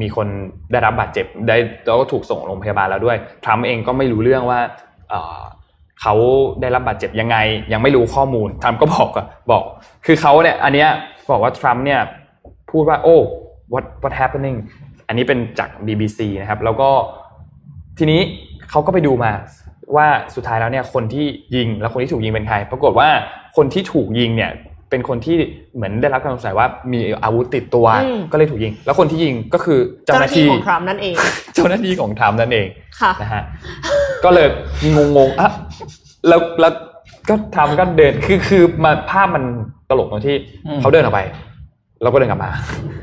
[0.00, 0.26] มีคน
[0.72, 4.60] ได้รับบาดเจ็บได้แล้วก็ถูกส่งโรงพยาบาลแล้วด้วยทรัมป์เองก็ไม่รู้เรื่องว่า
[6.02, 6.14] เขา
[6.60, 7.36] ได้รับบาดเจ็บยังไง
[7.72, 9.62] ยังไม่รู้ข้อมูลทรัมป์ก็บอกอะบอก
[10.06, 10.88] คือเขาเนี่ย อันเนี้ย
[11.30, 12.00] บอกว่าทรัมป์เนี่ย
[12.70, 13.16] พูดว่าโอ้
[13.72, 14.56] what what happening
[15.08, 16.90] อันนี้เป็นจาก BBC นะครับ แล้วก็
[17.98, 18.20] ทีนี้
[18.70, 19.32] เขาก็ไปดูมา
[19.96, 21.26] ว่าสุดท้ายแล้วเนี่ยคนที่
[21.56, 23.08] ยิง และคนที่ถูกยิงเป็นใคร ปรากฏว่า
[23.56, 24.52] คนที่ถูกยิงเนี่ย
[24.90, 25.36] เป็นคนที่
[25.74, 31.14] เหมือนได้รับการสงสัยว่ามีอาวุธติดตัวอืมก็เลยถูกยิง แล้วคนที่ยิงก็คือเจ้าเจ้าหหน้าน้าที่ที่ของทรัมป์นั่นเอง
[31.54, 32.66] เจ้าหน้าที่ของทรัมป์นั่นเอง
[33.00, 33.42] ค่ะนะฮะ
[34.24, 34.48] ก็เลย
[35.16, 35.50] งงๆอะ
[36.28, 36.72] แล้วแล้ว
[37.28, 39.44] ก็ทำก็เดินคือคือมาภาพมัน
[39.90, 41.20] ตลกตรงที่อืมเขาเดินออกไป
[42.02, 42.50] เราก็เดินกลับมา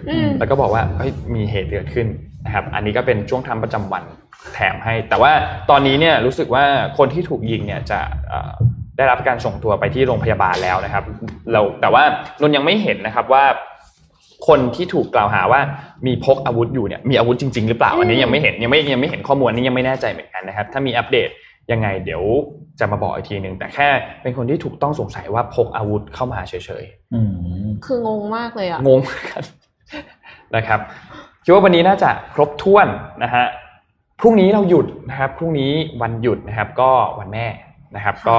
[0.10, 2.08] อืมแล้วก็บอกว่าเฮ้ยมีเหตุเกิดขึ้น
[2.46, 4.04] นะครับ อันนี้ก็เป็นช่วงทำประจำวัน
[4.54, 5.32] แถมให้ แต่ว่า
[5.70, 6.66] ตอนนี้เนี่ยรู้สึกว่า
[6.98, 8.54] คนที่ถูกยิงเนี่ยจะเอ่อ
[8.98, 11.04] ได้รับการส่งตัวไปที่โรงพยาบาลแล้วนะครับ
[11.52, 12.04] เราแต่ว่า
[12.42, 13.46] นนยังไม่เห็นนะครับว่า
[14.48, 15.62] คนที่ถูกกล่าวหาว่า
[16.08, 21.30] มีพกอาวุธอยู่เนี่ยมีอาวุธจริง ๆ หรือเปล่าอันนี้ยังไม่เห็นยังไม่ยังไม่เห็นข้อมูลอันนี้ยังไม่แน่ใจเหมือนกันนะครับ ถ้ามีอัปเดต
[21.72, 22.24] ยังไงเดี๋ยว
[22.80, 23.88] จะมาบอกอีกทีหนึ่งแต่แค่
[24.22, 27.20] เป็นคนที่ถูกต้องสงสัยว่าพกอาวุธเข้ามาเฉยๆอื
[27.66, 29.44] มคืองงมากเลยอะงงเหมือนกัน
[30.56, 30.80] นะครับ
[31.44, 32.88] คิดว่าวันนี้น่าจะครบถ้วน
[33.24, 33.46] นะฮะ
[34.20, 35.72] พรุ่งนี้เราหยุดนะครับพรุ่งนี้
[36.02, 37.46] วันหยุดนะครับ ก็วันแม่
[37.96, 38.38] นะครับ ก็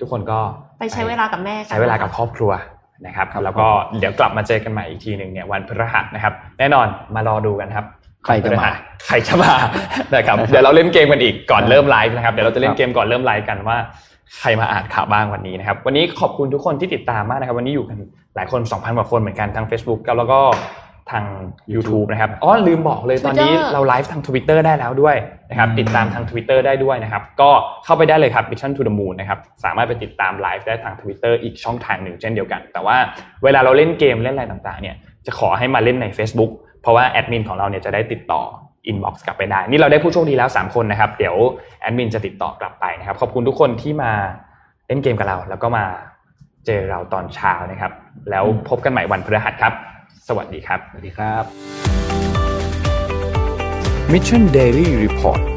[0.00, 0.38] ทุกคนก็
[0.78, 2.52] ไปใช้เวลากับแม่กันใช้เวลากับครอบครัว
[3.06, 3.66] นะครับแล้วก็
[3.98, 7.86] เดี๋ยวกลับมาเจอกันใหม่อีกทีหนึ่งเนี่ยวันพฤหัสนะครับ แน่นอนมารอดูกันครับ
[8.24, 8.68] ใครจะมา
[9.06, 9.54] ใครจะมา
[10.14, 13.76] นะครับเดี๋ยวเราเล่นเกมกันอีกก่อนเริ่มไลฟ์นะครับเดี๋ยวเราจะเล่นเกมก่อนเริ่มไลฟ์กันว่า
[14.40, 17.98] ใครมาอ่านข่าวบ้างวันนี้นะครับ วันนี้ขอบคุณทุกคนที่ติดตามมากนะครับ วันนี้อยู่กัน
[18.36, 20.40] หลายคน 2,000 กว่าคนเหมือนกันทาง Facebook แล้วก็
[21.10, 21.24] ทาง
[21.72, 25.16] YouTube นะครับอ๋อลืมบอกเลยตอนนี้ Twitter เราไลฟ์ทาง Twitter ได้แล้วด้วย
[25.50, 27.50] นะครับอืมติดตามทาง Twitter ได้ด้วยนะครับ ก็
[27.84, 32.96] เข้าไปได้เลยครับ Mission to the Moon นะครับสามารถไปติดตามไลฟ์ได้ทาง Twitter อีกช่องทางหนึ่งเช่นเดียวกัน แต่ว่า
[33.44, 34.96] เวลาเราเล่นเกมเล่นอะไรต่างๆเนี่ย
[35.26, 36.50] จะขอให้มาเล่นใน Facebook
[36.82, 38.42] เพราะว่าแอดมินของเราเนี่ยจะได้ติดต่อ
[38.90, 41.36] inbox กลับไปได้ นี่เราได้ผู้โชคดีแล้ว 3 คนนะครับ เดี๋ยว
[41.80, 44.12] แอดมินจะติดต่อกลับไปนะครับ ขอบคุณทุกคนที่มา
[44.86, 45.84] เล่นเกมกับเรา แล้วก็มา
[46.66, 47.92] เจอเราตอนเช้านะครับ
[48.30, 49.72] แล้วพบกันใหม่วันพฤหัสครับ
[50.28, 51.44] สวัสดีครับ สวัสดีครับ
[54.12, 55.55] Mission Daily Report